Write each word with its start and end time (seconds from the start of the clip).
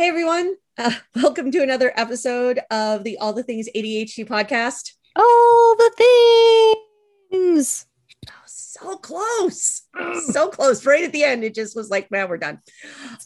Hey 0.00 0.08
everyone, 0.08 0.54
uh, 0.78 0.92
welcome 1.14 1.50
to 1.50 1.62
another 1.62 1.92
episode 1.94 2.58
of 2.70 3.04
the 3.04 3.18
All 3.18 3.34
the 3.34 3.42
Things 3.42 3.68
ADHD 3.76 4.26
podcast. 4.26 4.94
All 5.14 5.76
the 5.76 5.92
things. 7.30 7.84
Oh, 8.26 8.32
so 8.46 8.96
close, 8.96 9.82
so 10.32 10.48
close. 10.48 10.86
Right 10.86 11.04
at 11.04 11.12
the 11.12 11.24
end, 11.24 11.44
it 11.44 11.54
just 11.54 11.76
was 11.76 11.90
like, 11.90 12.10
man, 12.10 12.30
we're 12.30 12.38
done. 12.38 12.60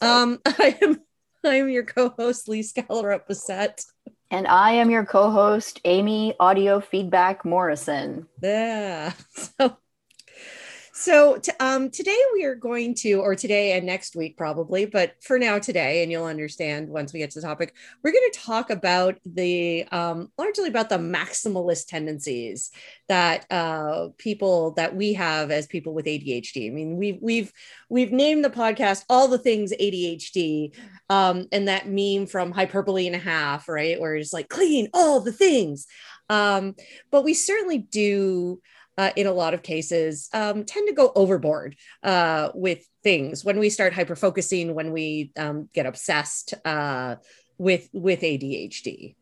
Um, 0.01 0.41
I 0.47 0.77
am, 0.83 1.01
I 1.45 1.55
am 1.55 1.69
your 1.69 1.85
co-host 1.85 2.49
Lee 2.49 2.65
Skallerup 2.65 3.29
Bessette. 3.29 3.85
And 4.33 4.49
I 4.49 4.73
am 4.73 4.91
your 4.91 5.05
co-host 5.05 5.81
Amy 5.85 6.35
Audio 6.41 6.81
Feedback 6.81 7.45
Morrison. 7.45 8.27
Yeah. 8.43 9.13
So 9.61 9.77
so 10.97 11.39
t- 11.39 11.51
um, 11.59 11.91
today 11.91 12.17
we 12.35 12.45
are 12.45 12.55
going 12.55 12.95
to, 12.95 13.15
or 13.15 13.35
today 13.35 13.73
and 13.73 13.85
next 13.85 14.15
week 14.15 14.37
probably, 14.37 14.87
but 14.87 15.17
for 15.21 15.41
now 15.41 15.59
today, 15.59 16.05
and 16.05 16.13
you'll 16.13 16.25
understand 16.25 16.89
once 16.89 17.13
we 17.13 17.19
get 17.19 17.33
to 17.33 17.41
the 17.41 17.47
topic, 17.47 17.75
we're 18.03 18.13
going 18.13 18.31
to 18.33 18.39
talk 18.39 18.71
about 18.71 19.19
the 19.27 19.85
um, 19.91 20.31
largely 20.39 20.69
about 20.69 20.89
the 20.89 20.99
maximalist 20.99 21.89
tendencies 21.89 22.71
that 23.09 23.45
uh, 23.51 24.11
people 24.19 24.71
that 24.75 24.95
we 24.95 25.15
have 25.15 25.51
as 25.51 25.67
people 25.67 25.95
with 25.95 26.07
ADHD. 26.07 26.69
I 26.69 26.73
mean, 26.73 26.97
we've 26.97 27.19
we've 27.21 27.53
we've 27.89 28.13
named 28.13 28.45
the 28.45 28.51
podcast 28.51 29.05
all 29.09 29.27
the 29.27 29.37
things 29.37 29.73
ADHD, 29.73 30.77
um, 31.11 31.47
and 31.51 31.67
that 31.67 31.89
meme 31.89 32.29
from 32.29 32.53
hyperbole 32.53 33.09
and 33.09 33.17
a 33.17 33.19
half, 33.19 33.69
right, 33.69 34.01
where 34.01 34.15
it's 34.15 34.33
like 34.33 34.49
clean 34.49 34.91
all 34.95 35.19
the 35.19 35.33
things. 35.33 35.89
Um, 36.31 36.77
but 37.11 37.25
we 37.25 37.35
certainly 37.35 37.79
do 37.79 38.61
uh, 38.99 39.11
in 39.17 39.27
a 39.27 39.33
lot 39.33 39.55
of 39.55 39.63
cases 39.63 40.29
um, 40.33 40.65
tend 40.65 40.89
to 40.89 40.95
go 40.95 41.13
overboard 41.15 41.77
uh, 42.03 42.51
with 42.55 42.87
things 43.03 43.45
when 43.45 43.59
we 43.59 43.69
start 43.69 43.93
hyper 43.93 44.17
focusing 44.17 44.75
when 44.75 44.93
we 44.93 45.33
um, 45.37 45.69
get 45.73 45.87
obsessed 45.87 46.55
uh, 46.65 47.17
with 47.59 47.89
with 47.93 48.21
adhd 48.21 49.15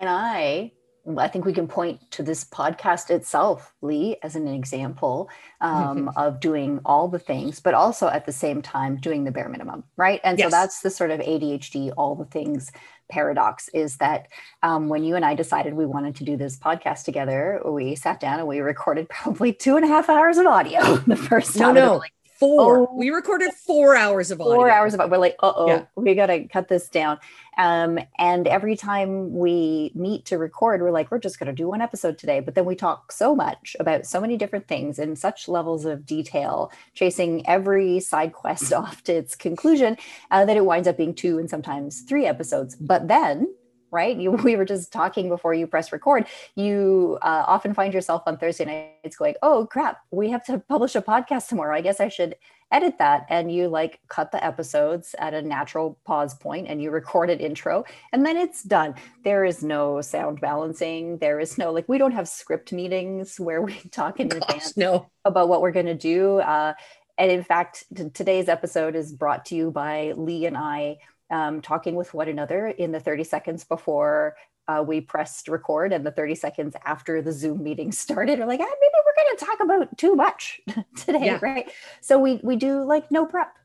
and 0.00 0.08
i 0.08 0.72
I 1.16 1.28
think 1.28 1.44
we 1.44 1.52
can 1.54 1.68
point 1.68 2.10
to 2.12 2.22
this 2.22 2.44
podcast 2.44 3.10
itself, 3.10 3.72
Lee, 3.80 4.16
as 4.22 4.36
an 4.36 4.46
example 4.46 5.30
um, 5.60 6.08
mm-hmm. 6.08 6.08
of 6.18 6.40
doing 6.40 6.80
all 6.84 7.08
the 7.08 7.18
things, 7.18 7.60
but 7.60 7.72
also 7.72 8.08
at 8.08 8.26
the 8.26 8.32
same 8.32 8.60
time 8.60 8.96
doing 8.96 9.24
the 9.24 9.30
bare 9.30 9.48
minimum, 9.48 9.84
right? 9.96 10.20
And 10.22 10.38
yes. 10.38 10.46
so 10.46 10.50
that's 10.50 10.80
the 10.80 10.90
sort 10.90 11.10
of 11.10 11.20
ADHD, 11.20 11.92
all 11.96 12.14
the 12.14 12.26
things 12.26 12.70
paradox 13.08 13.68
is 13.68 13.96
that 13.96 14.28
um, 14.62 14.88
when 14.88 15.04
you 15.04 15.16
and 15.16 15.24
I 15.24 15.34
decided 15.34 15.74
we 15.74 15.86
wanted 15.86 16.16
to 16.16 16.24
do 16.24 16.36
this 16.36 16.58
podcast 16.58 17.04
together, 17.04 17.60
we 17.64 17.94
sat 17.94 18.20
down 18.20 18.38
and 18.38 18.48
we 18.48 18.60
recorded 18.60 19.08
probably 19.10 19.52
two 19.52 19.76
and 19.76 19.84
a 19.84 19.88
half 19.88 20.08
hours 20.08 20.38
of 20.38 20.46
audio 20.46 20.96
the 21.06 21.16
first 21.16 21.56
time. 21.56 21.74
No, 21.74 21.86
no. 21.86 21.96
Like, 21.98 22.12
four. 22.38 22.78
Oh, 22.78 22.94
we 22.94 23.10
recorded 23.10 23.52
four 23.52 23.96
hours 23.96 24.30
of 24.30 24.40
audio. 24.40 24.54
Four 24.54 24.70
hours 24.70 24.94
of 24.94 25.10
We're 25.10 25.18
like, 25.18 25.36
uh 25.40 25.52
oh, 25.54 25.66
yeah. 25.66 25.84
we 25.96 26.14
got 26.14 26.26
to 26.26 26.46
cut 26.46 26.68
this 26.68 26.88
down. 26.88 27.18
Um, 27.56 27.98
and 28.18 28.46
every 28.46 28.76
time 28.76 29.34
we 29.34 29.90
meet 29.94 30.24
to 30.26 30.38
record, 30.38 30.80
we're 30.80 30.92
like, 30.92 31.10
we're 31.10 31.18
just 31.18 31.40
going 31.40 31.48
to 31.48 31.52
do 31.52 31.68
one 31.68 31.80
episode 31.80 32.16
today. 32.16 32.38
But 32.38 32.54
then 32.54 32.64
we 32.64 32.76
talk 32.76 33.10
so 33.10 33.34
much 33.34 33.74
about 33.80 34.06
so 34.06 34.20
many 34.20 34.36
different 34.36 34.68
things 34.68 34.98
in 35.00 35.16
such 35.16 35.48
levels 35.48 35.84
of 35.84 36.06
detail, 36.06 36.70
chasing 36.94 37.46
every 37.48 37.98
side 37.98 38.32
quest 38.32 38.72
off 38.72 39.02
to 39.04 39.12
its 39.12 39.34
conclusion, 39.34 39.96
uh, 40.30 40.44
that 40.44 40.56
it 40.56 40.64
winds 40.64 40.86
up 40.86 40.96
being 40.96 41.14
two 41.14 41.38
and 41.38 41.50
sometimes 41.50 42.02
three 42.02 42.26
episodes. 42.26 42.76
But 42.76 43.08
then 43.08 43.52
right? 43.90 44.16
You, 44.16 44.30
we 44.44 44.56
were 44.56 44.64
just 44.64 44.92
talking 44.92 45.28
before 45.28 45.54
you 45.54 45.66
press 45.66 45.92
record. 45.92 46.26
You 46.54 47.18
uh, 47.22 47.44
often 47.46 47.74
find 47.74 47.92
yourself 47.94 48.22
on 48.26 48.36
Thursday 48.38 48.92
nights 49.04 49.16
going, 49.16 49.34
"Oh 49.42 49.66
crap, 49.66 50.00
we 50.10 50.30
have 50.30 50.44
to 50.46 50.58
publish 50.58 50.94
a 50.94 51.02
podcast 51.02 51.48
tomorrow. 51.48 51.74
I 51.74 51.80
guess 51.80 52.00
I 52.00 52.08
should 52.08 52.36
edit 52.70 52.98
that." 52.98 53.26
And 53.28 53.50
you 53.52 53.68
like 53.68 54.00
cut 54.08 54.32
the 54.32 54.44
episodes 54.44 55.14
at 55.18 55.34
a 55.34 55.42
natural 55.42 55.98
pause 56.04 56.34
point, 56.34 56.68
and 56.68 56.82
you 56.82 56.90
record 56.90 57.30
an 57.30 57.40
intro, 57.40 57.84
and 58.12 58.24
then 58.24 58.36
it's 58.36 58.62
done. 58.62 58.94
There 59.24 59.44
is 59.44 59.62
no 59.62 60.00
sound 60.00 60.40
balancing. 60.40 61.18
There 61.18 61.40
is 61.40 61.58
no 61.58 61.72
like 61.72 61.88
we 61.88 61.98
don't 61.98 62.12
have 62.12 62.28
script 62.28 62.72
meetings 62.72 63.38
where 63.38 63.62
we 63.62 63.74
talk 63.90 64.20
in 64.20 64.28
Gosh, 64.28 64.42
advance 64.42 64.76
no. 64.76 65.10
about 65.24 65.48
what 65.48 65.62
we're 65.62 65.72
going 65.72 65.86
to 65.86 65.94
do. 65.94 66.38
Uh, 66.38 66.74
and 67.18 67.32
in 67.32 67.42
fact, 67.42 67.84
t- 67.94 68.08
today's 68.10 68.48
episode 68.48 68.94
is 68.94 69.12
brought 69.12 69.44
to 69.46 69.56
you 69.56 69.72
by 69.72 70.12
Lee 70.16 70.46
and 70.46 70.56
I 70.56 70.98
um, 71.30 71.60
talking 71.60 71.94
with 71.94 72.14
one 72.14 72.28
another 72.28 72.68
in 72.68 72.92
the 72.92 73.00
30 73.00 73.24
seconds 73.24 73.64
before 73.64 74.36
uh, 74.68 74.84
we 74.86 75.00
pressed 75.00 75.48
record 75.48 75.92
and 75.92 76.04
the 76.04 76.10
30 76.10 76.34
seconds 76.34 76.76
after 76.84 77.22
the 77.22 77.32
Zoom 77.32 77.62
meeting 77.62 77.90
started. 78.04 78.38
We're 78.38 78.46
like, 78.46 78.60
ah, 78.60 78.64
maybe 78.80 78.92
we're 79.04 79.24
going 79.24 79.36
to 79.36 79.44
talk 79.44 79.60
about 79.60 79.98
too 79.98 80.14
much 80.14 80.60
today, 80.96 81.26
yeah. 81.26 81.38
right? 81.40 81.70
So 82.00 82.18
we 82.18 82.40
we 82.42 82.56
do 82.56 82.84
like 82.84 83.10
no 83.10 83.26
prep, 83.26 83.56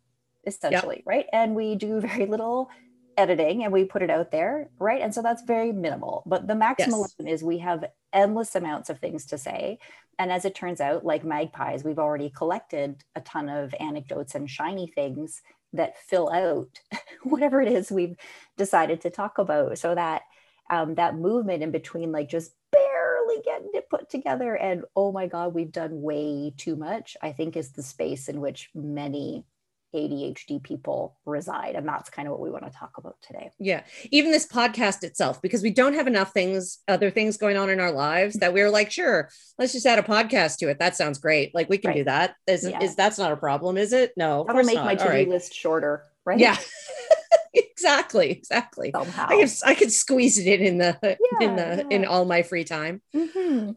essentially, 0.45 0.97
yep. 0.97 1.05
right? 1.05 1.25
And 1.33 1.55
we 1.55 1.75
do 1.75 1.99
very 1.99 2.25
little 2.25 2.69
editing 3.17 3.63
and 3.63 3.71
we 3.71 3.85
put 3.85 4.01
it 4.01 4.09
out 4.09 4.31
there, 4.31 4.69
right? 4.79 5.01
And 5.01 5.13
so 5.13 5.21
that's 5.21 5.43
very 5.43 5.71
minimal. 5.71 6.23
But 6.25 6.47
the 6.47 6.55
maximalism 6.55 7.13
yes. 7.19 7.41
is 7.41 7.43
we 7.43 7.59
have 7.59 7.85
endless 8.11 8.55
amounts 8.55 8.89
of 8.89 8.99
things 8.99 9.25
to 9.27 9.37
say. 9.37 9.77
And 10.17 10.31
as 10.31 10.45
it 10.45 10.55
turns 10.55 10.81
out, 10.81 11.05
like 11.05 11.23
magpies, 11.23 11.83
we've 11.83 11.99
already 11.99 12.29
collected 12.29 13.03
a 13.15 13.21
ton 13.21 13.49
of 13.49 13.73
anecdotes 13.79 14.35
and 14.35 14.49
shiny 14.49 14.87
things 14.87 15.41
that 15.73 15.97
fill 15.97 16.31
out 16.31 16.79
whatever 17.23 17.61
it 17.61 17.71
is 17.71 17.91
we've 17.91 18.15
decided 18.57 19.01
to 19.01 19.09
talk 19.09 19.37
about. 19.37 19.77
So 19.77 19.95
that 19.95 20.23
um, 20.69 20.95
that 20.95 21.15
movement 21.15 21.63
in 21.63 21.71
between 21.71 22.11
like 22.11 22.29
just 22.29 22.53
barely 22.71 23.41
getting 23.43 23.69
it 23.73 23.89
put 23.89 24.09
together 24.09 24.55
and 24.55 24.83
oh 24.95 25.11
my 25.11 25.27
god 25.27 25.53
we've 25.53 25.71
done 25.71 26.01
way 26.01 26.51
too 26.57 26.75
much 26.75 27.15
i 27.21 27.31
think 27.31 27.55
is 27.55 27.71
the 27.71 27.83
space 27.83 28.27
in 28.27 28.41
which 28.41 28.69
many 28.73 29.45
ADHD 29.93 30.61
people 30.61 31.17
reside. 31.25 31.75
And 31.75 31.87
that's 31.87 32.09
kind 32.09 32.27
of 32.27 32.31
what 32.31 32.41
we 32.41 32.49
want 32.49 32.65
to 32.65 32.71
talk 32.71 32.97
about 32.97 33.15
today. 33.21 33.51
Yeah. 33.59 33.83
Even 34.11 34.31
this 34.31 34.47
podcast 34.47 35.03
itself, 35.03 35.41
because 35.41 35.63
we 35.63 35.71
don't 35.71 35.93
have 35.93 36.07
enough 36.07 36.31
things, 36.33 36.79
other 36.87 37.09
things 37.09 37.37
going 37.37 37.57
on 37.57 37.69
in 37.69 37.79
our 37.79 37.91
lives 37.91 38.35
that 38.35 38.53
we're 38.53 38.69
like, 38.69 38.91
sure, 38.91 39.29
let's 39.57 39.73
just 39.73 39.85
add 39.85 39.99
a 39.99 40.03
podcast 40.03 40.57
to 40.57 40.69
it. 40.69 40.79
That 40.79 40.95
sounds 40.95 41.19
great. 41.19 41.55
Like 41.55 41.69
we 41.69 41.77
can 41.77 41.89
right. 41.89 41.97
do 41.97 42.03
that. 42.05 42.35
Is, 42.47 42.67
yeah. 42.67 42.81
is 42.81 42.95
that's 42.95 43.17
not 43.17 43.31
a 43.31 43.37
problem, 43.37 43.77
is 43.77 43.93
it? 43.93 44.13
No. 44.17 44.43
That'll 44.45 44.63
make 44.63 44.75
not. 44.75 44.85
my 44.85 44.95
to-do 44.95 45.09
right. 45.09 45.29
list 45.29 45.53
shorter, 45.53 46.03
right? 46.25 46.39
Yeah. 46.39 46.57
exactly. 47.53 48.31
Exactly. 48.31 48.91
Somehow. 48.91 49.27
I 49.29 49.41
could, 49.41 49.51
I 49.65 49.75
could 49.75 49.91
squeeze 49.91 50.37
it 50.37 50.47
in 50.47 50.73
in 50.73 50.77
the 50.79 50.97
yeah, 51.01 51.47
in 51.47 51.55
the 51.55 51.87
yeah. 51.89 51.95
in 51.97 52.05
all 52.05 52.25
my 52.25 52.41
free 52.41 52.63
time. 52.63 53.01
Mm-hmm 53.15 53.71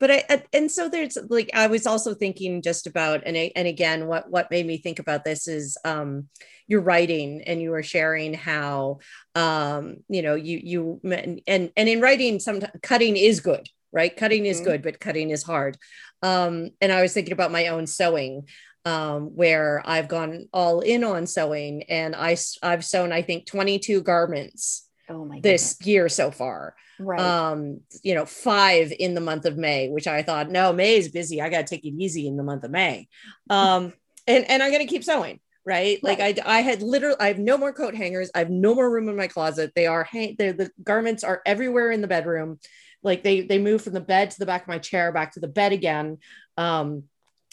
but 0.00 0.10
I 0.10 0.42
and 0.52 0.70
so 0.70 0.88
there's 0.88 1.18
like 1.28 1.50
I 1.54 1.66
was 1.66 1.86
also 1.86 2.14
thinking 2.14 2.62
just 2.62 2.86
about 2.86 3.22
and 3.26 3.36
and 3.36 3.68
again 3.68 4.06
what 4.06 4.30
what 4.30 4.50
made 4.50 4.66
me 4.66 4.78
think 4.78 4.98
about 4.98 5.24
this 5.24 5.48
is 5.48 5.76
um 5.84 6.28
your 6.66 6.80
writing 6.80 7.42
and 7.42 7.60
you 7.60 7.70
were 7.70 7.82
sharing 7.82 8.34
how 8.34 8.98
um 9.34 9.98
you 10.08 10.22
know 10.22 10.34
you 10.34 10.60
you 10.62 11.00
and 11.04 11.40
and 11.46 11.88
in 11.88 12.00
writing 12.00 12.40
sometimes 12.40 12.72
cutting 12.82 13.16
is 13.16 13.40
good 13.40 13.68
right 13.92 14.16
cutting 14.16 14.46
is 14.46 14.58
mm-hmm. 14.58 14.70
good 14.70 14.82
but 14.82 15.00
cutting 15.00 15.30
is 15.30 15.42
hard 15.42 15.76
um 16.22 16.70
and 16.80 16.92
I 16.92 17.02
was 17.02 17.12
thinking 17.12 17.32
about 17.32 17.52
my 17.52 17.68
own 17.68 17.86
sewing 17.86 18.46
um, 18.84 19.36
where 19.36 19.82
I've 19.84 20.08
gone 20.08 20.48
all 20.52 20.80
in 20.80 21.04
on 21.04 21.26
sewing 21.26 21.82
and 21.84 22.16
I 22.16 22.36
I've 22.62 22.84
sewn 22.84 23.12
I 23.12 23.22
think 23.22 23.46
22 23.46 24.02
garments 24.02 24.87
oh 25.08 25.24
my 25.24 25.40
this 25.40 25.76
year 25.84 26.08
so 26.08 26.30
far. 26.30 26.74
Right. 26.98 27.20
Um 27.20 27.80
you 28.02 28.14
know 28.14 28.26
five 28.26 28.92
in 28.98 29.14
the 29.14 29.20
month 29.20 29.44
of 29.44 29.56
may 29.56 29.88
which 29.88 30.06
i 30.06 30.22
thought 30.22 30.50
no 30.50 30.72
may 30.72 30.96
is 30.96 31.08
busy. 31.08 31.40
I 31.40 31.48
gotta 31.48 31.64
take 31.64 31.84
it 31.84 31.94
easy 31.96 32.26
in 32.26 32.36
the 32.36 32.42
month 32.42 32.64
of 32.64 32.70
may. 32.70 33.08
Um 33.50 33.92
and 34.26 34.44
and 34.50 34.62
i'm 34.62 34.70
gonna 34.70 34.86
keep 34.86 35.04
sewing 35.04 35.40
right? 35.64 36.02
Like 36.02 36.18
right. 36.18 36.38
i 36.46 36.58
i 36.58 36.60
had 36.60 36.82
literally 36.82 37.16
i 37.20 37.28
have 37.28 37.38
no 37.38 37.58
more 37.58 37.72
coat 37.72 37.94
hangers. 37.94 38.30
I 38.34 38.38
have 38.38 38.50
no 38.50 38.74
more 38.74 38.90
room 38.90 39.08
in 39.08 39.16
my 39.16 39.28
closet. 39.28 39.72
They 39.74 39.86
are 39.86 40.04
hang 40.04 40.34
the 40.38 40.70
garments 40.82 41.24
are 41.24 41.42
everywhere 41.44 41.90
in 41.90 42.00
the 42.00 42.08
bedroom. 42.08 42.58
Like 43.02 43.22
they 43.22 43.42
they 43.42 43.58
move 43.58 43.82
from 43.82 43.92
the 43.92 44.00
bed 44.00 44.30
to 44.30 44.38
the 44.38 44.46
back 44.46 44.62
of 44.62 44.68
my 44.68 44.78
chair 44.78 45.12
back 45.12 45.32
to 45.32 45.40
the 45.40 45.48
bed 45.48 45.72
again 45.72 46.18
um 46.56 47.04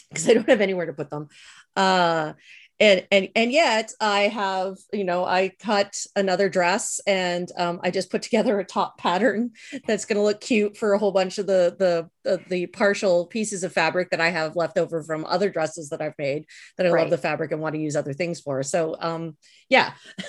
because 0.08 0.28
i 0.28 0.34
don't 0.34 0.48
have 0.48 0.60
anywhere 0.60 0.86
to 0.86 0.92
put 0.92 1.10
them. 1.10 1.28
Uh 1.76 2.32
and 2.78 3.06
and 3.10 3.28
and 3.34 3.52
yet 3.52 3.92
i 4.00 4.22
have 4.22 4.76
you 4.92 5.04
know 5.04 5.24
i 5.24 5.50
cut 5.60 5.96
another 6.14 6.48
dress 6.48 7.00
and 7.06 7.50
um, 7.56 7.80
i 7.82 7.90
just 7.90 8.10
put 8.10 8.22
together 8.22 8.58
a 8.58 8.64
top 8.64 8.98
pattern 8.98 9.50
that's 9.86 10.04
going 10.04 10.16
to 10.16 10.22
look 10.22 10.40
cute 10.40 10.76
for 10.76 10.92
a 10.92 10.98
whole 10.98 11.12
bunch 11.12 11.38
of 11.38 11.46
the, 11.46 11.74
the 11.78 12.08
the 12.24 12.42
the 12.48 12.66
partial 12.66 13.26
pieces 13.26 13.64
of 13.64 13.72
fabric 13.72 14.10
that 14.10 14.20
i 14.20 14.28
have 14.28 14.56
left 14.56 14.78
over 14.78 15.02
from 15.02 15.24
other 15.24 15.48
dresses 15.48 15.88
that 15.88 16.02
i've 16.02 16.18
made 16.18 16.44
that 16.76 16.86
i 16.86 16.90
right. 16.90 17.02
love 17.02 17.10
the 17.10 17.18
fabric 17.18 17.52
and 17.52 17.60
want 17.60 17.74
to 17.74 17.80
use 17.80 17.96
other 17.96 18.12
things 18.12 18.40
for 18.40 18.62
so 18.62 18.96
um 19.00 19.36
yeah 19.68 19.92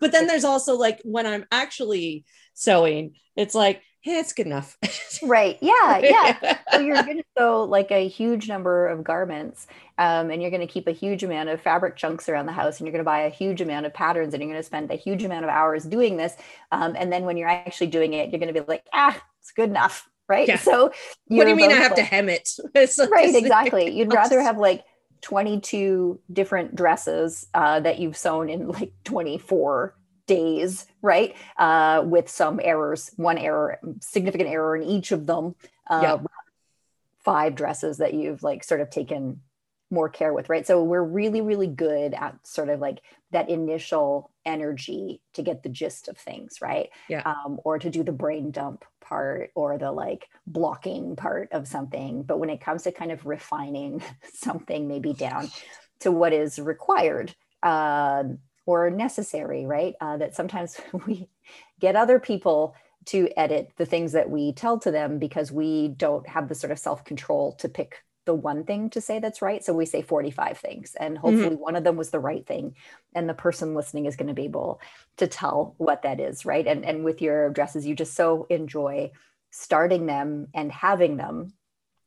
but 0.00 0.12
then 0.12 0.26
there's 0.26 0.44
also 0.44 0.76
like 0.76 1.00
when 1.04 1.26
i'm 1.26 1.44
actually 1.52 2.24
sewing 2.54 3.14
it's 3.36 3.54
like 3.54 3.82
yeah, 4.04 4.20
it's 4.20 4.34
good 4.34 4.46
enough. 4.46 4.76
right. 5.22 5.56
Yeah. 5.62 5.98
Yeah. 5.98 6.58
so 6.72 6.80
you're 6.80 7.02
going 7.02 7.18
to 7.18 7.24
sew 7.38 7.64
like 7.64 7.90
a 7.90 8.06
huge 8.06 8.48
number 8.48 8.86
of 8.86 9.02
garments 9.02 9.66
um, 9.96 10.30
and 10.30 10.42
you're 10.42 10.50
going 10.50 10.66
to 10.66 10.72
keep 10.72 10.86
a 10.86 10.92
huge 10.92 11.24
amount 11.24 11.48
of 11.48 11.60
fabric 11.60 11.96
chunks 11.96 12.28
around 12.28 12.44
the 12.44 12.52
house 12.52 12.78
and 12.78 12.86
you're 12.86 12.92
going 12.92 13.04
to 13.04 13.04
buy 13.04 13.20
a 13.20 13.30
huge 13.30 13.62
amount 13.62 13.86
of 13.86 13.94
patterns 13.94 14.34
and 14.34 14.42
you're 14.42 14.50
going 14.50 14.60
to 14.60 14.66
spend 14.66 14.90
a 14.90 14.96
huge 14.96 15.24
amount 15.24 15.44
of 15.44 15.50
hours 15.50 15.84
doing 15.84 16.18
this. 16.18 16.36
Um, 16.70 16.94
and 16.98 17.10
then 17.10 17.24
when 17.24 17.38
you're 17.38 17.48
actually 17.48 17.86
doing 17.86 18.12
it, 18.12 18.30
you're 18.30 18.40
going 18.40 18.52
to 18.52 18.60
be 18.60 18.66
like, 18.66 18.84
ah, 18.92 19.18
it's 19.40 19.52
good 19.52 19.70
enough. 19.70 20.08
Right. 20.28 20.48
Yeah. 20.48 20.58
So 20.58 20.92
what 21.28 21.44
do 21.44 21.50
you 21.50 21.56
mean 21.56 21.70
I 21.70 21.74
have 21.74 21.92
like, 21.92 21.96
to 21.96 22.02
hem 22.02 22.28
it? 22.28 22.50
right. 22.74 23.34
Exactly. 23.34 23.90
You'd 23.90 24.12
rather 24.12 24.40
have 24.40 24.58
like 24.58 24.84
22 25.22 26.20
different 26.30 26.74
dresses 26.74 27.46
uh, 27.54 27.80
that 27.80 27.98
you've 27.98 28.16
sewn 28.16 28.50
in 28.50 28.68
like 28.68 28.92
24 29.04 29.94
days, 30.26 30.86
right? 31.02 31.34
Uh, 31.56 32.02
with 32.04 32.28
some 32.28 32.60
errors, 32.62 33.10
one 33.16 33.38
error, 33.38 33.78
significant 34.00 34.48
error 34.50 34.76
in 34.76 34.82
each 34.84 35.12
of 35.12 35.26
them. 35.26 35.54
Uh, 35.88 36.00
yeah. 36.02 36.18
Five 37.24 37.54
dresses 37.54 37.98
that 37.98 38.14
you've 38.14 38.42
like 38.42 38.64
sort 38.64 38.80
of 38.80 38.90
taken 38.90 39.40
more 39.90 40.08
care 40.08 40.34
with, 40.34 40.50
right? 40.50 40.66
So 40.66 40.82
we're 40.82 41.02
really, 41.02 41.40
really 41.40 41.66
good 41.66 42.12
at 42.12 42.34
sort 42.46 42.68
of 42.68 42.80
like 42.80 43.00
that 43.30 43.48
initial 43.48 44.30
energy 44.44 45.20
to 45.34 45.42
get 45.42 45.62
the 45.62 45.68
gist 45.68 46.08
of 46.08 46.18
things, 46.18 46.58
right? 46.60 46.90
Yeah. 47.08 47.22
Um, 47.24 47.60
or 47.64 47.78
to 47.78 47.88
do 47.88 48.02
the 48.02 48.12
brain 48.12 48.50
dump 48.50 48.84
part 49.00 49.50
or 49.54 49.78
the 49.78 49.92
like 49.92 50.28
blocking 50.46 51.16
part 51.16 51.50
of 51.52 51.68
something. 51.68 52.22
But 52.22 52.38
when 52.38 52.50
it 52.50 52.60
comes 52.60 52.82
to 52.82 52.92
kind 52.92 53.12
of 53.12 53.24
refining 53.24 54.02
something, 54.34 54.86
maybe 54.88 55.12
down 55.12 55.48
to 56.00 56.10
what 56.10 56.32
is 56.32 56.58
required, 56.58 57.34
uh, 57.62 58.24
or 58.66 58.90
necessary, 58.90 59.66
right? 59.66 59.94
Uh, 60.00 60.16
that 60.16 60.34
sometimes 60.34 60.80
we 61.06 61.28
get 61.80 61.96
other 61.96 62.18
people 62.18 62.74
to 63.06 63.28
edit 63.36 63.70
the 63.76 63.86
things 63.86 64.12
that 64.12 64.30
we 64.30 64.52
tell 64.52 64.78
to 64.78 64.90
them 64.90 65.18
because 65.18 65.52
we 65.52 65.88
don't 65.88 66.26
have 66.26 66.48
the 66.48 66.54
sort 66.54 66.70
of 66.70 66.78
self 66.78 67.04
control 67.04 67.52
to 67.52 67.68
pick 67.68 68.02
the 68.24 68.34
one 68.34 68.64
thing 68.64 68.88
to 68.90 69.00
say 69.00 69.18
that's 69.18 69.42
right. 69.42 69.62
So 69.62 69.74
we 69.74 69.84
say 69.84 70.00
45 70.00 70.58
things, 70.58 70.94
and 70.98 71.18
hopefully 71.18 71.50
mm-hmm. 71.50 71.62
one 71.62 71.76
of 71.76 71.84
them 71.84 71.96
was 71.96 72.10
the 72.10 72.20
right 72.20 72.46
thing. 72.46 72.74
And 73.14 73.28
the 73.28 73.34
person 73.34 73.74
listening 73.74 74.06
is 74.06 74.16
going 74.16 74.28
to 74.28 74.34
be 74.34 74.44
able 74.44 74.80
to 75.18 75.26
tell 75.26 75.74
what 75.76 76.02
that 76.02 76.20
is, 76.20 76.46
right? 76.46 76.66
And, 76.66 76.84
and 76.84 77.04
with 77.04 77.20
your 77.20 77.50
dresses, 77.50 77.86
you 77.86 77.94
just 77.94 78.14
so 78.14 78.46
enjoy 78.48 79.12
starting 79.50 80.06
them 80.06 80.48
and 80.54 80.72
having 80.72 81.16
them 81.16 81.52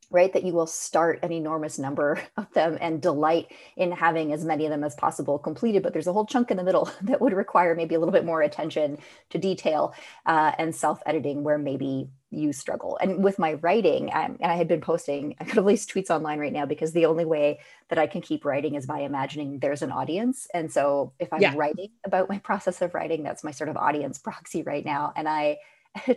right? 0.09 0.31
That 0.31 0.43
you 0.43 0.53
will 0.53 0.67
start 0.67 1.19
an 1.23 1.31
enormous 1.31 1.77
number 1.77 2.21
of 2.37 2.51
them 2.53 2.77
and 2.79 3.01
delight 3.01 3.51
in 3.75 3.91
having 3.91 4.33
as 4.33 4.45
many 4.45 4.65
of 4.65 4.71
them 4.71 4.83
as 4.83 4.95
possible 4.95 5.37
completed. 5.37 5.83
But 5.83 5.93
there's 5.93 6.07
a 6.07 6.13
whole 6.13 6.25
chunk 6.25 6.51
in 6.51 6.57
the 6.57 6.63
middle 6.63 6.89
that 7.03 7.21
would 7.21 7.33
require 7.33 7.75
maybe 7.75 7.95
a 7.95 7.99
little 7.99 8.13
bit 8.13 8.25
more 8.25 8.41
attention 8.41 8.97
to 9.29 9.37
detail 9.37 9.93
uh, 10.25 10.53
and 10.57 10.75
self 10.75 11.01
editing 11.05 11.43
where 11.43 11.57
maybe 11.57 12.09
you 12.29 12.51
struggle. 12.51 12.97
And 13.01 13.23
with 13.23 13.39
my 13.39 13.53
writing, 13.53 14.09
um, 14.13 14.37
and 14.41 14.51
I 14.51 14.55
had 14.55 14.67
been 14.67 14.81
posting, 14.81 15.35
I 15.39 15.45
could 15.45 15.57
at 15.57 15.65
least 15.65 15.93
tweets 15.93 16.09
online 16.09 16.39
right 16.39 16.53
now 16.53 16.65
because 16.65 16.91
the 16.91 17.05
only 17.05 17.25
way 17.25 17.59
that 17.89 17.99
I 17.99 18.07
can 18.07 18.21
keep 18.21 18.45
writing 18.45 18.75
is 18.75 18.85
by 18.85 18.99
imagining 18.99 19.59
there's 19.59 19.81
an 19.81 19.91
audience. 19.91 20.47
And 20.53 20.71
so 20.71 21.13
if 21.19 21.31
I'm 21.31 21.41
yeah. 21.41 21.53
writing 21.55 21.89
about 22.05 22.29
my 22.29 22.39
process 22.39 22.81
of 22.81 22.93
writing, 22.93 23.23
that's 23.23 23.43
my 23.43 23.51
sort 23.51 23.69
of 23.69 23.77
audience 23.77 24.19
proxy 24.19 24.63
right 24.63 24.85
now. 24.85 25.13
And 25.15 25.27
I 25.27 25.57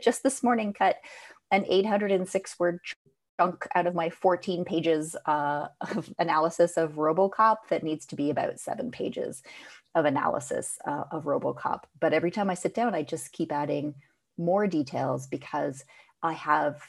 just 0.03 0.23
this 0.23 0.43
morning 0.43 0.73
cut 0.73 0.97
an 1.51 1.65
806 1.69 2.59
word 2.59 2.81
chunk 3.41 3.67
out 3.75 3.87
of 3.87 3.95
my 3.95 4.11
14 4.11 4.65
pages 4.65 5.17
uh, 5.27 5.69
of 5.81 6.13
analysis 6.19 6.77
of 6.77 6.93
Robocop 6.93 7.57
that 7.71 7.83
needs 7.83 8.05
to 8.07 8.17
be 8.17 8.31
about 8.31 8.61
seven 8.61 8.91
pages 8.91 9.43
of 9.95 10.05
analysis 10.05 10.79
uh, 10.87 11.05
of 11.11 11.25
Robocop. 11.25 11.85
But 11.99 12.13
every 12.13 12.31
time 12.31 12.51
I 12.51 12.55
sit 12.55 12.75
down, 12.75 12.95
I 12.95 13.03
just 13.03 13.33
keep 13.33 13.51
adding 13.51 13.95
more 14.37 14.67
details 14.67 15.27
because 15.27 15.85
I 16.23 16.35
have 16.35 16.83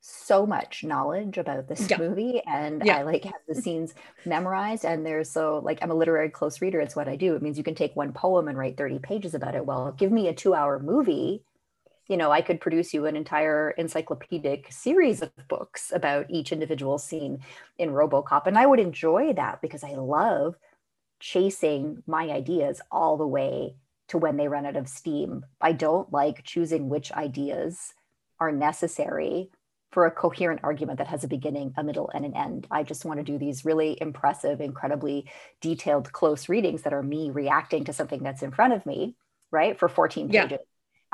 so 0.00 0.46
much 0.46 0.84
knowledge 0.84 1.36
about 1.36 1.66
this 1.66 1.90
yeah. 1.90 1.96
movie 1.96 2.40
and 2.46 2.84
yeah. 2.84 2.98
I 2.98 3.02
like 3.02 3.24
have 3.24 3.34
the 3.48 3.56
scenes 3.56 3.92
memorized 4.24 4.84
and 4.84 5.04
there's 5.04 5.28
so 5.28 5.60
like 5.64 5.80
I'm 5.82 5.90
a 5.90 5.94
literary 5.94 6.30
close 6.30 6.60
reader 6.60 6.78
it's 6.78 6.94
what 6.94 7.08
I 7.08 7.16
do 7.16 7.34
it 7.34 7.42
means 7.42 7.58
you 7.58 7.64
can 7.64 7.74
take 7.74 7.96
one 7.96 8.12
poem 8.12 8.46
and 8.46 8.56
write 8.56 8.76
30 8.76 9.00
pages 9.00 9.34
about 9.34 9.56
it 9.56 9.66
well 9.66 9.90
give 9.98 10.12
me 10.12 10.28
a 10.28 10.32
2 10.32 10.54
hour 10.54 10.78
movie 10.78 11.42
you 12.08 12.16
know, 12.16 12.30
I 12.30 12.40
could 12.40 12.60
produce 12.60 12.94
you 12.94 13.06
an 13.06 13.16
entire 13.16 13.70
encyclopedic 13.70 14.68
series 14.70 15.22
of 15.22 15.30
books 15.48 15.92
about 15.94 16.26
each 16.30 16.52
individual 16.52 16.98
scene 16.98 17.40
in 17.78 17.90
Robocop. 17.90 18.46
And 18.46 18.56
I 18.56 18.66
would 18.66 18.80
enjoy 18.80 19.32
that 19.32 19.60
because 19.60 19.82
I 19.82 19.94
love 19.94 20.56
chasing 21.18 22.02
my 22.06 22.30
ideas 22.30 22.80
all 22.90 23.16
the 23.16 23.26
way 23.26 23.76
to 24.08 24.18
when 24.18 24.36
they 24.36 24.46
run 24.46 24.66
out 24.66 24.76
of 24.76 24.88
steam. 24.88 25.44
I 25.60 25.72
don't 25.72 26.12
like 26.12 26.44
choosing 26.44 26.88
which 26.88 27.10
ideas 27.12 27.94
are 28.38 28.52
necessary 28.52 29.50
for 29.90 30.06
a 30.06 30.10
coherent 30.10 30.60
argument 30.62 30.98
that 30.98 31.06
has 31.08 31.24
a 31.24 31.28
beginning, 31.28 31.72
a 31.76 31.82
middle, 31.82 32.10
and 32.14 32.24
an 32.24 32.36
end. 32.36 32.66
I 32.70 32.82
just 32.82 33.04
want 33.04 33.18
to 33.18 33.24
do 33.24 33.38
these 33.38 33.64
really 33.64 33.96
impressive, 34.00 34.60
incredibly 34.60 35.28
detailed, 35.60 36.12
close 36.12 36.48
readings 36.48 36.82
that 36.82 36.92
are 36.92 37.02
me 37.02 37.30
reacting 37.30 37.84
to 37.84 37.92
something 37.92 38.22
that's 38.22 38.42
in 38.42 38.50
front 38.52 38.74
of 38.74 38.84
me, 38.84 39.16
right? 39.50 39.78
For 39.78 39.88
14 39.88 40.28
pages. 40.28 40.50
Yeah 40.50 40.56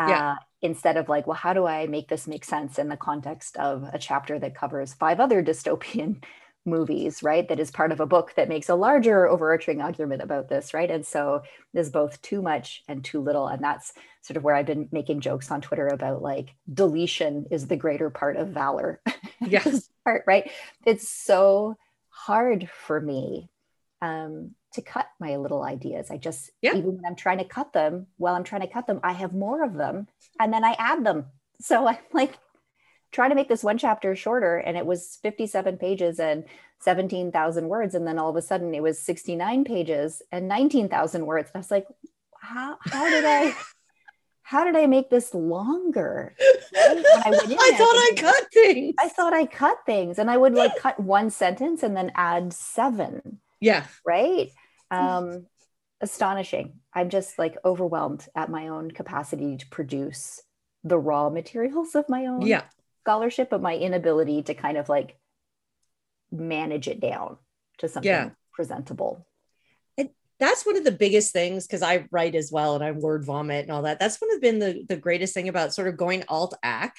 yeah. 0.08 0.36
Instead 0.62 0.96
of 0.96 1.08
like, 1.08 1.26
well, 1.26 1.36
how 1.36 1.52
do 1.52 1.66
I 1.66 1.86
make 1.86 2.08
this 2.08 2.26
make 2.26 2.44
sense 2.44 2.78
in 2.78 2.88
the 2.88 2.96
context 2.96 3.56
of 3.56 3.84
a 3.92 3.98
chapter 3.98 4.38
that 4.38 4.54
covers 4.54 4.94
five 4.94 5.20
other 5.20 5.42
dystopian 5.42 6.22
movies, 6.64 7.22
right? 7.22 7.48
That 7.48 7.58
is 7.58 7.72
part 7.72 7.90
of 7.90 7.98
a 7.98 8.06
book 8.06 8.34
that 8.36 8.48
makes 8.48 8.68
a 8.68 8.76
larger 8.76 9.26
overarching 9.28 9.80
argument 9.80 10.22
about 10.22 10.48
this, 10.48 10.72
right? 10.72 10.88
And 10.90 11.04
so 11.04 11.42
there's 11.74 11.90
both 11.90 12.22
too 12.22 12.40
much 12.40 12.84
and 12.86 13.04
too 13.04 13.20
little. 13.20 13.48
And 13.48 13.62
that's 13.62 13.92
sort 14.20 14.36
of 14.36 14.44
where 14.44 14.54
I've 14.54 14.66
been 14.66 14.88
making 14.92 15.20
jokes 15.20 15.50
on 15.50 15.60
Twitter 15.60 15.88
about 15.88 16.22
like 16.22 16.54
deletion 16.72 17.46
is 17.50 17.66
the 17.66 17.76
greater 17.76 18.10
part 18.10 18.36
of 18.36 18.48
valor. 18.48 19.00
Yes. 19.44 19.88
part, 20.04 20.22
right? 20.28 20.52
It's 20.86 21.08
so 21.08 21.76
hard 22.10 22.70
for 22.86 23.00
me 23.00 23.50
um, 24.00 24.54
to 24.74 24.82
cut 24.82 25.08
my 25.20 25.36
little 25.36 25.62
ideas. 25.62 26.10
I 26.10 26.16
just, 26.16 26.50
yeah. 26.60 26.74
even 26.74 26.96
when 26.96 27.04
I'm 27.06 27.16
trying 27.16 27.38
to 27.38 27.44
cut 27.44 27.72
them, 27.72 28.06
while 28.16 28.34
I'm 28.34 28.44
trying 28.44 28.62
to 28.62 28.66
cut 28.66 28.86
them, 28.86 29.00
I 29.02 29.12
have 29.12 29.34
more 29.34 29.64
of 29.64 29.74
them 29.74 30.08
and 30.40 30.52
then 30.52 30.64
I 30.64 30.74
add 30.78 31.04
them. 31.04 31.26
So 31.60 31.86
I'm 31.88 31.98
like 32.12 32.38
trying 33.12 33.30
to 33.30 33.36
make 33.36 33.48
this 33.48 33.64
one 33.64 33.78
chapter 33.78 34.16
shorter 34.16 34.56
and 34.56 34.76
it 34.76 34.86
was 34.86 35.18
57 35.22 35.76
pages 35.76 36.18
and 36.18 36.44
17,000 36.80 37.68
words. 37.68 37.94
And 37.94 38.06
then 38.06 38.18
all 38.18 38.30
of 38.30 38.36
a 38.36 38.42
sudden 38.42 38.74
it 38.74 38.82
was 38.82 38.98
69 38.98 39.64
pages 39.64 40.22
and 40.32 40.48
19,000 40.48 41.26
words. 41.26 41.50
I 41.54 41.58
was 41.58 41.70
like, 41.70 41.86
how, 42.40 42.78
how 42.80 43.08
did 43.08 43.24
I? 43.24 43.54
how 44.44 44.64
did 44.64 44.76
I 44.76 44.86
make 44.86 45.08
this 45.08 45.32
longer? 45.32 46.34
Right? 46.74 47.04
I, 47.14 47.30
I 47.60 47.76
thought 47.76 47.96
I 47.96 48.12
cut 48.16 48.52
things. 48.52 48.94
I 48.98 49.08
thought 49.08 49.32
I 49.32 49.46
cut 49.46 49.78
things 49.86 50.18
and 50.18 50.30
I 50.30 50.36
would 50.36 50.54
like 50.54 50.76
cut 50.76 50.98
one 50.98 51.30
sentence 51.30 51.82
and 51.82 51.96
then 51.96 52.12
add 52.16 52.52
seven. 52.52 53.38
Yeah. 53.60 53.84
Right 54.04 54.50
um, 54.92 55.46
astonishing. 56.00 56.74
I'm 56.92 57.10
just 57.10 57.38
like 57.38 57.56
overwhelmed 57.64 58.26
at 58.34 58.50
my 58.50 58.68
own 58.68 58.90
capacity 58.90 59.56
to 59.56 59.66
produce 59.68 60.42
the 60.84 60.98
raw 60.98 61.30
materials 61.30 61.94
of 61.94 62.08
my 62.08 62.26
own 62.26 62.42
yeah. 62.42 62.64
scholarship, 63.04 63.50
but 63.50 63.62
my 63.62 63.76
inability 63.76 64.42
to 64.42 64.54
kind 64.54 64.76
of 64.76 64.88
like 64.88 65.16
manage 66.30 66.88
it 66.88 67.00
down 67.00 67.36
to 67.78 67.88
something 67.88 68.10
yeah. 68.10 68.30
presentable. 68.52 69.26
And 69.96 70.10
that's 70.40 70.66
one 70.66 70.76
of 70.76 70.84
the 70.84 70.92
biggest 70.92 71.32
things 71.32 71.66
because 71.66 71.82
I 71.82 72.06
write 72.10 72.34
as 72.34 72.50
well 72.50 72.74
and 72.74 72.84
I 72.84 72.90
word 72.90 73.24
vomit 73.24 73.62
and 73.62 73.70
all 73.70 73.82
that. 73.82 74.00
That's 74.00 74.20
one 74.20 74.34
of 74.34 74.40
been 74.40 74.58
the, 74.58 74.84
the 74.88 74.96
greatest 74.96 75.34
thing 75.34 75.48
about 75.48 75.74
sort 75.74 75.88
of 75.88 75.96
going 75.96 76.24
alt 76.28 76.54
ac 76.64 76.92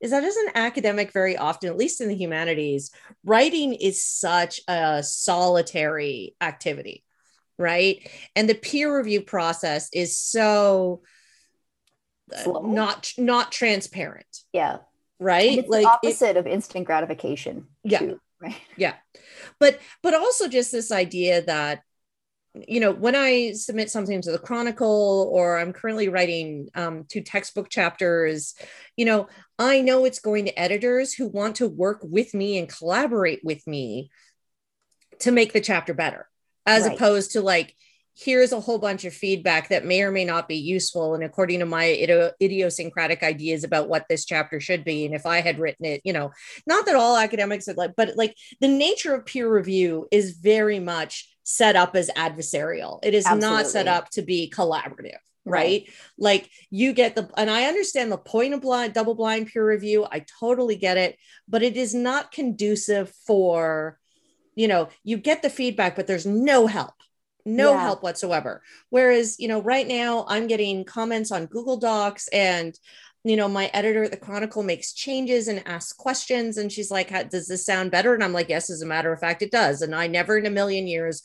is 0.00 0.10
that 0.12 0.24
as 0.24 0.36
an 0.36 0.52
academic, 0.54 1.12
very 1.12 1.36
often, 1.36 1.68
at 1.68 1.76
least 1.76 2.00
in 2.00 2.08
the 2.08 2.16
humanities, 2.16 2.90
writing 3.22 3.74
is 3.74 4.02
such 4.02 4.60
a 4.66 5.02
solitary 5.02 6.34
activity 6.40 7.04
right? 7.60 8.10
And 8.34 8.48
the 8.48 8.54
peer 8.54 8.96
review 8.96 9.20
process 9.20 9.90
is 9.92 10.18
so 10.18 11.02
uh, 12.34 12.38
Slow. 12.38 12.62
not 12.62 13.12
not 13.18 13.52
transparent. 13.52 14.26
Yeah. 14.52 14.78
Right? 15.20 15.68
Like 15.68 15.86
opposite 15.86 16.30
it, 16.30 16.36
of 16.38 16.46
instant 16.46 16.86
gratification 16.86 17.66
yeah. 17.84 17.98
too, 17.98 18.20
right? 18.40 18.56
Yeah. 18.76 18.94
But 19.60 19.78
but 20.02 20.14
also 20.14 20.48
just 20.48 20.72
this 20.72 20.90
idea 20.90 21.42
that 21.42 21.82
you 22.66 22.80
know 22.80 22.90
when 22.90 23.14
i 23.14 23.52
submit 23.52 23.88
something 23.90 24.20
to 24.20 24.32
the 24.32 24.38
chronicle 24.38 25.30
or 25.32 25.56
i'm 25.56 25.72
currently 25.72 26.08
writing 26.08 26.68
um, 26.74 27.04
two 27.08 27.20
textbook 27.20 27.68
chapters 27.70 28.56
you 28.96 29.04
know 29.04 29.28
i 29.60 29.80
know 29.80 30.04
it's 30.04 30.18
going 30.18 30.46
to 30.46 30.58
editors 30.58 31.14
who 31.14 31.28
want 31.28 31.54
to 31.54 31.68
work 31.68 32.00
with 32.02 32.34
me 32.34 32.58
and 32.58 32.68
collaborate 32.68 33.38
with 33.44 33.64
me 33.68 34.10
to 35.20 35.30
make 35.30 35.52
the 35.52 35.60
chapter 35.60 35.94
better 35.94 36.29
as 36.66 36.84
right. 36.84 36.94
opposed 36.94 37.32
to 37.32 37.40
like 37.40 37.74
here's 38.16 38.52
a 38.52 38.60
whole 38.60 38.78
bunch 38.78 39.04
of 39.04 39.14
feedback 39.14 39.68
that 39.68 39.84
may 39.84 40.02
or 40.02 40.10
may 40.10 40.24
not 40.24 40.48
be 40.48 40.56
useful 40.56 41.14
and 41.14 41.24
according 41.24 41.60
to 41.60 41.66
my 41.66 41.86
idiosyncratic 42.40 43.22
ideas 43.22 43.64
about 43.64 43.88
what 43.88 44.04
this 44.08 44.24
chapter 44.24 44.60
should 44.60 44.84
be 44.84 45.06
and 45.06 45.14
if 45.14 45.26
i 45.26 45.40
had 45.40 45.58
written 45.58 45.86
it 45.86 46.00
you 46.04 46.12
know 46.12 46.30
not 46.66 46.86
that 46.86 46.96
all 46.96 47.16
academics 47.16 47.68
are 47.68 47.74
like 47.74 47.92
but 47.96 48.16
like 48.16 48.34
the 48.60 48.68
nature 48.68 49.14
of 49.14 49.24
peer 49.24 49.52
review 49.52 50.06
is 50.10 50.32
very 50.32 50.80
much 50.80 51.34
set 51.44 51.76
up 51.76 51.96
as 51.96 52.10
adversarial 52.16 52.98
it 53.02 53.14
is 53.14 53.26
Absolutely. 53.26 53.56
not 53.56 53.66
set 53.66 53.88
up 53.88 54.10
to 54.10 54.22
be 54.22 54.52
collaborative 54.54 55.18
right? 55.46 55.84
right? 55.86 55.90
Like 56.18 56.50
you 56.70 56.92
get 56.92 57.14
the, 57.14 57.30
and 57.36 57.50
I 57.50 57.64
understand 57.64 58.12
the 58.12 58.18
point 58.18 58.52
of 58.52 58.60
blind, 58.60 58.92
double 58.92 59.14
blind 59.14 59.46
peer 59.46 59.66
review. 59.66 60.06
I 60.10 60.24
totally 60.38 60.76
get 60.76 60.98
it, 60.98 61.16
but 61.48 61.62
it 61.62 61.78
is 61.78 61.94
not 61.94 62.30
conducive 62.30 63.10
for 63.26 63.98
you 64.54 64.68
know 64.68 64.88
you 65.04 65.16
get 65.16 65.42
the 65.42 65.50
feedback 65.50 65.96
but 65.96 66.06
there's 66.06 66.26
no 66.26 66.66
help 66.66 66.94
no 67.46 67.72
yeah. 67.72 67.82
help 67.82 68.02
whatsoever 68.02 68.62
whereas 68.90 69.38
you 69.38 69.48
know 69.48 69.62
right 69.62 69.88
now 69.88 70.24
i'm 70.28 70.46
getting 70.46 70.84
comments 70.84 71.32
on 71.32 71.46
google 71.46 71.78
docs 71.78 72.28
and 72.28 72.78
you 73.24 73.36
know, 73.36 73.48
my 73.48 73.70
editor 73.74 74.04
at 74.04 74.10
the 74.10 74.16
Chronicle 74.16 74.62
makes 74.62 74.94
changes 74.94 75.46
and 75.46 75.66
asks 75.66 75.92
questions. 75.92 76.56
And 76.56 76.72
she's 76.72 76.90
like, 76.90 77.10
Does 77.30 77.48
this 77.48 77.66
sound 77.66 77.90
better? 77.90 78.14
And 78.14 78.24
I'm 78.24 78.32
like, 78.32 78.48
Yes, 78.48 78.70
as 78.70 78.82
a 78.82 78.86
matter 78.86 79.12
of 79.12 79.20
fact, 79.20 79.42
it 79.42 79.50
does. 79.50 79.82
And 79.82 79.94
I 79.94 80.06
never 80.06 80.38
in 80.38 80.46
a 80.46 80.50
million 80.50 80.86
years, 80.86 81.22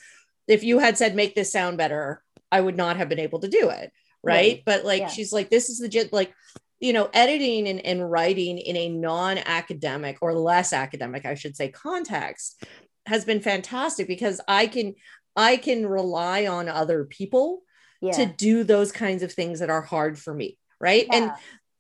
if 0.47 0.63
you 0.63 0.79
had 0.79 0.97
said, 0.97 1.15
Make 1.15 1.35
this 1.35 1.51
sound 1.51 1.77
better, 1.77 2.21
I 2.51 2.59
would 2.59 2.75
not 2.75 2.97
have 2.97 3.07
been 3.07 3.19
able 3.19 3.39
to 3.39 3.47
do 3.47 3.69
it. 3.69 3.91
Right. 4.21 4.33
right. 4.33 4.63
But 4.65 4.83
like, 4.83 5.01
yeah. 5.01 5.07
she's 5.07 5.31
like, 5.31 5.49
This 5.49 5.69
is 5.69 5.79
legit. 5.79 6.11
Like, 6.11 6.33
you 6.81 6.91
know, 6.91 7.09
editing 7.13 7.67
and, 7.69 7.79
and 7.85 8.11
writing 8.11 8.57
in 8.57 8.75
a 8.75 8.89
non 8.89 9.37
academic 9.37 10.17
or 10.21 10.33
less 10.33 10.73
academic, 10.73 11.25
I 11.25 11.35
should 11.35 11.55
say, 11.55 11.69
context 11.69 12.61
has 13.05 13.25
been 13.25 13.41
fantastic 13.41 14.07
because 14.07 14.41
I 14.47 14.67
can. 14.67 14.95
I 15.37 15.57
can 15.57 15.85
rely 15.85 16.47
on 16.47 16.69
other 16.69 17.03
people 17.03 17.61
yeah. 18.01 18.13
to 18.13 18.25
do 18.25 18.63
those 18.63 18.91
kinds 18.91 19.23
of 19.23 19.31
things 19.31 19.59
that 19.59 19.69
are 19.69 19.81
hard 19.81 20.17
for 20.17 20.33
me 20.33 20.57
right 20.79 21.07
yeah. 21.09 21.15
and 21.17 21.31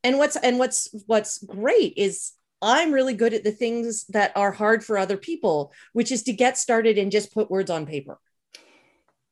and 0.03 0.17
what's 0.17 0.35
and 0.35 0.59
what's 0.59 0.89
what's 1.05 1.37
great 1.39 1.93
is 1.97 2.33
i'm 2.61 2.91
really 2.91 3.13
good 3.13 3.33
at 3.33 3.43
the 3.43 3.51
things 3.51 4.05
that 4.07 4.31
are 4.35 4.51
hard 4.51 4.83
for 4.83 4.97
other 4.97 5.17
people 5.17 5.71
which 5.93 6.11
is 6.11 6.23
to 6.23 6.33
get 6.33 6.57
started 6.57 6.97
and 6.97 7.11
just 7.11 7.33
put 7.33 7.51
words 7.51 7.69
on 7.69 7.85
paper 7.85 8.19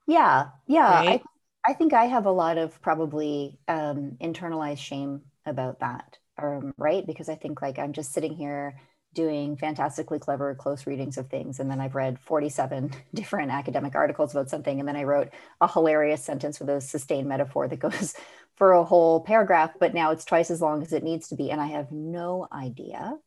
yeah 0.07 0.47
yeah 0.67 1.05
right? 1.05 1.21
I, 1.65 1.71
I 1.71 1.73
think 1.73 1.93
i 1.93 2.05
have 2.05 2.25
a 2.25 2.31
lot 2.31 2.57
of 2.57 2.81
probably 2.81 3.57
um, 3.67 4.17
internalized 4.21 4.79
shame 4.79 5.21
about 5.45 5.79
that 5.79 6.17
um, 6.41 6.73
right 6.77 7.05
because 7.05 7.29
i 7.29 7.35
think 7.35 7.61
like 7.61 7.79
i'm 7.79 7.93
just 7.93 8.11
sitting 8.11 8.35
here 8.35 8.75
doing 9.13 9.55
fantastically 9.55 10.19
clever 10.19 10.55
close 10.55 10.87
readings 10.87 11.17
of 11.17 11.29
things. 11.29 11.59
And 11.59 11.69
then 11.69 11.79
i've 11.79 11.95
read 11.95 12.19
47 12.19 12.91
different 13.13 13.51
academic 13.51 13.95
articles 13.95 14.31
about 14.31 14.49
something. 14.49 14.79
And 14.79 14.87
then 14.87 14.95
i 14.95 15.03
wrote 15.03 15.29
a 15.61 15.71
hilarious 15.71 16.23
sentence 16.23 16.59
with 16.59 16.69
a 16.69 16.81
sustained 16.81 17.27
metaphor 17.27 17.67
that 17.67 17.79
goes 17.79 18.15
for 18.55 18.73
a 18.73 18.83
whole 18.83 19.21
paragraph. 19.21 19.71
But 19.79 19.93
now 19.93 20.11
it's 20.11 20.25
twice 20.25 20.51
as 20.51 20.61
long 20.61 20.81
as 20.81 20.93
it 20.93 21.03
needs 21.03 21.29
to 21.29 21.35
be. 21.35 21.51
And 21.51 21.61
i 21.61 21.67
have 21.67 21.91
no 21.91 22.47
idea 22.51 23.17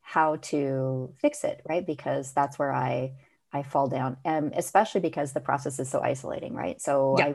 how 0.00 0.36
to 0.36 1.12
fix 1.20 1.44
it 1.44 1.60
right? 1.68 1.86
Because 1.86 2.32
that's 2.32 2.58
where 2.58 2.72
i 2.72 3.12
i 3.52 3.62
fall 3.62 3.88
down. 3.88 4.16
And 4.24 4.52
especially 4.56 5.00
because 5.00 5.32
the 5.32 5.40
process 5.40 5.78
is 5.78 5.88
so 5.90 6.00
isolating 6.00 6.54
right? 6.54 6.80
So 6.80 7.16
yeah. 7.18 7.26
i 7.26 7.34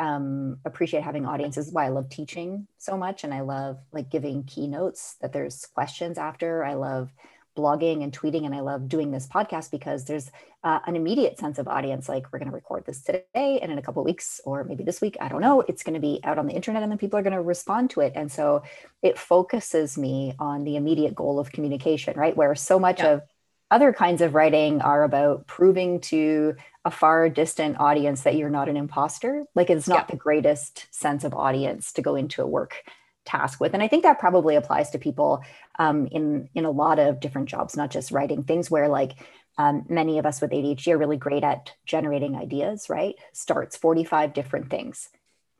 um, 0.00 0.58
appreciate 0.64 1.04
having 1.04 1.26
audiences. 1.26 1.70
Why 1.70 1.86
i 1.86 1.88
love 1.88 2.08
teaching 2.08 2.66
so 2.78 2.96
much 2.96 3.22
and 3.22 3.32
i 3.32 3.40
love 3.40 3.78
like 3.92 4.10
giving 4.10 4.42
keynotes 4.44 5.14
that 5.20 5.32
there's 5.32 5.66
questions 5.66 6.18
after. 6.18 6.64
I 6.64 6.74
love 6.74 7.10
blogging 7.56 8.04
and 8.04 8.12
tweeting 8.12 8.46
and 8.46 8.54
i 8.54 8.60
love 8.60 8.88
doing 8.88 9.10
this 9.10 9.26
podcast 9.26 9.72
because 9.72 10.04
there's 10.04 10.30
uh, 10.62 10.78
an 10.86 10.94
immediate 10.94 11.36
sense 11.36 11.58
of 11.58 11.66
audience 11.66 12.08
like 12.08 12.32
we're 12.32 12.38
going 12.38 12.48
to 12.48 12.54
record 12.54 12.86
this 12.86 13.02
today 13.02 13.24
and 13.34 13.72
in 13.72 13.76
a 13.76 13.82
couple 13.82 14.04
weeks 14.04 14.40
or 14.44 14.62
maybe 14.62 14.84
this 14.84 15.00
week 15.00 15.16
i 15.20 15.26
don't 15.28 15.40
know 15.40 15.60
it's 15.62 15.82
going 15.82 15.94
to 15.94 16.00
be 16.00 16.20
out 16.22 16.38
on 16.38 16.46
the 16.46 16.54
internet 16.54 16.80
and 16.84 16.92
then 16.92 16.98
people 16.98 17.18
are 17.18 17.22
going 17.22 17.34
to 17.34 17.42
respond 17.42 17.90
to 17.90 18.00
it. 18.00 18.12
And 18.14 18.30
so 18.30 18.62
it 19.02 19.18
focuses 19.18 19.98
me 19.98 20.34
on 20.38 20.64
the 20.64 20.76
immediate 20.76 21.14
goal 21.14 21.38
of 21.38 21.52
communication 21.52 22.18
right? 22.18 22.36
Where 22.36 22.54
so 22.54 22.78
much 22.78 23.00
yeah. 23.00 23.12
of 23.12 23.22
other 23.70 23.92
kinds 23.92 24.20
of 24.20 24.34
writing 24.34 24.80
are 24.80 25.04
about 25.04 25.46
proving 25.46 26.00
to 26.00 26.56
a 26.84 26.90
far 26.90 27.28
distant 27.28 27.78
audience 27.78 28.22
that 28.22 28.36
you're 28.36 28.50
not 28.50 28.68
an 28.68 28.76
imposter. 28.76 29.44
Like 29.54 29.70
it's 29.70 29.88
not 29.88 30.06
yeah. 30.08 30.12
the 30.12 30.16
greatest 30.16 30.86
sense 30.90 31.24
of 31.24 31.34
audience 31.34 31.92
to 31.92 32.02
go 32.02 32.16
into 32.16 32.42
a 32.42 32.46
work 32.46 32.82
task 33.26 33.60
with. 33.60 33.74
And 33.74 33.82
I 33.82 33.88
think 33.88 34.02
that 34.02 34.18
probably 34.18 34.56
applies 34.56 34.90
to 34.90 34.98
people 34.98 35.42
um, 35.78 36.06
in 36.06 36.48
in 36.54 36.64
a 36.64 36.70
lot 36.70 36.98
of 36.98 37.20
different 37.20 37.48
jobs, 37.48 37.76
not 37.76 37.90
just 37.90 38.10
writing 38.10 38.44
things 38.44 38.70
where 38.70 38.88
like 38.88 39.12
um, 39.58 39.84
many 39.88 40.18
of 40.18 40.24
us 40.24 40.40
with 40.40 40.52
ADHD 40.52 40.92
are 40.92 40.98
really 40.98 41.18
great 41.18 41.44
at 41.44 41.72
generating 41.84 42.34
ideas, 42.34 42.88
right? 42.88 43.16
Starts 43.32 43.76
45 43.76 44.32
different 44.32 44.70
things, 44.70 45.10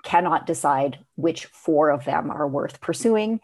cannot 0.02 0.46
decide 0.46 0.98
which 1.16 1.46
four 1.46 1.90
of 1.90 2.06
them 2.06 2.30
are 2.30 2.48
worth 2.48 2.80
pursuing, 2.80 3.40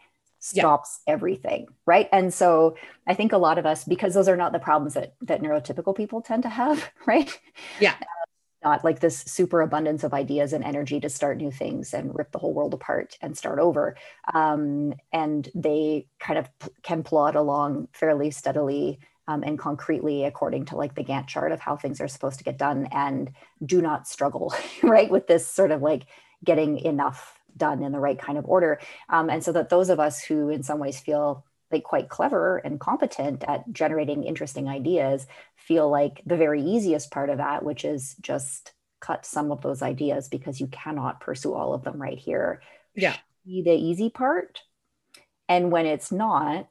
stops 0.47 1.01
yeah. 1.05 1.13
everything 1.13 1.67
right? 1.85 2.09
And 2.11 2.33
so 2.33 2.75
i 3.05 3.13
think 3.13 3.31
a 3.31 3.37
lot 3.37 3.57
of 3.57 3.65
us 3.65 3.83
because 3.83 4.13
those 4.13 4.27
are 4.27 4.37
not 4.37 4.51
the 4.51 4.59
problems 4.59 4.93
that 4.93 5.13
that 5.21 5.41
neurotypical 5.41 5.95
people 5.95 6.21
tend 6.21 6.43
to 6.43 6.49
have 6.49 6.91
right? 7.05 7.39
Yeah. 7.79 7.95
Not 8.63 8.83
like 8.83 8.99
this 8.99 9.19
super 9.19 9.61
abundance 9.61 10.03
of 10.03 10.13
ideas 10.13 10.51
and 10.51 10.63
energy 10.63 10.99
to 10.99 11.09
start 11.09 11.37
new 11.37 11.51
things 11.51 11.93
and 11.93 12.15
rip 12.15 12.31
the 12.31 12.39
whole 12.39 12.53
world 12.53 12.73
apart 12.73 13.15
and 13.21 13.37
start 13.37 13.59
over. 13.59 13.95
Um, 14.33 14.93
and 15.13 15.47
they 15.53 16.07
kind 16.19 16.39
of 16.39 16.49
p- 16.59 16.69
can 16.81 17.03
plod 17.03 17.35
along 17.35 17.87
fairly 17.93 18.31
steadily 18.31 18.99
um, 19.27 19.43
and 19.43 19.59
concretely 19.59 20.23
according 20.23 20.65
to 20.65 20.75
like 20.75 20.95
the 20.95 21.03
gantt 21.03 21.27
chart 21.27 21.51
of 21.51 21.59
how 21.59 21.75
things 21.75 22.01
are 22.01 22.07
supposed 22.07 22.39
to 22.39 22.43
get 22.43 22.57
done 22.57 22.87
and 22.91 23.31
do 23.65 23.81
not 23.81 24.07
struggle 24.07 24.53
right 24.83 25.11
with 25.11 25.27
this 25.27 25.47
sort 25.47 25.71
of 25.71 25.81
like 25.81 26.05
getting 26.43 26.79
enough 26.79 27.36
done 27.57 27.83
in 27.83 27.91
the 27.91 27.99
right 27.99 28.19
kind 28.19 28.37
of 28.37 28.45
order. 28.45 28.79
Um, 29.09 29.29
and 29.29 29.43
so 29.43 29.51
that 29.53 29.69
those 29.69 29.89
of 29.89 29.99
us 29.99 30.23
who, 30.23 30.49
in 30.49 30.63
some 30.63 30.79
ways, 30.79 30.99
feel 30.99 31.45
like 31.71 31.83
quite 31.83 32.09
clever 32.09 32.57
and 32.57 32.79
competent 32.79 33.43
at 33.47 33.71
generating 33.71 34.23
interesting 34.23 34.69
ideas 34.69 35.27
feel 35.55 35.89
like 35.89 36.21
the 36.25 36.37
very 36.37 36.61
easiest 36.63 37.11
part 37.11 37.29
of 37.29 37.37
that, 37.37 37.63
which 37.63 37.83
is 37.83 38.15
just 38.21 38.73
cut 38.99 39.25
some 39.25 39.51
of 39.51 39.61
those 39.61 39.81
ideas 39.81 40.29
because 40.29 40.59
you 40.59 40.67
cannot 40.67 41.19
pursue 41.19 41.53
all 41.53 41.73
of 41.73 41.83
them 41.83 42.01
right 42.01 42.17
here. 42.17 42.61
Yeah. 42.95 43.15
Be 43.45 43.61
the 43.61 43.73
easy 43.73 44.09
part. 44.09 44.61
And 45.49 45.71
when 45.71 45.85
it's 45.85 46.11
not, 46.11 46.67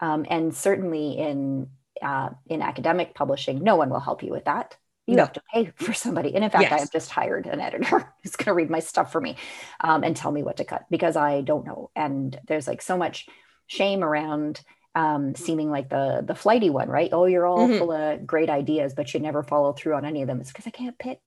um, 0.00 0.24
and 0.28 0.54
certainly 0.54 1.18
in 1.18 1.68
uh, 2.00 2.30
in 2.46 2.62
academic 2.62 3.14
publishing, 3.14 3.62
no 3.62 3.74
one 3.74 3.90
will 3.90 3.98
help 3.98 4.22
you 4.22 4.30
with 4.30 4.44
that 4.44 4.76
you 5.08 5.16
no. 5.16 5.22
have 5.22 5.32
to 5.32 5.42
pay 5.52 5.72
for 5.76 5.94
somebody. 5.94 6.34
And 6.34 6.44
in 6.44 6.50
fact, 6.50 6.62
yes. 6.62 6.72
I 6.72 6.78
have 6.80 6.92
just 6.92 7.10
hired 7.10 7.46
an 7.46 7.60
editor 7.60 8.12
who's 8.22 8.36
going 8.36 8.46
to 8.46 8.54
read 8.54 8.68
my 8.68 8.80
stuff 8.80 9.10
for 9.10 9.20
me 9.20 9.36
um, 9.80 10.04
and 10.04 10.14
tell 10.14 10.30
me 10.30 10.42
what 10.42 10.58
to 10.58 10.64
cut 10.64 10.84
because 10.90 11.16
I 11.16 11.40
don't 11.40 11.64
know. 11.64 11.90
And 11.96 12.38
there's 12.46 12.68
like 12.68 12.82
so 12.82 12.98
much 12.98 13.26
shame 13.66 14.04
around 14.04 14.60
um, 14.94 15.34
seeming 15.34 15.70
like 15.70 15.88
the 15.88 16.22
the 16.26 16.34
flighty 16.34 16.68
one, 16.70 16.88
right? 16.88 17.08
Oh, 17.10 17.24
you're 17.24 17.46
all 17.46 17.68
mm-hmm. 17.68 17.78
full 17.78 17.92
of 17.92 18.26
great 18.26 18.50
ideas, 18.50 18.92
but 18.94 19.14
you 19.14 19.20
never 19.20 19.42
follow 19.42 19.72
through 19.72 19.94
on 19.94 20.04
any 20.04 20.20
of 20.20 20.28
them. 20.28 20.40
It's 20.40 20.50
because 20.50 20.66
I 20.66 20.70
can't 20.70 20.98
pick, 20.98 21.20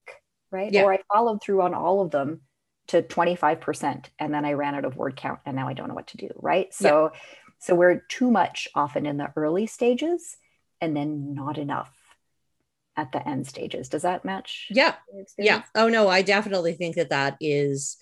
right? 0.52 0.72
Yeah. 0.72 0.84
Or 0.84 0.94
I 0.94 1.00
followed 1.12 1.42
through 1.42 1.64
on 1.64 1.74
all 1.74 2.02
of 2.02 2.12
them 2.12 2.42
to 2.88 3.02
25% 3.02 4.08
and 4.20 4.34
then 4.34 4.44
I 4.46 4.54
ran 4.54 4.76
out 4.76 4.86
of 4.86 4.98
word 4.98 5.16
count 5.16 5.40
and 5.46 5.56
now 5.56 5.68
I 5.68 5.74
don't 5.74 5.88
know 5.88 5.96
what 5.96 6.08
to 6.08 6.18
do, 6.18 6.30
right? 6.36 6.74
So 6.74 7.12
yeah. 7.14 7.20
so 7.60 7.74
we're 7.76 8.04
too 8.10 8.30
much 8.30 8.68
often 8.76 9.06
in 9.06 9.18
the 9.18 9.32
early 9.36 9.66
stages 9.66 10.38
and 10.82 10.96
then 10.96 11.34
not 11.34 11.58
enough 11.58 11.92
at 12.98 13.12
the 13.12 13.28
end 13.28 13.48
stages. 13.48 13.90
Does 13.90 14.02
that 14.02 14.26
match? 14.26 14.68
Yeah. 14.70 14.96
Yeah. 15.38 15.64
Oh 15.76 15.88
no, 15.88 16.08
I 16.08 16.22
definitely 16.22 16.74
think 16.74 16.96
that 16.96 17.10
that 17.10 17.38
is 17.40 17.98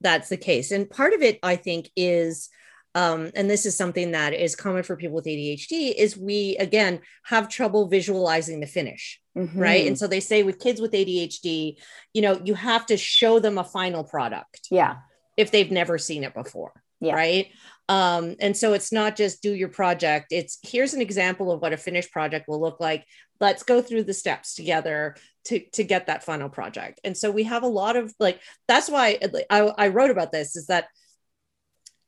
that's 0.00 0.28
the 0.28 0.36
case. 0.36 0.70
And 0.70 0.88
part 0.88 1.12
of 1.12 1.22
it 1.22 1.38
I 1.42 1.56
think 1.56 1.90
is 1.96 2.48
um, 2.94 3.30
and 3.36 3.48
this 3.48 3.66
is 3.66 3.76
something 3.76 4.12
that 4.12 4.34
is 4.34 4.56
common 4.56 4.82
for 4.82 4.96
people 4.96 5.16
with 5.16 5.26
ADHD 5.26 5.94
is 5.94 6.16
we 6.16 6.56
again 6.58 7.00
have 7.24 7.48
trouble 7.48 7.86
visualizing 7.86 8.60
the 8.60 8.66
finish 8.66 9.20
mm-hmm. 9.36 9.58
right 9.58 9.86
and 9.86 9.98
so 9.98 10.06
they 10.06 10.20
say 10.20 10.42
with 10.42 10.58
kids 10.58 10.80
with 10.80 10.92
ADHD 10.92 11.76
you 12.12 12.22
know 12.22 12.40
you 12.44 12.54
have 12.54 12.86
to 12.86 12.96
show 12.96 13.38
them 13.38 13.58
a 13.58 13.64
final 13.64 14.02
product 14.02 14.66
yeah 14.70 14.96
if 15.36 15.50
they've 15.50 15.70
never 15.70 15.98
seen 15.98 16.24
it 16.24 16.34
before 16.34 16.72
yeah. 17.00 17.14
right? 17.14 17.48
Um, 17.88 18.36
and 18.38 18.56
so 18.56 18.72
it's 18.72 18.92
not 18.92 19.16
just 19.16 19.42
do 19.42 19.52
your 19.52 19.68
project 19.68 20.28
it's 20.30 20.58
here's 20.62 20.94
an 20.94 21.00
example 21.00 21.50
of 21.50 21.60
what 21.60 21.72
a 21.72 21.76
finished 21.76 22.12
project 22.12 22.46
will 22.46 22.60
look 22.60 22.78
like. 22.78 23.04
Let's 23.40 23.62
go 23.62 23.82
through 23.82 24.04
the 24.04 24.14
steps 24.14 24.54
together 24.54 25.16
to 25.46 25.60
to 25.72 25.82
get 25.82 26.06
that 26.06 26.22
final 26.22 26.48
project. 26.48 27.00
And 27.02 27.16
so 27.16 27.30
we 27.30 27.44
have 27.44 27.62
a 27.62 27.68
lot 27.68 27.96
of 27.96 28.14
like 28.20 28.40
that's 28.68 28.88
why 28.88 29.18
I, 29.50 29.60
I 29.60 29.88
wrote 29.88 30.10
about 30.10 30.32
this 30.32 30.56
is 30.56 30.66
that 30.66 30.86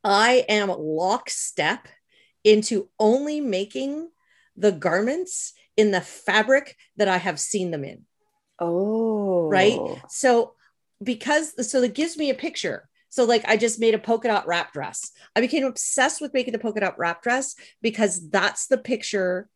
i 0.05 0.45
am 0.49 0.69
lockstep 0.69 1.87
into 2.43 2.89
only 2.99 3.41
making 3.41 4.09
the 4.57 4.73
garments 4.73 5.53
in 5.77 5.93
the 5.93 6.01
fabric 6.01 6.77
that 6.97 7.09
i 7.09 7.17
have 7.17 7.41
seen 7.41 7.71
them 7.71 7.85
in. 7.85 8.05
Oh. 8.59 9.49
Right? 9.49 9.79
So 10.09 10.55
because 11.03 11.69
so 11.69 11.83
it 11.83 11.95
gives 11.95 12.17
me 12.17 12.31
a 12.31 12.35
picture 12.35 12.89
so 13.13 13.25
like 13.25 13.45
I 13.47 13.59
just 13.59 13.79
made 13.79 13.95
a 13.95 13.99
polka 13.99 14.29
dot 14.29 14.47
wrap 14.47 14.73
dress. 14.73 15.11
I 15.37 15.43
became 15.43 15.65
obsessed 15.65 16.23
with 16.23 16.33
making 16.33 16.55
the 16.55 16.59
polka 16.59 16.81
dot 16.81 16.99
wrap 16.99 17.23
dress 17.23 17.55
because 17.83 18.31
that's 18.31 18.69
the 18.69 18.79
picture 18.79 19.51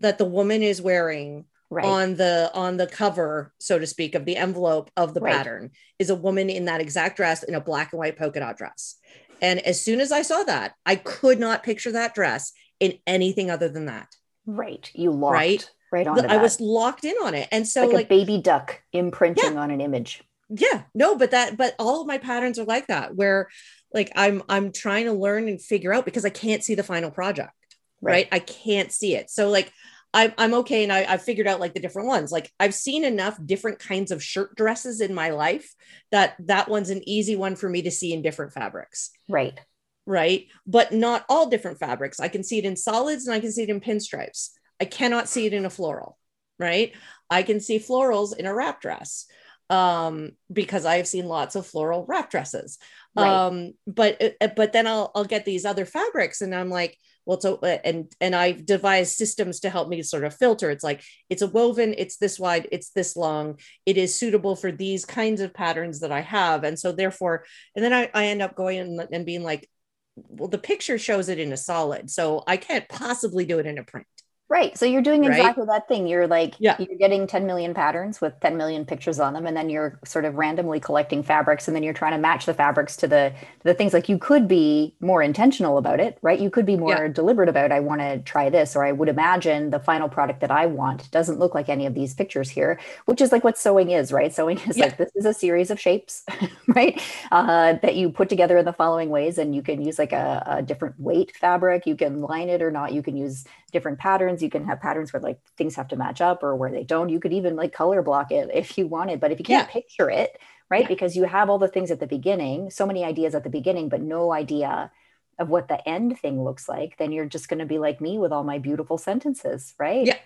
that 0.00 0.16
the 0.16 0.24
woman 0.24 0.62
is 0.62 0.80
wearing 0.80 1.44
right. 1.68 1.84
on 1.84 2.14
the 2.14 2.50
on 2.54 2.78
the 2.78 2.86
cover, 2.86 3.52
so 3.60 3.78
to 3.78 3.86
speak, 3.86 4.14
of 4.14 4.24
the 4.24 4.38
envelope 4.38 4.90
of 4.96 5.12
the 5.12 5.20
right. 5.20 5.34
pattern 5.34 5.72
is 5.98 6.08
a 6.08 6.14
woman 6.14 6.48
in 6.48 6.64
that 6.64 6.80
exact 6.80 7.18
dress 7.18 7.42
in 7.42 7.54
a 7.54 7.60
black 7.60 7.92
and 7.92 7.98
white 7.98 8.16
polka 8.16 8.40
dot 8.40 8.56
dress. 8.56 8.96
And 9.42 9.60
as 9.60 9.78
soon 9.78 10.00
as 10.00 10.10
I 10.10 10.22
saw 10.22 10.42
that, 10.44 10.72
I 10.86 10.96
could 10.96 11.38
not 11.38 11.62
picture 11.62 11.92
that 11.92 12.14
dress 12.14 12.52
in 12.80 12.94
anything 13.06 13.50
other 13.50 13.68
than 13.68 13.86
that. 13.86 14.08
Right. 14.46 14.90
You 14.94 15.10
locked 15.10 15.34
right, 15.34 15.70
right 15.92 16.06
on. 16.06 16.30
I 16.30 16.38
was 16.38 16.62
locked 16.62 17.04
in 17.04 17.16
on 17.22 17.34
it. 17.34 17.46
And 17.52 17.68
so 17.68 17.82
like, 17.82 17.92
like 17.92 18.06
a 18.06 18.08
baby 18.08 18.40
duck 18.40 18.80
imprinting 18.94 19.52
yeah. 19.52 19.60
on 19.60 19.70
an 19.70 19.82
image 19.82 20.22
yeah 20.48 20.82
no 20.94 21.16
but 21.16 21.32
that 21.32 21.56
but 21.56 21.74
all 21.78 22.00
of 22.00 22.06
my 22.06 22.18
patterns 22.18 22.58
are 22.58 22.64
like 22.64 22.86
that 22.86 23.14
where 23.14 23.48
like 23.92 24.10
i'm 24.16 24.42
i'm 24.48 24.72
trying 24.72 25.06
to 25.06 25.12
learn 25.12 25.48
and 25.48 25.60
figure 25.60 25.92
out 25.92 26.04
because 26.04 26.24
i 26.24 26.30
can't 26.30 26.62
see 26.62 26.74
the 26.74 26.82
final 26.82 27.10
project 27.10 27.52
right, 28.00 28.12
right? 28.12 28.28
i 28.32 28.38
can't 28.38 28.92
see 28.92 29.14
it 29.14 29.30
so 29.30 29.48
like 29.48 29.72
I'm, 30.14 30.32
I'm 30.38 30.54
okay 30.54 30.82
and 30.82 30.92
I, 30.92 31.04
i've 31.04 31.22
figured 31.22 31.48
out 31.48 31.60
like 31.60 31.74
the 31.74 31.80
different 31.80 32.08
ones 32.08 32.30
like 32.32 32.50
i've 32.60 32.74
seen 32.74 33.04
enough 33.04 33.38
different 33.44 33.80
kinds 33.80 34.10
of 34.10 34.22
shirt 34.22 34.54
dresses 34.56 35.00
in 35.00 35.12
my 35.12 35.30
life 35.30 35.74
that 36.12 36.36
that 36.46 36.68
one's 36.68 36.90
an 36.90 37.06
easy 37.06 37.36
one 37.36 37.56
for 37.56 37.68
me 37.68 37.82
to 37.82 37.90
see 37.90 38.12
in 38.12 38.22
different 38.22 38.52
fabrics 38.52 39.10
right 39.28 39.58
right? 40.06 40.46
But 40.66 40.92
not 40.92 41.24
all 41.28 41.48
different 41.48 41.78
fabrics. 41.78 42.20
I 42.20 42.28
can 42.28 42.44
see 42.44 42.58
it 42.58 42.64
in 42.64 42.76
solids 42.76 43.26
and 43.26 43.34
I 43.34 43.40
can 43.40 43.52
see 43.52 43.64
it 43.64 43.68
in 43.68 43.80
pinstripes. 43.80 44.50
I 44.80 44.84
cannot 44.84 45.28
see 45.28 45.46
it 45.46 45.52
in 45.52 45.66
a 45.66 45.70
floral, 45.70 46.16
right? 46.58 46.92
I 47.28 47.42
can 47.42 47.60
see 47.60 47.78
florals 47.78 48.36
in 48.36 48.46
a 48.46 48.54
wrap 48.54 48.80
dress 48.80 49.26
um, 49.70 50.32
because 50.52 50.84
I 50.84 50.96
have 50.96 51.08
seen 51.08 51.26
lots 51.26 51.56
of 51.56 51.66
floral 51.66 52.04
wrap 52.08 52.30
dresses. 52.30 52.78
Right. 53.16 53.28
Um, 53.28 53.72
but 53.86 54.36
uh, 54.40 54.48
but 54.54 54.72
then 54.72 54.86
I'll 54.86 55.10
I'll 55.14 55.24
get 55.24 55.44
these 55.44 55.64
other 55.64 55.84
fabrics 55.84 56.40
and 56.40 56.54
I'm 56.54 56.70
like, 56.70 56.98
well, 57.24 57.40
so 57.40 57.56
uh, 57.56 57.78
and 57.84 58.10
and 58.20 58.34
I've 58.34 58.64
devised 58.64 59.16
systems 59.16 59.60
to 59.60 59.70
help 59.70 59.88
me 59.88 60.02
sort 60.02 60.24
of 60.24 60.34
filter. 60.34 60.70
It's 60.70 60.84
like 60.84 61.02
it's 61.28 61.42
a 61.42 61.48
woven, 61.48 61.94
it's 61.98 62.16
this 62.18 62.38
wide, 62.38 62.68
it's 62.70 62.90
this 62.90 63.16
long, 63.16 63.58
it 63.84 63.96
is 63.96 64.14
suitable 64.14 64.54
for 64.54 64.70
these 64.70 65.04
kinds 65.04 65.40
of 65.40 65.52
patterns 65.52 66.00
that 66.00 66.12
I 66.12 66.20
have, 66.20 66.62
and 66.62 66.78
so 66.78 66.92
therefore, 66.92 67.44
and 67.74 67.84
then 67.84 67.92
I, 67.92 68.10
I 68.14 68.26
end 68.26 68.42
up 68.42 68.54
going 68.54 68.78
and, 68.78 69.08
and 69.10 69.26
being 69.26 69.42
like, 69.42 69.68
well, 70.14 70.48
the 70.48 70.58
picture 70.58 70.98
shows 70.98 71.28
it 71.28 71.40
in 71.40 71.52
a 71.52 71.56
solid, 71.56 72.10
so 72.10 72.44
I 72.46 72.56
can't 72.58 72.88
possibly 72.88 73.44
do 73.44 73.58
it 73.58 73.66
in 73.66 73.78
a 73.78 73.84
print. 73.84 74.06
Right. 74.48 74.78
So 74.78 74.86
you're 74.86 75.02
doing 75.02 75.24
exactly 75.24 75.64
right? 75.64 75.74
that 75.74 75.88
thing. 75.88 76.06
You're 76.06 76.28
like, 76.28 76.54
yeah. 76.60 76.76
you're 76.78 76.96
getting 76.96 77.26
10 77.26 77.46
million 77.46 77.74
patterns 77.74 78.20
with 78.20 78.38
10 78.38 78.56
million 78.56 78.84
pictures 78.84 79.18
on 79.18 79.32
them. 79.32 79.44
And 79.44 79.56
then 79.56 79.68
you're 79.68 79.98
sort 80.04 80.24
of 80.24 80.36
randomly 80.36 80.78
collecting 80.78 81.24
fabrics. 81.24 81.66
And 81.66 81.74
then 81.74 81.82
you're 81.82 81.92
trying 81.92 82.12
to 82.12 82.18
match 82.18 82.46
the 82.46 82.54
fabrics 82.54 82.96
to 82.98 83.08
the, 83.08 83.32
to 83.58 83.64
the 83.64 83.74
things 83.74 83.92
like 83.92 84.08
you 84.08 84.18
could 84.18 84.46
be 84.46 84.94
more 85.00 85.20
intentional 85.20 85.78
about 85.78 85.98
it, 85.98 86.18
right? 86.22 86.38
You 86.38 86.48
could 86.48 86.64
be 86.64 86.76
more 86.76 86.90
yeah. 86.90 87.08
deliberate 87.08 87.48
about, 87.48 87.72
I 87.72 87.80
want 87.80 88.00
to 88.02 88.20
try 88.20 88.48
this, 88.48 88.76
or 88.76 88.84
I 88.84 88.92
would 88.92 89.08
imagine 89.08 89.70
the 89.70 89.80
final 89.80 90.08
product 90.08 90.40
that 90.42 90.52
I 90.52 90.66
want 90.66 91.10
doesn't 91.10 91.40
look 91.40 91.52
like 91.52 91.68
any 91.68 91.84
of 91.84 91.94
these 91.94 92.14
pictures 92.14 92.48
here, 92.48 92.78
which 93.06 93.20
is 93.20 93.32
like 93.32 93.42
what 93.42 93.58
sewing 93.58 93.90
is, 93.90 94.12
right? 94.12 94.32
Sewing 94.32 94.60
is 94.60 94.76
yeah. 94.76 94.84
like, 94.84 94.96
this 94.96 95.10
is 95.16 95.24
a 95.24 95.34
series 95.34 95.72
of 95.72 95.80
shapes, 95.80 96.24
right? 96.68 97.02
Uh, 97.32 97.72
that 97.82 97.96
you 97.96 98.10
put 98.10 98.28
together 98.28 98.58
in 98.58 98.64
the 98.64 98.72
following 98.72 99.10
ways. 99.10 99.38
And 99.38 99.56
you 99.56 99.62
can 99.62 99.82
use 99.82 99.98
like 99.98 100.12
a, 100.12 100.44
a 100.46 100.62
different 100.62 101.00
weight 101.00 101.36
fabric. 101.36 101.84
You 101.84 101.96
can 101.96 102.20
line 102.20 102.48
it 102.48 102.62
or 102.62 102.70
not. 102.70 102.92
You 102.92 103.02
can 103.02 103.16
use 103.16 103.44
different 103.76 103.98
patterns. 103.98 104.42
You 104.42 104.48
can 104.48 104.64
have 104.64 104.80
patterns 104.80 105.12
where 105.12 105.20
like 105.20 105.38
things 105.58 105.76
have 105.76 105.88
to 105.88 105.96
match 105.96 106.22
up 106.22 106.42
or 106.42 106.56
where 106.56 106.70
they 106.70 106.82
don't. 106.82 107.10
You 107.10 107.20
could 107.20 107.34
even 107.34 107.56
like 107.56 107.74
color 107.74 108.00
block 108.00 108.32
it 108.32 108.50
if 108.54 108.78
you 108.78 108.86
wanted, 108.86 109.20
but 109.20 109.32
if 109.32 109.38
you 109.38 109.44
can't 109.44 109.68
yeah. 109.68 109.72
picture 109.72 110.08
it, 110.08 110.40
right? 110.70 110.84
Yeah. 110.84 110.88
Because 110.88 111.14
you 111.14 111.24
have 111.24 111.50
all 111.50 111.58
the 111.58 111.68
things 111.68 111.90
at 111.90 112.00
the 112.00 112.06
beginning, 112.06 112.70
so 112.70 112.86
many 112.86 113.04
ideas 113.04 113.34
at 113.34 113.44
the 113.44 113.50
beginning, 113.50 113.90
but 113.90 114.00
no 114.00 114.32
idea 114.32 114.90
of 115.38 115.50
what 115.50 115.68
the 115.68 115.86
end 115.86 116.18
thing 116.18 116.42
looks 116.42 116.70
like, 116.70 116.96
then 116.96 117.12
you're 117.12 117.26
just 117.26 117.50
going 117.50 117.58
to 117.58 117.66
be 117.66 117.78
like 117.78 118.00
me 118.00 118.16
with 118.16 118.32
all 118.32 118.44
my 118.44 118.56
beautiful 118.56 118.96
sentences, 118.96 119.74
right? 119.78 120.06
Yeah. 120.06 120.16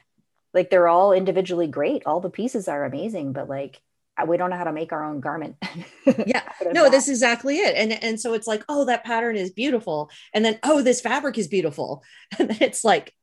Like 0.54 0.70
they're 0.70 0.88
all 0.88 1.12
individually 1.12 1.66
great. 1.66 2.04
All 2.06 2.20
the 2.20 2.30
pieces 2.30 2.68
are 2.68 2.84
amazing, 2.84 3.32
but 3.32 3.48
like 3.48 3.82
we 4.26 4.36
don't 4.36 4.50
know 4.50 4.56
how 4.56 4.64
to 4.64 4.72
make 4.72 4.92
our 4.92 5.04
own 5.04 5.20
garment. 5.20 5.56
yeah. 6.26 6.42
No, 6.72 6.90
that's 6.90 7.08
exactly 7.08 7.56
it. 7.56 7.74
And 7.76 7.92
and 8.02 8.20
so 8.20 8.34
it's 8.34 8.46
like, 8.46 8.64
oh, 8.68 8.84
that 8.86 9.04
pattern 9.04 9.36
is 9.36 9.50
beautiful. 9.50 10.10
And 10.34 10.44
then, 10.44 10.58
oh, 10.62 10.82
this 10.82 11.00
fabric 11.00 11.38
is 11.38 11.48
beautiful. 11.48 12.02
And 12.38 12.48
then 12.48 12.58
it's 12.60 12.84
like, 12.84 13.14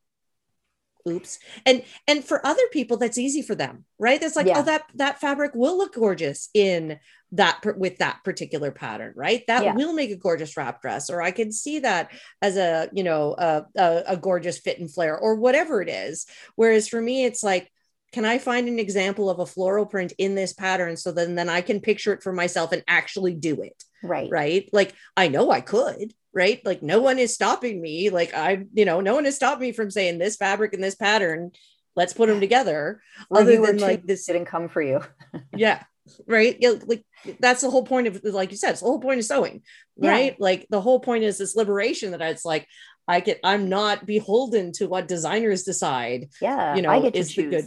oops 1.07 1.39
and 1.65 1.83
and 2.07 2.23
for 2.23 2.45
other 2.45 2.61
people 2.71 2.97
that's 2.97 3.17
easy 3.17 3.41
for 3.41 3.55
them 3.55 3.85
right 3.97 4.21
that's 4.21 4.35
like 4.35 4.45
oh, 4.47 4.49
yeah. 4.49 4.59
oh 4.59 4.63
that 4.63 4.83
that 4.95 5.19
fabric 5.19 5.51
will 5.55 5.77
look 5.77 5.95
gorgeous 5.95 6.49
in 6.53 6.99
that 7.31 7.59
with 7.77 7.97
that 7.97 8.23
particular 8.23 8.71
pattern 8.71 9.13
right 9.15 9.43
that 9.47 9.63
yeah. 9.63 9.73
will 9.73 9.93
make 9.93 10.11
a 10.11 10.15
gorgeous 10.15 10.55
wrap 10.55 10.81
dress 10.81 11.09
or 11.09 11.21
i 11.21 11.31
can 11.31 11.51
see 11.51 11.79
that 11.79 12.11
as 12.41 12.57
a 12.57 12.89
you 12.93 13.03
know 13.03 13.35
a, 13.37 13.65
a, 13.75 14.03
a 14.07 14.17
gorgeous 14.17 14.57
fit 14.57 14.79
and 14.79 14.93
flare 14.93 15.17
or 15.17 15.35
whatever 15.35 15.81
it 15.81 15.89
is 15.89 16.25
whereas 16.55 16.87
for 16.87 17.01
me 17.01 17.25
it's 17.25 17.43
like 17.43 17.71
can 18.13 18.25
I 18.25 18.37
find 18.37 18.67
an 18.67 18.79
example 18.79 19.29
of 19.29 19.39
a 19.39 19.45
floral 19.45 19.85
print 19.85 20.13
in 20.17 20.33
this 20.33 20.53
pattern 20.53 20.95
so 20.95 21.11
then 21.11 21.35
then 21.35 21.49
I 21.49 21.61
can 21.61 21.81
picture 21.81 22.13
it 22.13 22.23
for 22.23 22.31
myself 22.31 22.71
and 22.71 22.83
actually 22.87 23.33
do 23.33 23.61
it? 23.61 23.83
Right. 24.01 24.29
Right. 24.31 24.69
Like 24.71 24.95
I 25.15 25.27
know 25.27 25.51
I 25.51 25.61
could, 25.61 26.13
right? 26.33 26.63
Like 26.65 26.81
no 26.81 27.01
one 27.01 27.19
is 27.19 27.33
stopping 27.33 27.81
me. 27.81 28.09
Like 28.09 28.33
I, 28.33 28.63
you 28.73 28.85
know, 28.85 29.01
no 29.01 29.15
one 29.15 29.25
has 29.25 29.35
stopped 29.35 29.61
me 29.61 29.71
from 29.71 29.91
saying 29.91 30.17
this 30.17 30.37
fabric 30.37 30.73
and 30.73 30.83
this 30.83 30.95
pattern, 30.95 31.51
let's 31.95 32.13
put 32.13 32.29
them 32.29 32.39
together. 32.39 33.01
Other 33.31 33.61
than 33.61 33.77
like 33.79 34.05
this 34.05 34.25
didn't 34.25 34.45
come 34.45 34.69
for 34.69 34.81
you. 34.81 35.01
yeah. 35.55 35.83
Right. 36.25 36.55
Yeah, 36.59 36.75
like 36.85 37.05
that's 37.39 37.61
the 37.61 37.69
whole 37.69 37.83
point 37.83 38.07
of 38.07 38.23
like 38.23 38.51
you 38.51 38.57
said, 38.57 38.71
it's 38.71 38.79
the 38.79 38.85
whole 38.85 38.99
point 38.99 39.19
of 39.19 39.25
sewing, 39.25 39.63
right? 39.97 40.33
Yeah. 40.33 40.37
Like 40.39 40.67
the 40.69 40.79
whole 40.79 40.99
point 40.99 41.23
is 41.23 41.37
this 41.37 41.55
liberation 41.55 42.11
that 42.11 42.21
it's 42.21 42.45
like 42.45 42.65
I 43.07 43.19
get 43.19 43.39
I'm 43.43 43.67
not 43.67 44.05
beholden 44.05 44.71
to 44.73 44.87
what 44.87 45.07
designers 45.07 45.63
decide. 45.63 46.29
Yeah. 46.41 46.75
You 46.75 46.81
know, 46.81 46.89
I 46.89 47.01
get 47.01 47.13
to 47.13 47.23
choose. 47.25 47.49
good 47.49 47.65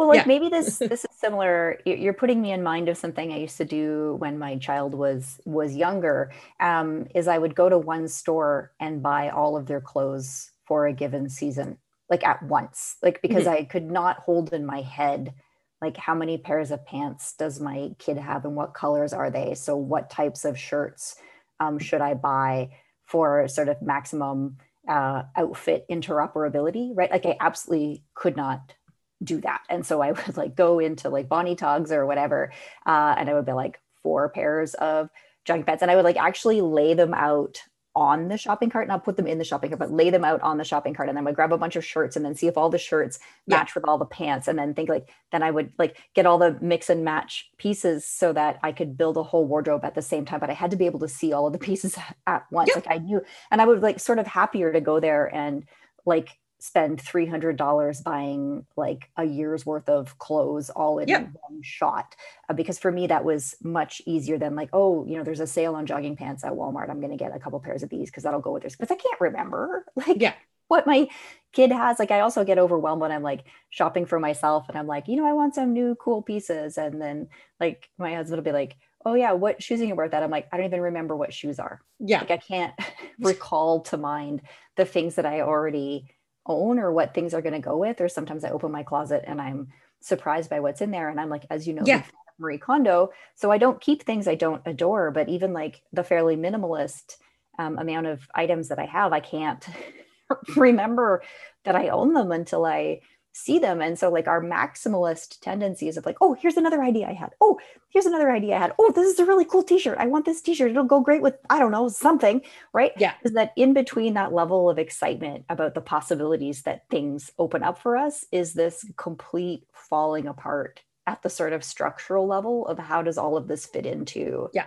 well, 0.00 0.08
like 0.08 0.20
yeah. 0.20 0.28
maybe 0.28 0.48
this 0.48 0.78
this 0.78 1.04
is 1.04 1.10
similar. 1.14 1.78
You're 1.84 2.14
putting 2.14 2.40
me 2.40 2.52
in 2.52 2.62
mind 2.62 2.88
of 2.88 2.96
something 2.96 3.30
I 3.30 3.36
used 3.36 3.58
to 3.58 3.66
do 3.66 4.16
when 4.18 4.38
my 4.38 4.56
child 4.56 4.94
was 4.94 5.38
was 5.44 5.76
younger. 5.76 6.32
Um, 6.58 7.06
is 7.14 7.28
I 7.28 7.36
would 7.36 7.54
go 7.54 7.68
to 7.68 7.76
one 7.76 8.08
store 8.08 8.72
and 8.80 9.02
buy 9.02 9.28
all 9.28 9.58
of 9.58 9.66
their 9.66 9.82
clothes 9.82 10.52
for 10.64 10.86
a 10.86 10.94
given 10.94 11.28
season, 11.28 11.76
like 12.08 12.24
at 12.26 12.42
once, 12.42 12.96
like 13.02 13.20
because 13.20 13.44
mm-hmm. 13.44 13.62
I 13.62 13.64
could 13.64 13.90
not 13.90 14.20
hold 14.20 14.54
in 14.54 14.64
my 14.64 14.80
head 14.80 15.34
like 15.82 15.98
how 15.98 16.14
many 16.14 16.38
pairs 16.38 16.70
of 16.70 16.86
pants 16.86 17.34
does 17.38 17.60
my 17.60 17.90
kid 17.98 18.16
have 18.16 18.46
and 18.46 18.56
what 18.56 18.72
colors 18.72 19.12
are 19.12 19.30
they? 19.30 19.54
So 19.54 19.76
what 19.76 20.08
types 20.08 20.46
of 20.46 20.58
shirts 20.58 21.16
um, 21.58 21.78
should 21.78 22.00
I 22.00 22.14
buy 22.14 22.70
for 23.04 23.46
sort 23.48 23.68
of 23.68 23.82
maximum 23.82 24.56
uh, 24.88 25.24
outfit 25.36 25.84
interoperability? 25.90 26.92
Right? 26.94 27.10
Like 27.10 27.26
I 27.26 27.36
absolutely 27.38 28.02
could 28.14 28.36
not 28.36 28.74
do 29.22 29.40
that. 29.40 29.62
And 29.68 29.84
so 29.84 30.00
I 30.00 30.12
would 30.26 30.36
like 30.36 30.56
go 30.56 30.78
into 30.78 31.08
like 31.08 31.28
Bonnie 31.28 31.56
Togs 31.56 31.92
or 31.92 32.06
whatever, 32.06 32.52
uh, 32.86 33.14
and 33.16 33.28
I 33.28 33.34
would 33.34 33.46
be 33.46 33.52
like 33.52 33.80
four 34.02 34.28
pairs 34.28 34.74
of 34.74 35.10
jogging 35.44 35.64
pants, 35.64 35.82
and 35.82 35.90
I 35.90 35.96
would 35.96 36.04
like 36.04 36.16
actually 36.16 36.60
lay 36.60 36.94
them 36.94 37.14
out 37.14 37.62
on 37.96 38.28
the 38.28 38.38
shopping 38.38 38.70
cart, 38.70 38.86
not 38.86 39.04
put 39.04 39.16
them 39.16 39.26
in 39.26 39.38
the 39.38 39.44
shopping 39.44 39.68
cart, 39.68 39.80
but 39.80 39.90
lay 39.90 40.10
them 40.10 40.24
out 40.24 40.40
on 40.42 40.58
the 40.58 40.64
shopping 40.64 40.94
cart. 40.94 41.08
And 41.08 41.16
then 41.16 41.24
I 41.24 41.26
would 41.26 41.34
grab 41.34 41.52
a 41.52 41.58
bunch 41.58 41.74
of 41.74 41.84
shirts 41.84 42.14
and 42.14 42.24
then 42.24 42.36
see 42.36 42.46
if 42.46 42.56
all 42.56 42.70
the 42.70 42.78
shirts 42.78 43.18
match 43.48 43.70
yeah. 43.70 43.72
with 43.74 43.88
all 43.88 43.98
the 43.98 44.04
pants. 44.04 44.46
And 44.46 44.58
then 44.58 44.74
think 44.74 44.88
like, 44.88 45.10
then 45.32 45.42
I 45.42 45.50
would 45.50 45.72
like 45.76 45.96
get 46.14 46.24
all 46.24 46.38
the 46.38 46.56
mix 46.60 46.88
and 46.88 47.04
match 47.04 47.50
pieces 47.58 48.06
so 48.06 48.32
that 48.32 48.60
I 48.62 48.70
could 48.70 48.96
build 48.96 49.16
a 49.16 49.22
whole 49.24 49.44
wardrobe 49.44 49.84
at 49.84 49.96
the 49.96 50.02
same 50.02 50.24
time. 50.24 50.38
But 50.38 50.50
I 50.50 50.54
had 50.54 50.70
to 50.70 50.76
be 50.76 50.86
able 50.86 51.00
to 51.00 51.08
see 51.08 51.32
all 51.32 51.46
of 51.46 51.52
the 51.52 51.58
pieces 51.70 51.98
at 52.26 52.46
once. 52.52 52.68
Yeah. 52.68 52.76
Like 52.76 52.90
I 52.90 52.98
knew, 52.98 53.22
and 53.50 53.60
I 53.60 53.66
would 53.66 53.82
like 53.82 53.98
sort 53.98 54.20
of 54.20 54.26
happier 54.26 54.72
to 54.72 54.80
go 54.80 55.00
there 55.00 55.26
and 55.34 55.64
like 56.06 56.30
spend 56.60 57.02
$300 57.02 58.04
buying 58.04 58.66
like 58.76 59.08
a 59.16 59.24
year's 59.24 59.64
worth 59.64 59.88
of 59.88 60.18
clothes 60.18 60.68
all 60.68 60.98
in 60.98 61.08
yep. 61.08 61.30
one 61.48 61.62
shot 61.62 62.14
uh, 62.48 62.52
because 62.52 62.78
for 62.78 62.92
me 62.92 63.06
that 63.06 63.24
was 63.24 63.56
much 63.62 64.02
easier 64.04 64.36
than 64.36 64.54
like 64.54 64.68
oh 64.74 65.06
you 65.06 65.16
know 65.16 65.24
there's 65.24 65.40
a 65.40 65.46
sale 65.46 65.74
on 65.74 65.86
jogging 65.86 66.16
pants 66.16 66.44
at 66.44 66.52
walmart. 66.52 66.90
I'm 66.90 67.00
going 67.00 67.10
to 67.10 67.16
get 67.16 67.34
a 67.34 67.38
couple 67.38 67.58
pairs 67.60 67.82
of 67.82 67.88
these 67.88 68.10
because 68.10 68.24
that'll 68.24 68.40
go 68.40 68.52
with 68.52 68.62
this. 68.62 68.76
Because 68.76 68.90
i 68.90 68.94
can't 68.94 69.20
remember 69.20 69.86
like 69.96 70.20
yeah. 70.20 70.34
what 70.68 70.86
my 70.86 71.08
kid 71.52 71.72
has. 71.72 71.98
Like 71.98 72.10
i 72.10 72.20
also 72.20 72.44
get 72.44 72.58
overwhelmed 72.58 73.00
when 73.00 73.12
i'm 73.12 73.22
like 73.22 73.44
shopping 73.70 74.04
for 74.04 74.20
myself 74.20 74.68
and 74.68 74.76
i'm 74.76 74.86
like 74.86 75.08
you 75.08 75.16
know 75.16 75.26
i 75.26 75.32
want 75.32 75.54
some 75.54 75.72
new 75.72 75.94
cool 75.94 76.20
pieces. 76.20 76.76
And 76.76 77.00
then 77.00 77.28
like 77.58 77.88
my 77.96 78.14
husband 78.14 78.36
will 78.38 78.44
be 78.44 78.52
like 78.52 78.76
oh 79.06 79.14
yeah 79.14 79.32
what 79.32 79.62
shoes 79.62 79.80
are 79.80 79.86
you 79.86 79.94
wear 79.94 80.10
that 80.10 80.22
i'm 80.22 80.30
like 80.30 80.46
i 80.52 80.58
don't 80.58 80.66
even 80.66 80.82
remember 80.82 81.16
what 81.16 81.32
shoes 81.32 81.58
are. 81.58 81.80
Yeah. 81.98 82.20
Like 82.20 82.32
i 82.32 82.36
can't 82.36 82.74
recall 83.18 83.80
to 83.84 83.96
mind 83.96 84.42
the 84.76 84.84
things 84.84 85.14
that 85.14 85.24
i 85.24 85.40
already 85.40 86.10
own 86.46 86.78
or 86.78 86.92
what 86.92 87.14
things 87.14 87.34
are 87.34 87.42
going 87.42 87.54
to 87.54 87.58
go 87.58 87.76
with 87.76 88.00
or 88.00 88.08
sometimes 88.08 88.44
i 88.44 88.50
open 88.50 88.72
my 88.72 88.82
closet 88.82 89.24
and 89.26 89.40
i'm 89.40 89.68
surprised 90.00 90.50
by 90.50 90.60
what's 90.60 90.80
in 90.80 90.90
there 90.90 91.08
and 91.08 91.20
i'm 91.20 91.28
like 91.28 91.44
as 91.50 91.66
you 91.66 91.74
know 91.74 91.82
yeah. 91.84 92.02
marie 92.38 92.58
kondo 92.58 93.10
so 93.34 93.50
i 93.50 93.58
don't 93.58 93.80
keep 93.80 94.02
things 94.02 94.26
i 94.26 94.34
don't 94.34 94.62
adore 94.66 95.10
but 95.10 95.28
even 95.28 95.52
like 95.52 95.82
the 95.92 96.04
fairly 96.04 96.36
minimalist 96.36 97.16
um, 97.58 97.78
amount 97.78 98.06
of 98.06 98.26
items 98.34 98.68
that 98.68 98.78
i 98.78 98.86
have 98.86 99.12
i 99.12 99.20
can't 99.20 99.66
remember 100.56 101.22
that 101.64 101.76
i 101.76 101.88
own 101.88 102.14
them 102.14 102.32
until 102.32 102.64
i 102.64 103.00
see 103.32 103.58
them. 103.58 103.80
And 103.80 103.98
so, 103.98 104.10
like, 104.10 104.26
our 104.26 104.42
maximalist 104.42 105.40
tendencies 105.40 105.96
of 105.96 106.06
like, 106.06 106.16
oh, 106.20 106.34
here's 106.34 106.56
another 106.56 106.82
idea 106.82 107.08
I 107.08 107.12
had. 107.12 107.30
Oh, 107.40 107.58
here's 107.88 108.06
another 108.06 108.30
idea 108.30 108.56
I 108.56 108.58
had. 108.58 108.74
Oh, 108.78 108.92
this 108.92 109.08
is 109.08 109.18
a 109.18 109.24
really 109.24 109.44
cool 109.44 109.62
t 109.62 109.78
shirt. 109.78 109.98
I 109.98 110.06
want 110.06 110.24
this 110.24 110.42
t 110.42 110.54
shirt. 110.54 110.70
It'll 110.70 110.84
go 110.84 111.00
great 111.00 111.22
with, 111.22 111.36
I 111.48 111.58
don't 111.58 111.72
know, 111.72 111.88
something, 111.88 112.42
right? 112.72 112.92
Yeah. 112.96 113.14
Is 113.22 113.32
that 113.32 113.52
in 113.56 113.72
between 113.72 114.14
that 114.14 114.32
level 114.32 114.68
of 114.68 114.78
excitement 114.78 115.44
about 115.48 115.74
the 115.74 115.80
possibilities 115.80 116.62
that 116.62 116.88
things 116.90 117.30
open 117.38 117.62
up 117.62 117.78
for 117.78 117.96
us 117.96 118.24
is 118.32 118.52
this 118.52 118.84
complete 118.96 119.66
falling 119.72 120.26
apart 120.26 120.80
at 121.06 121.22
the 121.22 121.30
sort 121.30 121.52
of 121.52 121.64
structural 121.64 122.26
level 122.26 122.66
of 122.66 122.78
how 122.78 123.02
does 123.02 123.18
all 123.18 123.36
of 123.36 123.48
this 123.48 123.66
fit 123.66 123.86
into 123.86 124.48
yeah. 124.52 124.66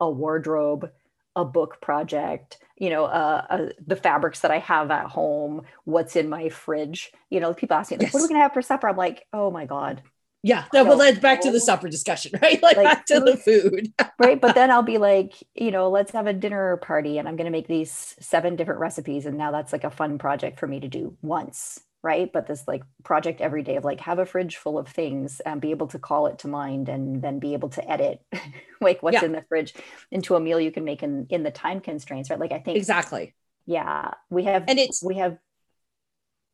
a 0.00 0.10
wardrobe, 0.10 0.90
a 1.36 1.44
book 1.44 1.80
project, 1.80 2.58
you 2.76 2.90
know, 2.90 3.04
uh, 3.04 3.46
uh, 3.48 3.68
the 3.86 3.96
fabrics 3.96 4.40
that 4.40 4.50
I 4.50 4.58
have 4.58 4.90
at 4.90 5.06
home, 5.06 5.62
what's 5.84 6.16
in 6.16 6.28
my 6.28 6.48
fridge. 6.48 7.12
You 7.30 7.40
know, 7.40 7.54
people 7.54 7.76
ask 7.76 7.90
me, 7.90 7.96
like, 7.96 8.02
yes. 8.02 8.14
what 8.14 8.20
are 8.20 8.24
we 8.24 8.28
going 8.28 8.38
to 8.38 8.42
have 8.42 8.52
for 8.52 8.62
supper? 8.62 8.88
I'm 8.88 8.96
like, 8.96 9.26
oh 9.32 9.50
my 9.50 9.66
God. 9.66 10.02
Yeah. 10.42 10.64
No, 10.74 10.84
but 10.84 10.98
let's 10.98 11.20
back 11.20 11.40
to 11.42 11.52
the 11.52 11.60
supper 11.60 11.88
discussion, 11.88 12.32
right? 12.42 12.60
Like, 12.62 12.76
like 12.76 12.84
back 12.84 13.06
to 13.06 13.20
the 13.20 13.36
food. 13.44 13.92
right. 14.18 14.40
But 14.40 14.54
then 14.54 14.70
I'll 14.72 14.82
be 14.82 14.98
like, 14.98 15.34
you 15.54 15.70
know, 15.70 15.88
let's 15.88 16.10
have 16.12 16.26
a 16.26 16.32
dinner 16.32 16.76
party 16.78 17.18
and 17.18 17.28
I'm 17.28 17.36
going 17.36 17.44
to 17.44 17.52
make 17.52 17.68
these 17.68 18.16
seven 18.20 18.56
different 18.56 18.80
recipes. 18.80 19.26
And 19.26 19.38
now 19.38 19.52
that's 19.52 19.72
like 19.72 19.84
a 19.84 19.90
fun 19.90 20.18
project 20.18 20.58
for 20.58 20.66
me 20.66 20.80
to 20.80 20.88
do 20.88 21.16
once. 21.22 21.80
Right 22.02 22.32
but 22.32 22.46
this 22.46 22.66
like 22.66 22.82
project 23.04 23.40
every 23.40 23.62
day 23.62 23.76
of 23.76 23.84
like 23.84 24.00
have 24.00 24.18
a 24.18 24.26
fridge 24.26 24.56
full 24.56 24.78
of 24.78 24.88
things 24.88 25.40
and 25.40 25.60
be 25.60 25.70
able 25.70 25.86
to 25.86 25.98
call 25.98 26.26
it 26.26 26.38
to 26.38 26.48
mind 26.48 26.88
and 26.88 27.22
then 27.22 27.38
be 27.38 27.52
able 27.52 27.68
to 27.68 27.90
edit 27.90 28.20
like 28.80 29.02
what's 29.02 29.14
yeah. 29.14 29.24
in 29.24 29.32
the 29.32 29.44
fridge 29.48 29.74
into 30.10 30.34
a 30.34 30.40
meal 30.40 30.60
you 30.60 30.72
can 30.72 30.84
make 30.84 31.02
in 31.02 31.26
in 31.30 31.42
the 31.42 31.50
time 31.50 31.80
constraints 31.80 32.30
right 32.30 32.40
like 32.40 32.52
i 32.52 32.58
think 32.58 32.76
exactly 32.76 33.34
yeah 33.66 34.10
we 34.30 34.44
have 34.44 34.64
and 34.68 34.78
it's 34.78 35.02
we 35.02 35.16
have 35.16 35.38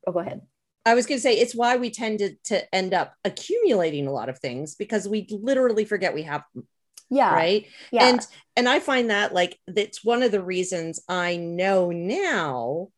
oh 0.06 0.12
go 0.12 0.20
ahead 0.20 0.42
I 0.86 0.94
was 0.94 1.04
going 1.04 1.18
to 1.18 1.22
say 1.22 1.34
it's 1.34 1.54
why 1.54 1.76
we 1.76 1.90
tend 1.90 2.20
to, 2.20 2.34
to 2.44 2.74
end 2.74 2.94
up 2.94 3.14
accumulating 3.22 4.06
a 4.06 4.12
lot 4.12 4.30
of 4.30 4.38
things 4.38 4.74
because 4.74 5.06
we 5.06 5.26
literally 5.30 5.84
forget 5.84 6.14
we 6.14 6.22
have 6.22 6.44
them. 6.54 6.66
Yeah. 7.10 7.34
Right. 7.34 7.66
Yeah. 7.90 8.08
And 8.08 8.26
and 8.56 8.68
I 8.68 8.80
find 8.80 9.10
that 9.10 9.34
like 9.34 9.58
that's 9.66 10.04
one 10.04 10.22
of 10.22 10.30
the 10.30 10.42
reasons 10.42 11.00
I 11.08 11.36
know 11.36 11.90
now 11.90 12.88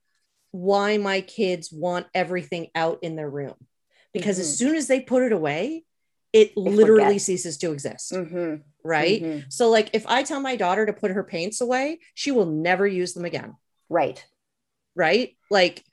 why 0.52 0.96
my 0.96 1.20
kids 1.20 1.70
want 1.72 2.06
everything 2.14 2.68
out 2.74 2.98
in 3.02 3.16
their 3.16 3.30
room 3.30 3.54
because 4.12 4.36
mm-hmm. 4.36 4.42
as 4.42 4.58
soon 4.58 4.74
as 4.74 4.88
they 4.88 5.00
put 5.00 5.22
it 5.22 5.32
away 5.32 5.84
it 6.32 6.54
they 6.54 6.60
literally 6.60 7.04
forget. 7.04 7.22
ceases 7.22 7.58
to 7.58 7.72
exist 7.72 8.12
mm-hmm. 8.12 8.56
right 8.84 9.22
mm-hmm. 9.22 9.40
so 9.48 9.68
like 9.68 9.90
if 9.92 10.06
i 10.06 10.22
tell 10.22 10.40
my 10.40 10.56
daughter 10.56 10.86
to 10.86 10.92
put 10.92 11.10
her 11.10 11.24
paints 11.24 11.60
away 11.60 11.98
she 12.14 12.30
will 12.30 12.46
never 12.46 12.86
use 12.86 13.14
them 13.14 13.24
again 13.24 13.54
right 13.88 14.24
right 14.94 15.36
like 15.50 15.84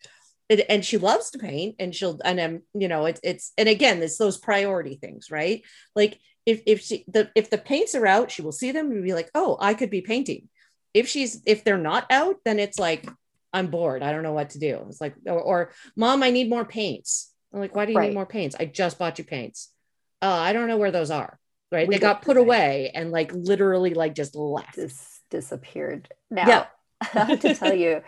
it, 0.49 0.65
and 0.69 0.83
she 0.83 0.97
loves 0.97 1.31
to 1.31 1.39
paint 1.39 1.75
and 1.79 1.93
she'll 1.93 2.19
and 2.23 2.39
um 2.39 2.61
you 2.73 2.87
know 2.87 3.05
it's 3.05 3.19
it's 3.23 3.53
and 3.57 3.69
again 3.69 4.01
it's 4.01 4.17
those 4.17 4.37
priority 4.37 4.95
things 4.95 5.29
right 5.29 5.63
like 5.95 6.19
if 6.45 6.61
if 6.65 6.81
she 6.81 7.03
the 7.07 7.29
if 7.35 7.49
the 7.49 7.57
paints 7.57 7.93
are 7.95 8.07
out 8.07 8.31
she 8.31 8.41
will 8.41 8.51
see 8.51 8.71
them 8.71 8.91
and 8.91 9.03
be 9.03 9.13
like 9.13 9.29
oh 9.35 9.57
i 9.59 9.73
could 9.73 9.89
be 9.89 10.01
painting 10.01 10.47
if 10.93 11.07
she's 11.07 11.41
if 11.45 11.63
they're 11.63 11.77
not 11.77 12.05
out 12.09 12.37
then 12.45 12.59
it's 12.59 12.79
like 12.79 13.07
I'm 13.57 13.67
bored. 13.67 14.03
I 14.03 14.11
don't 14.11 14.23
know 14.23 14.33
what 14.33 14.51
to 14.51 14.59
do. 14.59 14.85
It's 14.87 15.01
like, 15.01 15.15
or, 15.25 15.41
or 15.41 15.71
mom, 15.95 16.21
I 16.21 16.29
need 16.29 16.49
more 16.49 16.65
paints. 16.65 17.33
I'm 17.53 17.59
like, 17.59 17.75
why 17.75 17.85
do 17.85 17.91
you 17.91 17.97
right. 17.97 18.09
need 18.09 18.13
more 18.13 18.25
paints? 18.25 18.55
I 18.59 18.65
just 18.65 18.99
bought 18.99 19.17
you 19.17 19.25
paints. 19.25 19.69
Uh, 20.21 20.31
I 20.31 20.53
don't 20.53 20.67
know 20.67 20.77
where 20.77 20.91
those 20.91 21.11
are. 21.11 21.39
Right. 21.71 21.87
We 21.87 21.95
they 21.95 21.99
got 21.99 22.21
put 22.21 22.37
away 22.37 22.91
and 22.93 23.11
like 23.11 23.31
literally 23.33 23.93
like 23.93 24.15
just 24.15 24.35
left. 24.35 24.75
Dis- 24.75 25.19
disappeared. 25.29 26.07
Now, 26.29 26.47
yeah. 26.47 26.65
I 27.13 27.25
have 27.25 27.39
to 27.41 27.55
tell 27.55 27.73
you, 27.73 28.01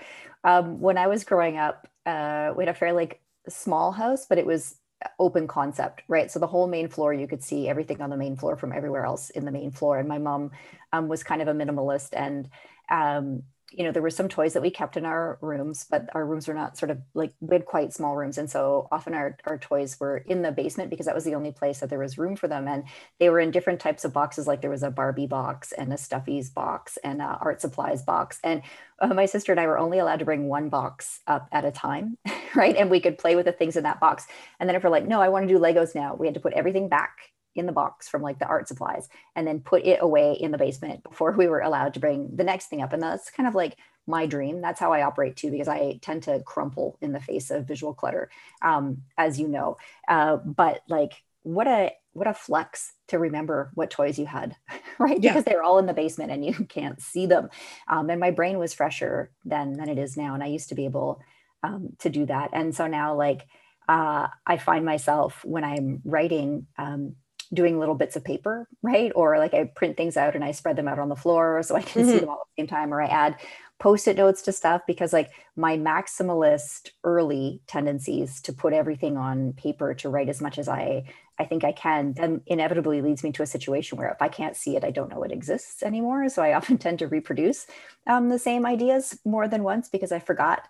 um, 0.44 0.80
when 0.80 0.98
I 0.98 1.08
was 1.08 1.24
growing 1.24 1.58
up, 1.58 1.88
uh, 2.06 2.54
we 2.56 2.64
had 2.64 2.74
a 2.74 2.78
fairly 2.78 3.06
like, 3.06 3.22
small 3.48 3.92
house, 3.92 4.28
but 4.28 4.38
it 4.38 4.46
was 4.46 4.76
open 5.18 5.48
concept, 5.48 6.04
right? 6.08 6.30
So 6.30 6.40
the 6.40 6.48
whole 6.48 6.68
main 6.68 6.88
floor, 6.88 7.14
you 7.14 7.28
could 7.28 7.44
see 7.44 7.68
everything 7.68 8.02
on 8.02 8.10
the 8.10 8.18
main 8.18 8.36
floor 8.36 8.56
from 8.56 8.72
everywhere 8.72 9.06
else 9.06 9.30
in 9.30 9.46
the 9.46 9.52
main 9.52 9.72
floor. 9.72 9.98
And 9.98 10.08
my 10.08 10.20
mom 10.20 10.52
um, 10.94 11.08
was 11.08 11.24
kind 11.24 11.42
of 11.42 11.48
a 11.48 11.54
minimalist 11.54 12.10
and 12.14 12.50
um, 12.90 13.44
you 13.72 13.84
know, 13.84 13.92
there 13.92 14.02
were 14.02 14.10
some 14.10 14.28
toys 14.28 14.54
that 14.54 14.64
we 14.64 14.72
kept 14.72 14.98
in 14.98 15.06
our 15.06 15.38
rooms, 15.42 15.86
but 15.90 16.10
our 16.16 16.26
rooms 16.26 16.48
were 16.48 16.56
not 16.56 16.76
sort 16.76 16.90
of 16.90 16.98
like 17.14 17.34
we 17.40 17.56
had 17.56 17.66
quite 17.66 17.94
small 17.94 18.16
rooms. 18.16 18.40
And 18.40 18.50
so 18.50 18.88
often 18.92 19.14
our, 19.14 19.38
our 19.46 19.60
toys 19.60 20.00
were 20.00 20.18
in 20.18 20.42
the 20.42 20.52
basement 20.52 20.90
because 20.90 21.06
that 21.06 21.14
was 21.14 21.24
the 21.24 21.36
only 21.36 21.52
place 21.52 21.80
that 21.80 21.90
there 21.90 22.00
was 22.00 22.18
room 22.18 22.36
for 22.36 22.48
them. 22.48 22.68
And 22.68 22.86
they 23.20 23.30
were 23.30 23.40
in 23.40 23.52
different 23.52 23.80
types 23.80 24.04
of 24.04 24.14
boxes, 24.14 24.48
like 24.48 24.62
there 24.62 24.72
was 24.72 24.82
a 24.82 24.90
Barbie 24.90 25.28
box 25.28 25.72
and 25.72 25.94
a 25.94 25.98
Stuffies 25.98 26.52
box 26.52 26.98
and 27.04 27.22
a 27.22 27.38
art 27.42 27.62
supplies 27.62 28.02
box. 28.02 28.40
And 28.44 28.64
uh, 29.00 29.14
my 29.14 29.28
sister 29.28 29.52
and 29.52 29.60
I 29.60 29.68
were 29.68 29.78
only 29.78 30.00
allowed 30.00 30.20
to 30.20 30.26
bring 30.26 30.48
one 30.48 30.70
box 30.70 31.20
up 31.28 31.48
at 31.52 31.64
a 31.64 31.72
time, 31.72 32.18
right? 32.56 32.76
And 32.76 32.90
we 32.90 33.00
could 33.00 33.20
play 33.20 33.36
with 33.36 33.46
the 33.46 33.52
things 33.52 33.78
in 33.78 33.84
that 33.84 34.00
box. 34.00 34.26
And 34.60 34.68
then 34.68 34.76
if 34.76 34.84
we're 34.84 34.90
like, 34.90 35.08
no, 35.08 35.22
I 35.22 35.30
want 35.30 35.48
to 35.48 35.54
do 35.54 35.60
Legos 35.60 35.94
now, 35.94 36.16
we 36.16 36.26
had 36.26 36.34
to 36.34 36.42
put 36.42 36.54
everything 36.54 36.90
back 36.90 37.18
in 37.60 37.66
the 37.66 37.72
box 37.72 38.08
from 38.08 38.22
like 38.22 38.40
the 38.40 38.48
art 38.48 38.68
supplies 38.68 39.08
and 39.36 39.46
then 39.46 39.60
put 39.60 39.86
it 39.86 40.00
away 40.02 40.34
in 40.34 40.52
the 40.52 40.58
basement 40.58 41.04
before 41.04 41.32
we 41.32 41.48
were 41.48 41.60
allowed 41.60 41.94
to 41.94 42.00
bring 42.00 42.36
the 42.36 42.44
next 42.44 42.68
thing 42.68 42.82
up. 42.82 42.94
And 42.94 43.04
that's 43.04 43.30
kind 43.30 43.48
of 43.48 43.56
like 43.56 43.78
my 44.08 44.26
dream. 44.26 44.62
That's 44.62 44.80
how 44.80 44.92
I 44.92 45.04
operate 45.04 45.36
too, 45.36 45.52
because 45.52 45.68
I 45.68 46.00
tend 46.02 46.24
to 46.24 46.42
crumple 46.44 46.98
in 47.02 47.12
the 47.12 47.20
face 47.20 47.52
of 47.52 47.68
visual 47.68 47.94
clutter, 47.94 48.30
um, 48.62 49.04
as 49.18 49.40
you 49.40 49.48
know. 49.48 49.78
Uh, 50.08 50.38
but 50.38 50.82
like, 50.90 51.24
what 51.44 51.68
a 51.68 51.92
what 52.14 52.28
a 52.28 52.34
flex 52.34 52.94
to 53.08 53.20
remember 53.20 53.72
what 53.76 53.92
toys 53.92 54.20
you 54.20 54.26
had, 54.26 54.56
right? 55.00 55.22
Yeah. 55.22 55.32
Because 55.32 55.46
they're 55.46 55.64
all 55.64 55.80
in 55.80 55.86
the 55.86 55.94
basement 55.94 56.32
and 56.32 56.44
you 56.44 56.54
can't 56.70 57.02
see 57.02 57.28
them. 57.28 57.50
Um, 57.88 58.10
and 58.10 58.20
my 58.20 58.32
brain 58.32 58.58
was 58.58 58.74
fresher 58.74 59.32
then 59.46 59.74
than 59.74 59.90
it 59.90 59.98
is 59.98 60.18
now, 60.18 60.34
and 60.34 60.44
I 60.44 60.48
used 60.48 60.70
to 60.70 60.76
be 60.76 60.86
able 60.86 61.22
um, 61.64 61.96
to 62.00 62.10
do 62.10 62.26
that. 62.26 62.50
And 62.54 62.76
so 62.76 62.88
now, 62.88 63.16
like, 63.16 63.46
uh, 63.88 64.28
I 64.46 64.58
find 64.58 64.86
myself 64.86 65.44
when 65.44 65.64
I'm 65.64 66.02
writing 66.06 66.68
um, 66.78 67.16
doing 67.54 67.80
little 67.80 67.96
bits 67.96 68.16
of 68.16 68.24
paper, 68.24 68.68
right? 68.84 69.12
Or 69.16 69.38
like 69.38 69.54
I 69.54 69.66
print 69.76 69.98
things 69.98 70.18
out 70.18 70.36
and 70.36 70.44
I 70.44 70.52
spread 70.52 70.76
them 70.76 70.88
out 70.88 71.00
on 71.00 71.10
the 71.10 71.16
floor 71.16 71.62
so 71.64 71.76
I 71.76 71.82
can 71.82 72.04
mm-hmm. 72.04 72.12
see 72.12 72.20
them 72.20 72.30
all 72.30 72.42
at 72.42 72.48
the 72.56 72.62
same 72.62 72.68
time, 72.68 72.94
or 72.94 73.02
I 73.02 73.08
add 73.08 73.38
post-it 73.80 74.18
notes 74.18 74.42
to 74.44 74.52
stuff 74.52 74.82
because 74.86 75.14
like 75.14 75.32
my 75.56 75.78
maximalist 75.78 76.90
early 77.04 77.62
tendencies 77.66 78.42
to 78.42 78.54
put 78.54 78.74
everything 78.74 79.18
on 79.18 79.54
paper 79.54 79.94
to 79.94 80.10
write 80.10 80.30
as 80.30 80.42
much 80.42 80.60
as 80.60 80.68
I 80.68 81.06
I 81.40 81.46
think 81.46 81.64
I 81.64 81.72
can 81.72 82.14
then 82.14 82.42
inevitably 82.48 83.02
leads 83.02 83.24
me 83.24 83.32
to 83.32 83.44
a 83.44 83.48
situation 83.48 83.98
where 83.98 84.10
if 84.10 84.22
I 84.22 84.28
can't 84.28 84.58
see 84.58 84.76
it, 84.76 84.84
I 84.84 84.92
don't 84.92 85.10
know 85.10 85.24
it 85.24 85.32
exists 85.32 85.82
anymore. 85.82 86.28
So 86.28 86.44
I 86.44 86.54
often 86.58 86.78
tend 86.78 87.00
to 87.00 87.08
reproduce 87.08 87.66
um, 88.06 88.28
the 88.30 88.38
same 88.38 88.66
ideas 88.66 89.18
more 89.24 89.48
than 89.48 89.64
once 89.64 89.88
because 89.88 90.12
I 90.12 90.20
forgot 90.20 90.68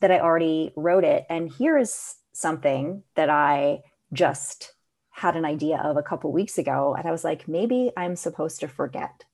that 0.00 0.12
I 0.12 0.20
already 0.20 0.72
wrote 0.76 1.04
it. 1.04 1.26
And 1.28 1.50
here 1.50 1.76
is 1.76 2.14
something 2.32 3.02
that 3.16 3.30
I 3.30 3.80
just 4.12 4.72
had 5.12 5.36
an 5.36 5.44
idea 5.44 5.78
of 5.78 5.96
a 5.96 6.02
couple 6.02 6.32
weeks 6.32 6.58
ago 6.58 6.94
and 6.98 7.06
i 7.06 7.10
was 7.10 7.24
like 7.24 7.46
maybe 7.46 7.92
i'm 7.96 8.16
supposed 8.16 8.60
to 8.60 8.68
forget 8.68 9.24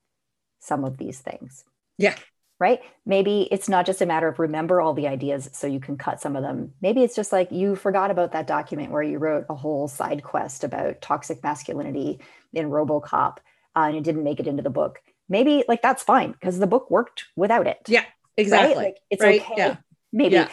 some 0.60 0.84
of 0.84 0.98
these 0.98 1.18
things. 1.18 1.64
Yeah. 1.96 2.14
Right? 2.60 2.80
Maybe 3.06 3.48
it's 3.52 3.68
not 3.68 3.86
just 3.86 4.02
a 4.02 4.06
matter 4.06 4.26
of 4.26 4.38
remember 4.38 4.80
all 4.80 4.92
the 4.92 5.06
ideas 5.06 5.48
so 5.52 5.68
you 5.68 5.78
can 5.78 5.96
cut 5.96 6.20
some 6.20 6.34
of 6.34 6.42
them. 6.42 6.72
Maybe 6.82 7.04
it's 7.04 7.14
just 7.14 7.32
like 7.32 7.52
you 7.52 7.76
forgot 7.76 8.10
about 8.10 8.32
that 8.32 8.48
document 8.48 8.90
where 8.90 9.02
you 9.02 9.18
wrote 9.18 9.46
a 9.48 9.54
whole 9.54 9.86
side 9.86 10.24
quest 10.24 10.64
about 10.64 11.00
toxic 11.00 11.42
masculinity 11.42 12.20
in 12.52 12.68
robocop 12.68 13.36
uh, 13.76 13.86
and 13.86 13.96
it 13.96 14.02
didn't 14.02 14.24
make 14.24 14.40
it 14.40 14.48
into 14.48 14.62
the 14.62 14.70
book. 14.70 14.98
Maybe 15.28 15.64
like 15.68 15.82
that's 15.82 16.02
fine 16.02 16.32
because 16.32 16.58
the 16.58 16.66
book 16.66 16.90
worked 16.90 17.26
without 17.36 17.66
it. 17.68 17.78
Yeah 17.86 18.04
exactly. 18.36 18.76
Right? 18.76 18.84
like 18.84 18.96
it's 19.10 19.22
right? 19.22 19.40
okay. 19.42 19.54
Yeah. 19.56 19.76
maybe 20.12 20.34
yeah 20.34 20.48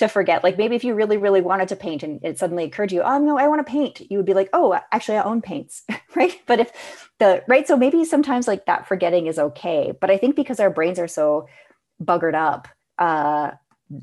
to 0.00 0.08
forget. 0.08 0.42
Like 0.42 0.58
maybe 0.58 0.76
if 0.76 0.84
you 0.84 0.94
really, 0.94 1.16
really 1.16 1.40
wanted 1.40 1.68
to 1.68 1.76
paint 1.76 2.02
and 2.02 2.20
it 2.22 2.38
suddenly 2.38 2.64
occurred 2.64 2.88
to 2.90 2.96
you, 2.96 3.02
oh 3.02 3.18
no, 3.18 3.38
I 3.38 3.48
want 3.48 3.64
to 3.64 3.70
paint, 3.70 4.00
you 4.10 4.18
would 4.18 4.26
be 4.26 4.34
like, 4.34 4.50
oh, 4.52 4.78
actually, 4.92 5.18
I 5.18 5.22
own 5.22 5.40
paints, 5.40 5.84
right? 6.16 6.40
But 6.46 6.60
if 6.60 7.10
the 7.18 7.44
right, 7.46 7.66
so 7.66 7.76
maybe 7.76 8.04
sometimes 8.04 8.48
like 8.48 8.66
that 8.66 8.88
forgetting 8.88 9.26
is 9.26 9.38
okay. 9.38 9.92
But 9.98 10.10
I 10.10 10.18
think 10.18 10.36
because 10.36 10.60
our 10.60 10.70
brains 10.70 10.98
are 10.98 11.08
so 11.08 11.46
buggered 12.02 12.34
up, 12.34 12.68
uh, 12.98 13.52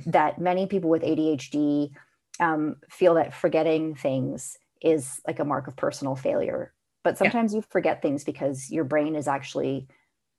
that 0.06 0.40
many 0.40 0.68
people 0.68 0.90
with 0.90 1.02
ADHD 1.02 1.92
um, 2.40 2.78
feel 2.90 3.16
that 3.16 3.34
forgetting 3.34 3.96
things 3.96 4.58
is 4.82 5.22
like 5.26 5.40
a 5.40 5.46
mark 5.46 5.68
of 5.68 5.76
personal 5.76 6.16
failure. 6.16 6.74
But 7.04 7.18
sometimes 7.18 7.54
yeah. 7.54 7.58
you 7.58 7.66
forget 7.70 8.02
things 8.02 8.24
because 8.24 8.70
your 8.70 8.84
brain 8.84 9.16
is 9.16 9.28
actually 9.28 9.88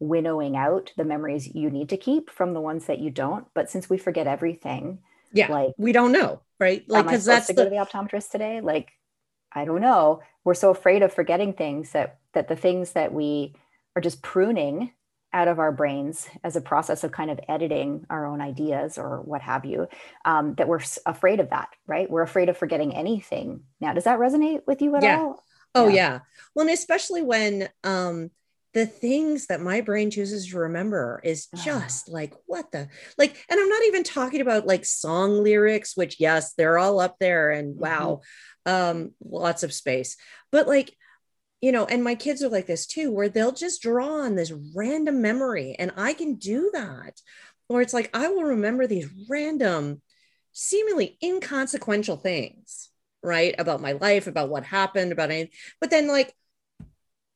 winnowing 0.01 0.57
out 0.57 0.92
the 0.97 1.05
memories 1.05 1.55
you 1.55 1.71
need 1.71 1.88
to 1.88 1.97
keep 1.97 2.31
from 2.31 2.53
the 2.53 2.61
ones 2.61 2.87
that 2.87 3.01
you 3.01 3.11
don't. 3.11 3.47
But 3.55 3.71
since 3.71 3.88
we 3.88 3.99
forget 3.99 4.27
everything, 4.27 4.99
yeah 5.33 5.51
like 5.51 5.75
we 5.77 5.93
don't 5.93 6.12
know 6.12 6.41
right? 6.61 6.85
Like 6.88 7.07
because 7.07 7.25
that's 7.25 7.47
to 7.49 7.53
the... 7.53 7.64
go 7.64 7.64
to 7.64 7.71
the 7.71 7.77
optometrist 7.85 8.31
today? 8.31 8.61
Like 8.61 8.93
i 9.53 9.64
don't 9.64 9.81
know. 9.81 10.23
We're 10.45 10.55
so 10.55 10.71
afraid 10.71 11.03
of 11.03 11.12
forgetting 11.12 11.53
things 11.53 11.93
that 11.93 12.19
that 12.35 12.49
the 12.49 12.57
things 12.57 12.93
that 12.93 13.12
we 13.12 13.55
are 13.97 14.03
just 14.03 14.23
pruning 14.23 14.93
out 15.33 15.49
of 15.49 15.59
our 15.59 15.73
brains 15.73 16.27
as 16.43 16.57
a 16.57 16.61
process 16.61 17.05
of 17.05 17.12
kind 17.12 17.31
of 17.31 17.38
editing 17.49 18.07
our 18.09 18.25
own 18.25 18.41
ideas 18.41 18.97
or 18.97 19.21
what 19.21 19.43
have 19.43 19.67
you 19.67 19.87
um, 20.25 20.55
that 20.55 20.69
we're 20.69 20.81
afraid 21.07 21.41
of 21.41 21.51
that 21.51 21.69
right? 21.87 22.11
We're 22.11 22.23
afraid 22.23 22.49
of 22.49 22.57
forgetting 22.57 22.95
anything. 22.95 23.62
Now 23.81 23.93
does 23.93 24.05
that 24.05 24.19
resonate 24.19 24.62
with 24.67 24.83
you 24.83 24.97
at 24.97 25.03
yeah. 25.03 25.21
all? 25.21 25.45
Oh 25.75 25.88
yeah. 25.88 25.95
yeah. 25.95 26.19
Well 26.55 26.67
and 26.67 26.75
especially 26.75 27.23
when 27.23 27.69
um 27.85 28.31
the 28.75 28.87
things 28.87 29.47
that 29.47 29.63
my 29.63 29.81
brain 29.81 30.11
chooses 30.11 30.49
to 30.49 30.59
remember 30.59 31.21
is 31.25 31.49
just 31.65 32.09
like 32.09 32.35
what 32.47 32.71
the 32.71 32.89
like 33.17 33.45
and 33.49 33.59
i'm 33.59 33.69
not 33.69 33.83
even 33.85 34.05
talking 34.05 34.41
about 34.41 34.67
like 34.67 34.85
song 34.85 35.43
lyrics 35.43 35.97
which 35.97 36.21
yes 36.21 36.53
they're 36.55 36.79
all 36.79 37.01
up 37.01 37.17
there 37.19 37.51
and 37.51 37.75
mm-hmm. 37.75 37.81
wow 37.81 38.21
um 38.69 39.13
lots 39.25 39.63
of 39.63 39.73
space. 39.73 40.17
But 40.53 40.69
like 40.69 40.95
you 41.61 41.73
know 41.73 41.87
and 41.87 42.05
my 42.05 42.15
kids 42.15 42.43
are 42.43 42.49
like 42.49 42.67
this 42.67 42.87
too 42.87 43.11
where 43.11 43.29
they'll 43.29 43.53
just 43.53 43.83
draw 43.83 44.21
on 44.21 44.37
this 44.37 44.53
random 44.77 45.21
memory 45.21 45.75
and 45.77 45.91
i 45.97 46.13
can 46.13 46.35
do 46.35 46.71
that. 46.73 47.21
Or 47.69 47.83
it's 47.83 47.95
like 47.95 48.11
i 48.15 48.29
will 48.29 48.45
remember 48.45 48.87
these 48.87 49.09
random 49.29 50.03
seemingly 50.53 51.19
inconsequential 51.23 52.17
things 52.17 52.91
right 53.23 53.55
about 53.59 53.81
my 53.81 53.93
life 53.93 54.27
about 54.27 54.49
what 54.49 54.65
happened 54.65 55.11
about 55.13 55.31
anything 55.31 55.53
but 55.81 55.91
then 55.91 56.07
like 56.07 56.33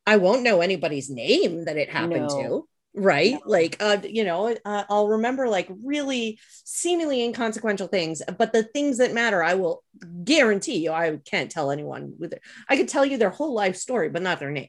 I 0.06 0.16
won't 0.16 0.42
know 0.42 0.60
anybody's 0.60 1.10
name 1.10 1.64
that 1.64 1.76
it 1.76 1.90
happened 1.90 2.28
no. 2.28 2.42
to 2.42 2.68
right 2.94 3.32
no. 3.32 3.40
like 3.46 3.76
uh 3.80 3.96
you 4.04 4.22
know 4.22 4.54
uh, 4.64 4.84
i'll 4.90 5.08
remember 5.08 5.48
like 5.48 5.68
really 5.82 6.38
seemingly 6.64 7.24
inconsequential 7.24 7.86
things 7.86 8.20
but 8.36 8.52
the 8.52 8.62
things 8.62 8.98
that 8.98 9.14
matter 9.14 9.42
i 9.42 9.54
will 9.54 9.82
guarantee 10.24 10.76
you 10.76 10.92
i 10.92 11.18
can't 11.24 11.50
tell 11.50 11.70
anyone 11.70 12.12
with 12.18 12.34
it 12.34 12.42
i 12.68 12.76
could 12.76 12.88
tell 12.88 13.04
you 13.04 13.16
their 13.16 13.30
whole 13.30 13.54
life 13.54 13.76
story 13.76 14.10
but 14.10 14.20
not 14.20 14.40
their 14.40 14.50
name 14.50 14.68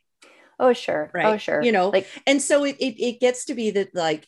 oh 0.57 0.71
sure 0.71 1.11
right 1.13 1.25
oh 1.25 1.37
sure 1.37 1.61
you 1.61 1.73
know 1.73 1.89
like 1.89 2.07
and 2.25 2.41
so 2.41 2.63
it, 2.63 2.77
it, 2.79 3.03
it 3.03 3.19
gets 3.19 3.45
to 3.45 3.53
be 3.53 3.71
that 3.71 3.93
like 3.93 4.25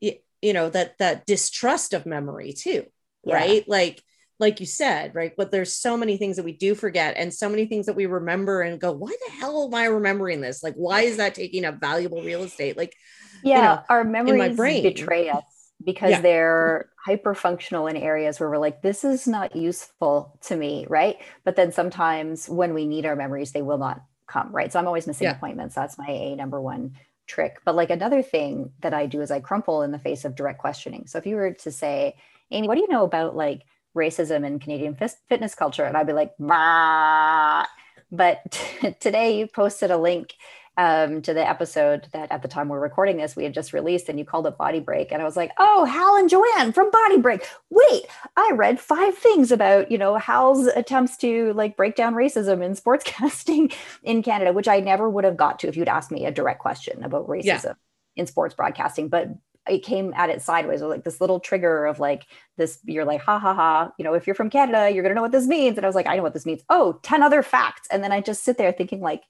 you, 0.00 0.12
you 0.42 0.52
know 0.52 0.68
that 0.68 0.98
that 0.98 1.24
distrust 1.24 1.94
of 1.94 2.04
memory 2.04 2.52
too 2.52 2.84
yeah. 3.24 3.34
right 3.34 3.68
like 3.68 4.02
like 4.40 4.58
you 4.58 4.66
said, 4.66 5.14
right? 5.14 5.32
But 5.36 5.50
there's 5.50 5.72
so 5.72 5.96
many 5.96 6.16
things 6.16 6.36
that 6.36 6.44
we 6.44 6.52
do 6.52 6.74
forget 6.74 7.14
and 7.16 7.32
so 7.32 7.48
many 7.48 7.66
things 7.66 7.86
that 7.86 7.94
we 7.94 8.06
remember 8.06 8.62
and 8.62 8.80
go, 8.80 8.90
why 8.90 9.14
the 9.26 9.32
hell 9.32 9.66
am 9.66 9.74
I 9.74 9.84
remembering 9.84 10.40
this? 10.40 10.62
Like, 10.62 10.74
why 10.74 11.02
is 11.02 11.18
that 11.18 11.34
taking 11.34 11.64
up 11.64 11.78
valuable 11.78 12.22
real 12.22 12.42
estate? 12.42 12.76
Like, 12.76 12.96
yeah, 13.44 13.56
you 13.56 13.62
know, 13.62 13.82
our 13.88 14.04
memories 14.04 14.56
betray 14.56 15.28
us 15.28 15.44
because 15.84 16.10
yeah. 16.10 16.20
they're 16.20 16.90
hyper 16.96 17.34
functional 17.34 17.86
in 17.86 17.96
areas 17.96 18.40
where 18.40 18.50
we're 18.50 18.58
like, 18.58 18.82
this 18.82 19.04
is 19.04 19.26
not 19.26 19.54
useful 19.56 20.38
to 20.42 20.56
me, 20.56 20.86
right? 20.88 21.16
But 21.44 21.56
then 21.56 21.72
sometimes 21.72 22.48
when 22.48 22.74
we 22.74 22.86
need 22.86 23.06
our 23.06 23.16
memories, 23.16 23.52
they 23.52 23.62
will 23.62 23.78
not 23.78 24.02
come, 24.26 24.52
right? 24.52 24.72
So 24.72 24.78
I'm 24.78 24.86
always 24.86 25.06
missing 25.06 25.26
yeah. 25.26 25.36
appointments. 25.36 25.74
That's 25.74 25.98
my 25.98 26.08
A 26.08 26.36
number 26.36 26.60
one 26.60 26.96
trick. 27.26 27.58
But 27.64 27.76
like 27.76 27.90
another 27.90 28.22
thing 28.22 28.72
that 28.80 28.94
I 28.94 29.06
do 29.06 29.20
is 29.22 29.30
I 29.30 29.40
crumple 29.40 29.82
in 29.82 29.92
the 29.92 29.98
face 29.98 30.24
of 30.24 30.34
direct 30.34 30.58
questioning. 30.58 31.06
So 31.06 31.18
if 31.18 31.26
you 31.26 31.36
were 31.36 31.52
to 31.52 31.70
say, 31.70 32.16
Amy, 32.50 32.68
what 32.68 32.74
do 32.74 32.80
you 32.80 32.88
know 32.88 33.04
about 33.04 33.36
like 33.36 33.62
racism 33.96 34.46
in 34.46 34.58
Canadian 34.58 34.96
fitness 35.28 35.54
culture? 35.54 35.84
And 35.84 35.96
I'd 35.96 36.06
be 36.06 36.12
like, 36.12 36.32
bah. 36.38 37.66
But 38.12 38.50
t- 38.50 38.96
today 39.00 39.38
you 39.38 39.46
posted 39.46 39.90
a 39.90 39.98
link 39.98 40.34
um, 40.76 41.20
to 41.22 41.34
the 41.34 41.46
episode 41.46 42.08
that 42.12 42.32
at 42.32 42.40
the 42.42 42.48
time 42.48 42.68
we're 42.68 42.80
recording 42.80 43.18
this, 43.18 43.36
we 43.36 43.44
had 43.44 43.52
just 43.52 43.72
released, 43.72 44.08
and 44.08 44.18
you 44.18 44.24
called 44.24 44.46
it 44.46 44.56
Body 44.56 44.80
Break. 44.80 45.12
And 45.12 45.20
I 45.20 45.24
was 45.24 45.36
like, 45.36 45.50
oh, 45.58 45.84
Hal 45.84 46.16
and 46.16 46.30
Joanne 46.30 46.72
from 46.72 46.90
Body 46.90 47.18
Break. 47.18 47.46
Wait, 47.68 48.04
I 48.36 48.52
read 48.54 48.80
five 48.80 49.16
things 49.16 49.52
about, 49.52 49.90
you 49.90 49.98
know, 49.98 50.16
Hal's 50.16 50.66
attempts 50.68 51.16
to 51.18 51.52
like 51.52 51.76
break 51.76 51.96
down 51.96 52.14
racism 52.14 52.64
in 52.64 52.74
sportscasting 52.74 53.74
in 54.02 54.22
Canada, 54.22 54.52
which 54.52 54.68
I 54.68 54.80
never 54.80 55.10
would 55.10 55.24
have 55.24 55.36
got 55.36 55.58
to 55.60 55.68
if 55.68 55.76
you'd 55.76 55.88
asked 55.88 56.10
me 56.10 56.24
a 56.24 56.30
direct 56.30 56.60
question 56.60 57.04
about 57.04 57.26
racism 57.26 57.64
yeah. 57.64 57.72
in 58.16 58.26
sports 58.26 58.54
broadcasting. 58.54 59.08
But 59.08 59.28
it 59.70 59.84
came 59.84 60.12
at 60.14 60.28
it 60.28 60.42
sideways 60.42 60.80
with 60.80 60.90
like 60.90 61.04
this 61.04 61.20
little 61.20 61.40
trigger 61.40 61.86
of 61.86 61.98
like 61.98 62.26
this 62.56 62.78
you're 62.84 63.04
like 63.04 63.20
ha 63.20 63.38
ha 63.38 63.54
ha 63.54 63.90
you 63.98 64.04
know 64.04 64.14
if 64.14 64.26
you're 64.26 64.34
from 64.34 64.50
canada 64.50 64.90
you're 64.92 65.02
going 65.02 65.10
to 65.10 65.14
know 65.14 65.22
what 65.22 65.32
this 65.32 65.46
means 65.46 65.76
and 65.76 65.86
i 65.86 65.88
was 65.88 65.94
like 65.94 66.06
i 66.06 66.16
know 66.16 66.22
what 66.22 66.34
this 66.34 66.46
means 66.46 66.62
oh 66.68 66.98
10 67.02 67.22
other 67.22 67.42
facts 67.42 67.88
and 67.90 68.04
then 68.04 68.12
i 68.12 68.20
just 68.20 68.44
sit 68.44 68.58
there 68.58 68.72
thinking 68.72 69.00
like 69.00 69.22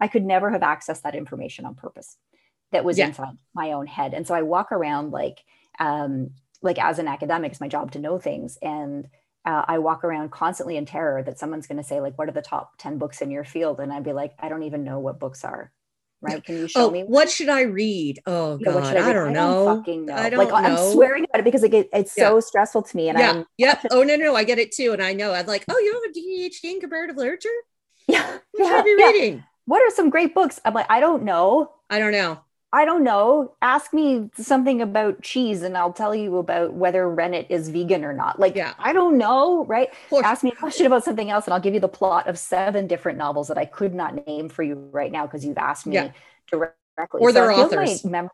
I 0.00 0.08
could 0.08 0.24
never 0.24 0.50
have 0.50 0.62
accessed 0.62 1.02
that 1.02 1.14
information 1.14 1.66
on 1.66 1.74
purpose 1.74 2.16
that 2.72 2.84
was 2.84 2.98
yeah. 2.98 3.08
inside 3.08 3.36
my 3.54 3.72
own 3.72 3.86
head. 3.86 4.14
And 4.14 4.26
so 4.26 4.34
I 4.34 4.42
walk 4.42 4.72
around 4.72 5.12
like, 5.12 5.44
um, 5.78 6.30
like 6.62 6.78
as 6.78 6.98
an 6.98 7.08
academic, 7.08 7.52
it's 7.52 7.60
my 7.60 7.68
job 7.68 7.92
to 7.92 7.98
know 7.98 8.18
things. 8.18 8.58
And 8.62 9.08
uh, 9.44 9.64
I 9.66 9.78
walk 9.78 10.04
around 10.04 10.30
constantly 10.30 10.76
in 10.76 10.86
terror 10.86 11.22
that 11.22 11.38
someone's 11.38 11.66
going 11.66 11.78
to 11.78 11.84
say, 11.84 12.00
like, 12.00 12.16
what 12.18 12.28
are 12.28 12.32
the 12.32 12.42
top 12.42 12.72
10 12.78 12.98
books 12.98 13.20
in 13.20 13.30
your 13.30 13.44
field? 13.44 13.80
And 13.80 13.92
I'd 13.92 14.04
be 14.04 14.12
like, 14.12 14.34
I 14.38 14.48
don't 14.48 14.62
even 14.62 14.84
know 14.84 14.98
what 14.98 15.18
books 15.18 15.44
are. 15.44 15.72
Right. 16.22 16.44
Can 16.44 16.56
you 16.56 16.68
show 16.68 16.88
oh, 16.88 16.90
me? 16.90 17.02
What 17.02 17.30
should 17.30 17.48
I 17.48 17.62
read? 17.62 18.20
Oh 18.26 18.58
God, 18.58 18.96
I, 18.96 19.08
I, 19.08 19.12
don't 19.14 19.32
know. 19.32 19.68
I 19.68 19.76
fucking 19.76 20.04
know. 20.04 20.14
I 20.14 20.28
don't 20.28 20.38
like, 20.38 20.48
know. 20.50 20.54
I'm 20.54 20.92
swearing 20.92 21.24
about 21.24 21.40
it 21.40 21.44
because 21.44 21.62
it, 21.62 21.72
it's 21.72 22.14
yeah. 22.16 22.28
so 22.28 22.40
stressful 22.40 22.82
to 22.82 22.96
me. 22.96 23.08
And 23.08 23.18
yeah, 23.18 23.30
I'm, 23.30 23.46
yeah. 23.56 23.80
Oh 23.90 24.02
no, 24.02 24.16
no, 24.16 24.36
I 24.36 24.44
get 24.44 24.58
it 24.58 24.70
too. 24.72 24.92
And 24.92 25.02
I 25.02 25.14
know 25.14 25.32
I'm 25.32 25.46
like, 25.46 25.64
oh, 25.70 25.78
you 25.78 25.94
have 25.94 26.02
a 26.10 26.18
PhD 26.18 26.74
in 26.74 26.80
comparative 26.80 27.16
literature? 27.16 27.48
Yeah. 28.08 28.38
What 28.50 28.64
yeah, 28.64 28.66
should 28.66 28.74
I 28.74 28.82
be 28.82 28.96
yeah. 28.98 29.06
reading? 29.06 29.44
what 29.66 29.82
are 29.82 29.94
some 29.94 30.10
great 30.10 30.34
books? 30.34 30.58
I'm 30.64 30.74
like, 30.74 30.86
I 30.90 30.98
don't 30.98 31.22
know. 31.22 31.70
I 31.88 32.00
don't 32.00 32.10
know. 32.10 32.40
I 32.72 32.84
don't 32.84 33.02
know. 33.02 33.54
Ask 33.60 33.92
me 33.92 34.30
something 34.36 34.80
about 34.80 35.22
cheese 35.22 35.62
and 35.62 35.76
I'll 35.76 35.92
tell 35.92 36.14
you 36.14 36.36
about 36.36 36.74
whether 36.74 37.08
rennet 37.08 37.46
is 37.50 37.68
vegan 37.68 38.04
or 38.04 38.12
not. 38.12 38.38
Like, 38.38 38.54
yeah. 38.54 38.74
I 38.78 38.92
don't 38.92 39.18
know, 39.18 39.64
right? 39.64 39.88
Ask 40.22 40.44
me 40.44 40.52
a 40.52 40.54
question 40.54 40.86
about 40.86 41.02
something 41.02 41.30
else 41.30 41.46
and 41.46 41.54
I'll 41.54 41.60
give 41.60 41.74
you 41.74 41.80
the 41.80 41.88
plot 41.88 42.28
of 42.28 42.38
seven 42.38 42.86
different 42.86 43.18
novels 43.18 43.48
that 43.48 43.58
I 43.58 43.64
could 43.64 43.92
not 43.92 44.26
name 44.26 44.48
for 44.48 44.62
you 44.62 44.76
right 44.92 45.10
now 45.10 45.26
because 45.26 45.44
you've 45.44 45.58
asked 45.58 45.86
me 45.86 45.94
yeah. 45.94 46.12
directly. 46.46 46.76
Or 47.20 47.30
so 47.30 47.32
their 47.32 47.50
authors. 47.50 48.04
My 48.04 48.10
memory 48.10 48.30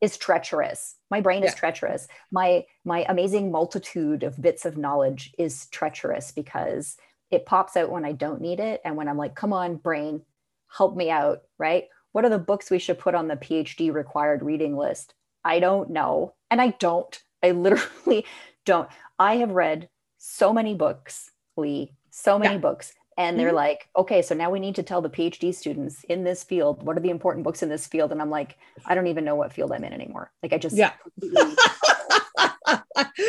is 0.00 0.16
treacherous. 0.16 0.96
My 1.10 1.20
brain 1.20 1.42
is 1.42 1.52
yeah. 1.52 1.58
treacherous. 1.58 2.06
My 2.30 2.64
my 2.84 3.04
amazing 3.08 3.50
multitude 3.50 4.22
of 4.22 4.40
bits 4.40 4.64
of 4.64 4.76
knowledge 4.76 5.34
is 5.38 5.66
treacherous 5.66 6.30
because 6.30 6.96
it 7.30 7.46
pops 7.46 7.76
out 7.76 7.90
when 7.90 8.04
I 8.04 8.12
don't 8.12 8.40
need 8.40 8.60
it. 8.60 8.80
And 8.84 8.96
when 8.96 9.08
I'm 9.08 9.16
like, 9.16 9.34
come 9.34 9.52
on, 9.52 9.76
brain, 9.76 10.22
help 10.68 10.96
me 10.96 11.10
out, 11.10 11.42
right? 11.58 11.88
What 12.12 12.24
are 12.24 12.30
the 12.30 12.38
books 12.38 12.70
we 12.70 12.78
should 12.78 12.98
put 12.98 13.14
on 13.14 13.28
the 13.28 13.36
PhD 13.36 13.92
required 13.92 14.42
reading 14.42 14.76
list? 14.76 15.14
I 15.44 15.60
don't 15.60 15.90
know. 15.90 16.34
And 16.50 16.60
I 16.60 16.70
don't. 16.78 17.18
I 17.42 17.52
literally 17.52 18.26
don't. 18.64 18.88
I 19.18 19.36
have 19.36 19.50
read 19.50 19.88
so 20.18 20.52
many 20.52 20.74
books, 20.74 21.30
Lee, 21.56 21.92
so 22.10 22.38
many 22.38 22.54
yeah. 22.54 22.60
books. 22.60 22.92
And 23.16 23.38
they're 23.38 23.48
mm-hmm. 23.48 23.56
like, 23.56 23.88
okay, 23.96 24.22
so 24.22 24.34
now 24.34 24.50
we 24.50 24.60
need 24.60 24.76
to 24.76 24.82
tell 24.82 25.02
the 25.02 25.10
PhD 25.10 25.54
students 25.54 26.04
in 26.04 26.24
this 26.24 26.42
field 26.42 26.82
what 26.82 26.96
are 26.96 27.00
the 27.00 27.10
important 27.10 27.44
books 27.44 27.62
in 27.62 27.68
this 27.68 27.86
field. 27.86 28.12
And 28.12 28.22
I'm 28.22 28.30
like, 28.30 28.56
I 28.86 28.94
don't 28.94 29.08
even 29.08 29.24
know 29.24 29.34
what 29.34 29.52
field 29.52 29.72
I'm 29.72 29.84
in 29.84 29.92
anymore. 29.92 30.32
Like, 30.42 30.54
I 30.54 30.58
just, 30.58 30.74
yeah. 30.76 30.92
right? 31.22 32.78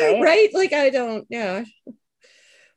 right? 0.00 0.48
Like, 0.54 0.72
I 0.72 0.88
don't, 0.90 1.26
yeah. 1.28 1.64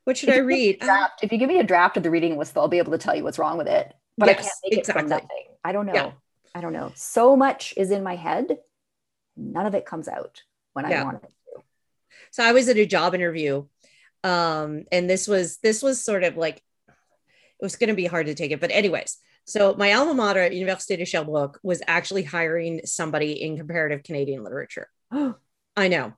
What 0.04 0.18
should 0.18 0.28
if 0.28 0.34
I 0.34 0.38
read? 0.38 0.80
Draft, 0.80 1.20
if 1.22 1.32
you 1.32 1.38
give 1.38 1.48
me 1.48 1.58
a 1.58 1.64
draft 1.64 1.96
of 1.96 2.02
the 2.02 2.10
reading 2.10 2.36
list, 2.36 2.56
I'll 2.56 2.68
be 2.68 2.78
able 2.78 2.92
to 2.92 2.98
tell 2.98 3.16
you 3.16 3.24
what's 3.24 3.38
wrong 3.38 3.56
with 3.56 3.66
it 3.66 3.94
but 4.18 4.28
yes, 4.28 4.38
I 4.38 4.42
can't 4.42 4.52
make 4.64 4.78
exactly. 4.78 5.00
it 5.00 5.02
from 5.02 5.08
nothing. 5.08 5.46
I 5.64 5.72
don't 5.72 5.86
know. 5.86 5.94
Yeah. 5.94 6.12
I 6.54 6.60
don't 6.60 6.72
know. 6.72 6.92
So 6.94 7.36
much 7.36 7.74
is 7.76 7.90
in 7.90 8.02
my 8.02 8.16
head. 8.16 8.58
None 9.36 9.66
of 9.66 9.74
it 9.74 9.84
comes 9.84 10.08
out 10.08 10.42
when 10.72 10.88
yeah. 10.88 11.02
I 11.02 11.04
want 11.04 11.22
it 11.22 11.28
to. 11.28 11.62
So 12.30 12.42
I 12.44 12.52
was 12.52 12.68
at 12.68 12.76
a 12.76 12.86
job 12.86 13.14
interview. 13.14 13.66
Um, 14.24 14.84
and 14.90 15.08
this 15.08 15.28
was 15.28 15.58
this 15.58 15.82
was 15.82 16.02
sort 16.02 16.24
of 16.24 16.36
like 16.36 16.56
it 16.88 17.62
was 17.62 17.76
going 17.76 17.88
to 17.88 17.94
be 17.94 18.06
hard 18.06 18.26
to 18.26 18.34
take 18.34 18.50
it. 18.50 18.60
But 18.60 18.70
anyways, 18.70 19.18
so 19.44 19.74
my 19.74 19.92
alma 19.92 20.14
mater 20.14 20.40
at 20.40 20.52
Université 20.52 20.98
de 20.98 21.04
Sherbrooke 21.04 21.60
was 21.62 21.80
actually 21.86 22.24
hiring 22.24 22.80
somebody 22.84 23.40
in 23.40 23.56
comparative 23.56 24.02
Canadian 24.02 24.42
literature. 24.42 24.88
Oh, 25.12 25.36
I 25.76 25.88
know. 25.88 26.14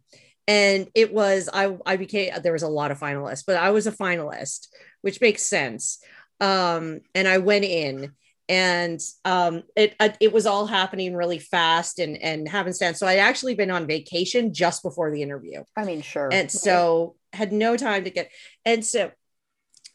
And 0.46 0.88
it 0.94 1.12
was 1.12 1.50
I 1.52 1.76
I 1.84 1.96
became 1.96 2.32
there 2.42 2.54
was 2.54 2.62
a 2.62 2.68
lot 2.68 2.90
of 2.90 2.98
finalists, 2.98 3.44
but 3.46 3.56
I 3.56 3.70
was 3.70 3.86
a 3.86 3.92
finalist, 3.92 4.68
which 5.02 5.20
makes 5.20 5.42
sense 5.42 5.98
um, 6.40 7.00
and 7.14 7.26
I 7.26 7.38
went 7.38 7.64
in 7.64 8.12
and 8.48 9.00
um, 9.24 9.62
it 9.76 9.94
uh, 10.00 10.10
it 10.20 10.32
was 10.32 10.46
all 10.46 10.66
happening 10.66 11.14
really 11.14 11.38
fast 11.38 11.98
and 11.98 12.16
and 12.16 12.48
happenstance. 12.48 12.98
So 12.98 13.06
I'd 13.06 13.18
actually 13.18 13.54
been 13.54 13.70
on 13.70 13.86
vacation 13.86 14.54
just 14.54 14.82
before 14.82 15.10
the 15.10 15.22
interview. 15.22 15.64
I 15.76 15.84
mean, 15.84 16.00
sure. 16.00 16.28
And 16.32 16.50
so 16.50 17.16
had 17.32 17.52
no 17.52 17.76
time 17.76 18.04
to 18.04 18.10
get 18.10 18.30
and 18.64 18.84
so 18.84 19.10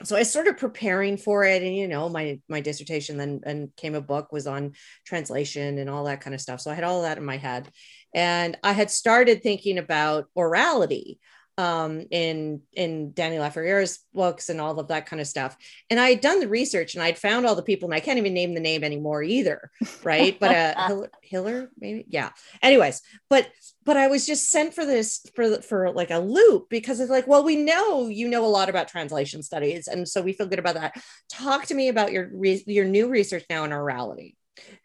so 0.03 0.17
I 0.17 0.23
started 0.23 0.57
preparing 0.57 1.17
for 1.17 1.43
it, 1.45 1.63
and 1.63 1.75
you 1.75 1.87
know, 1.87 2.09
my 2.09 2.39
my 2.49 2.61
dissertation 2.61 3.17
then 3.17 3.41
and 3.45 3.75
came 3.75 3.95
a 3.95 4.01
book 4.01 4.31
was 4.31 4.47
on 4.47 4.73
translation 5.05 5.77
and 5.77 5.89
all 5.89 6.05
that 6.05 6.21
kind 6.21 6.33
of 6.33 6.41
stuff. 6.41 6.61
So 6.61 6.71
I 6.71 6.75
had 6.75 6.83
all 6.83 7.03
that 7.03 7.17
in 7.17 7.25
my 7.25 7.37
head, 7.37 7.69
and 8.13 8.57
I 8.63 8.73
had 8.73 8.91
started 8.91 9.41
thinking 9.41 9.77
about 9.77 10.27
orality 10.37 11.19
um, 11.57 12.05
in 12.09 12.61
in 12.73 13.11
Dany 13.11 13.37
Laferrière's 13.37 13.99
books 14.13 14.49
and 14.49 14.59
all 14.59 14.79
of 14.79 14.87
that 14.87 15.05
kind 15.05 15.21
of 15.21 15.27
stuff. 15.27 15.55
And 15.89 15.99
I 15.99 16.09
had 16.09 16.21
done 16.21 16.39
the 16.39 16.47
research 16.47 16.95
and 16.95 17.03
I'd 17.03 17.17
found 17.17 17.45
all 17.45 17.55
the 17.55 17.63
people, 17.63 17.87
and 17.87 17.95
I 17.95 17.99
can't 17.99 18.17
even 18.17 18.33
name 18.33 18.53
the 18.53 18.59
name 18.59 18.83
anymore 18.83 19.21
either, 19.21 19.69
right? 20.03 20.39
but 20.39 20.51
uh, 20.51 21.07
Hiller, 21.21 21.69
maybe, 21.79 22.05
yeah. 22.07 22.29
Anyways, 22.61 23.01
but 23.29 23.49
but 23.83 23.97
I 23.97 24.07
was 24.07 24.25
just 24.25 24.49
sent 24.49 24.73
for 24.73 24.85
this 24.85 25.25
for 25.35 25.61
for 25.61 25.91
like 25.91 26.11
a 26.11 26.19
loop 26.19 26.69
because 26.69 26.99
it's 26.99 27.11
like, 27.11 27.27
well, 27.27 27.43
we 27.43 27.55
know 27.55 28.07
you 28.07 28.27
know 28.27 28.45
a 28.45 28.47
lot 28.47 28.69
about 28.69 28.87
translation 28.87 29.43
studies, 29.43 29.87
and 29.87 30.07
so 30.07 30.21
we 30.21 30.33
feel 30.33 30.47
good 30.47 30.59
about 30.59 30.75
that. 30.75 30.95
Talk 31.31 31.67
to 31.67 31.75
me 31.75 31.89
about 31.89 32.11
your 32.11 32.29
re- 32.33 32.63
your 32.65 32.85
new 32.85 33.09
research 33.09 33.45
now 33.49 33.63
in 33.63 33.71
orality. 33.71 34.35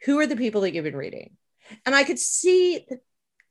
Who 0.04 0.18
are 0.18 0.26
the 0.26 0.36
people 0.36 0.62
that 0.62 0.74
you've 0.74 0.84
been 0.84 0.96
reading? 0.96 1.36
And 1.84 1.94
I 1.94 2.04
could 2.04 2.18
see 2.18 2.86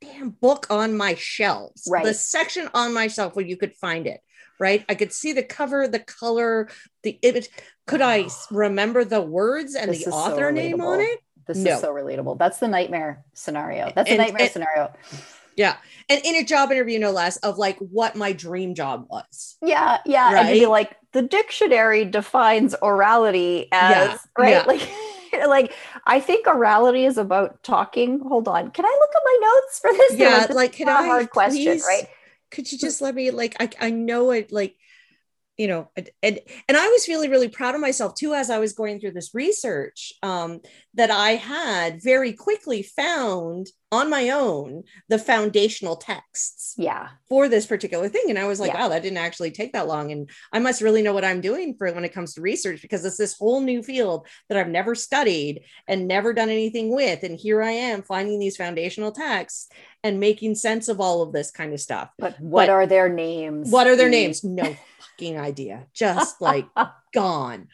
damn 0.01 0.29
book 0.29 0.67
on 0.69 0.95
my 0.95 1.15
shelves, 1.15 1.87
right. 1.89 2.03
the 2.03 2.13
section 2.13 2.69
on 2.73 2.93
my 2.93 3.07
shelf 3.07 3.35
where 3.35 3.45
you 3.45 3.57
could 3.57 3.75
find 3.75 4.07
it. 4.07 4.21
Right. 4.59 4.83
I 4.89 4.95
could 4.95 5.13
see 5.13 5.33
the 5.33 5.43
cover, 5.43 5.87
the 5.87 5.99
color, 5.99 6.69
the 7.03 7.19
image. 7.21 7.49
Could 7.85 8.01
I 8.01 8.27
remember 8.51 9.05
the 9.05 9.21
words 9.21 9.75
and 9.75 9.91
this 9.91 10.05
the 10.05 10.11
author 10.11 10.49
so 10.49 10.51
name 10.51 10.81
on 10.81 10.99
it? 10.99 11.19
This 11.45 11.57
no. 11.57 11.75
is 11.75 11.81
so 11.81 11.93
relatable. 11.93 12.39
That's 12.39 12.57
the 12.57 12.67
nightmare 12.67 13.23
scenario. 13.33 13.91
That's 13.95 14.09
the 14.09 14.17
nightmare 14.17 14.43
and, 14.43 14.51
scenario. 14.51 14.93
Yeah. 15.55 15.77
And 16.09 16.21
in 16.23 16.35
a 16.35 16.43
job 16.43 16.71
interview, 16.71 16.99
no 16.99 17.11
less, 17.11 17.37
of 17.37 17.57
like 17.57 17.77
what 17.79 18.15
my 18.15 18.31
dream 18.31 18.75
job 18.75 19.07
was. 19.09 19.57
Yeah. 19.61 19.99
Yeah. 20.05 20.33
Right? 20.33 20.45
And 20.45 20.59
be 20.59 20.65
like, 20.65 20.95
the 21.13 21.21
dictionary 21.21 22.05
defines 22.05 22.75
orality 22.81 23.67
as, 23.71 24.07
yeah. 24.09 24.17
right? 24.37 24.49
Yeah. 24.49 24.63
Like, 24.67 24.89
like 25.47 25.73
I 26.05 26.19
think 26.19 26.45
orality 26.45 27.07
is 27.07 27.17
about 27.17 27.63
talking. 27.63 28.19
Hold 28.19 28.47
on. 28.47 28.71
Can 28.71 28.85
I 28.85 28.97
look 28.99 29.09
at 29.15 29.21
my 29.25 29.39
notes 29.41 29.79
for 29.79 29.91
this? 29.91 30.19
Yeah, 30.19 30.37
like, 30.37 30.49
like 30.49 30.73
can 30.73 30.89
I 30.89 31.05
hard 31.05 31.25
please, 31.25 31.27
question, 31.29 31.79
right? 31.79 32.07
Could 32.49 32.71
you 32.71 32.77
just 32.77 33.01
let 33.01 33.13
me 33.13 33.31
like 33.31 33.55
I 33.59 33.69
I 33.79 33.89
know 33.91 34.31
it 34.31 34.51
like 34.51 34.76
you 35.57 35.67
know 35.67 35.89
and 35.95 36.09
and 36.23 36.77
i 36.77 36.87
was 36.87 37.05
feeling 37.05 37.29
really 37.29 37.49
proud 37.49 37.75
of 37.75 37.81
myself 37.81 38.13
too 38.15 38.33
as 38.33 38.49
i 38.49 38.59
was 38.59 38.73
going 38.73 38.99
through 38.99 39.11
this 39.11 39.33
research 39.33 40.13
um, 40.23 40.59
that 40.93 41.11
i 41.11 41.31
had 41.31 42.01
very 42.01 42.33
quickly 42.33 42.83
found 42.83 43.67
on 43.91 44.09
my 44.09 44.29
own 44.29 44.83
the 45.07 45.17
foundational 45.17 45.95
texts 45.95 46.75
yeah. 46.77 47.07
for 47.29 47.47
this 47.47 47.65
particular 47.65 48.09
thing. 48.09 48.25
And 48.29 48.37
i 48.37 48.45
was 48.45 48.59
like 48.59 48.73
yeah. 48.73 48.83
wow 48.83 48.89
that 48.89 49.01
didn't 49.01 49.17
actually 49.17 49.51
take 49.51 49.73
that 49.73 49.87
long. 49.87 50.11
And 50.11 50.29
i 50.51 50.59
must 50.59 50.81
really 50.81 51.01
know 51.01 51.13
what 51.13 51.23
i'm 51.23 51.41
doing 51.41 51.75
for 51.77 51.91
when 51.93 52.03
it 52.03 52.13
comes 52.13 52.33
to 52.33 52.41
research 52.41 52.81
because 52.81 53.05
it's 53.05 53.17
this 53.17 53.37
whole 53.37 53.61
new 53.61 53.81
field 53.81 54.27
that 54.49 54.57
i've 54.57 54.67
never 54.67 54.93
studied 54.93 55.63
and 55.87 56.07
never 56.07 56.33
done 56.33 56.49
anything 56.49 56.93
with. 56.93 57.23
And 57.23 57.39
here 57.39 57.63
i 57.63 57.71
am 57.71 58.03
finding 58.03 58.39
these 58.39 58.57
foundational 58.57 59.11
texts 59.11 59.69
and 60.03 60.19
making 60.19 60.55
sense 60.55 60.89
of 60.89 60.99
all 60.99 61.21
of 61.21 61.31
this 61.31 61.51
kind 61.51 61.73
of 61.73 61.79
stuff. 61.79 62.09
But 62.19 62.39
what 62.39 62.67
but 62.67 62.69
are 62.69 62.87
their 62.87 63.09
names? 63.09 63.71
what 63.71 63.87
are 63.87 63.95
their 63.95 64.09
names? 64.09 64.43
no 64.43 64.75
fucking 65.17 65.39
idea 65.39 65.87
just 65.93 66.41
like 66.41 66.67
gone 67.13 67.67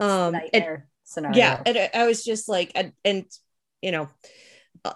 um 0.00 0.36
and, 0.52 0.82
scenario 1.04 1.36
yeah 1.36 1.62
and 1.64 1.90
i 1.94 2.06
was 2.06 2.24
just 2.24 2.48
like 2.48 2.72
and, 2.74 2.92
and 3.04 3.24
you 3.82 3.92
know 3.92 4.08
uh, 4.84 4.92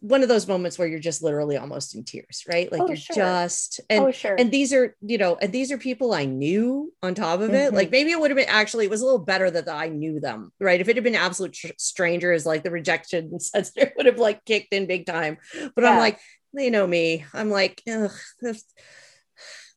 one 0.00 0.22
of 0.22 0.28
those 0.28 0.48
moments 0.48 0.78
where 0.78 0.88
you're 0.88 0.98
just 0.98 1.22
literally 1.22 1.56
almost 1.56 1.94
in 1.94 2.04
tears, 2.04 2.44
right? 2.48 2.70
Like 2.70 2.80
oh, 2.82 2.88
you're 2.88 2.96
sure. 2.96 3.16
just 3.16 3.80
and 3.88 4.04
oh, 4.04 4.10
sure. 4.10 4.34
and 4.38 4.50
these 4.50 4.72
are 4.72 4.96
you 5.00 5.18
know 5.18 5.36
and 5.40 5.52
these 5.52 5.70
are 5.72 5.78
people 5.78 6.12
I 6.12 6.24
knew 6.24 6.92
on 7.02 7.14
top 7.14 7.40
of 7.40 7.50
it. 7.54 7.68
Mm-hmm. 7.68 7.76
Like 7.76 7.90
maybe 7.90 8.10
it 8.10 8.20
would 8.20 8.30
have 8.30 8.36
been 8.36 8.48
actually 8.48 8.86
it 8.86 8.90
was 8.90 9.00
a 9.00 9.04
little 9.04 9.24
better 9.24 9.50
that 9.50 9.68
I 9.68 9.88
knew 9.88 10.20
them, 10.20 10.52
right? 10.60 10.80
If 10.80 10.88
it 10.88 10.96
had 10.96 11.04
been 11.04 11.14
absolute 11.14 11.52
tr- 11.52 11.68
strangers, 11.78 12.46
like 12.46 12.62
the 12.62 12.70
rejection 12.70 13.38
it 13.54 13.92
would 13.96 14.06
have 14.06 14.18
like 14.18 14.44
kicked 14.44 14.72
in 14.72 14.86
big 14.86 15.06
time. 15.06 15.38
But 15.74 15.84
yeah. 15.84 15.90
I'm 15.90 15.98
like, 15.98 16.18
they 16.54 16.70
know 16.70 16.86
me. 16.86 17.24
I'm 17.32 17.50
like, 17.50 17.82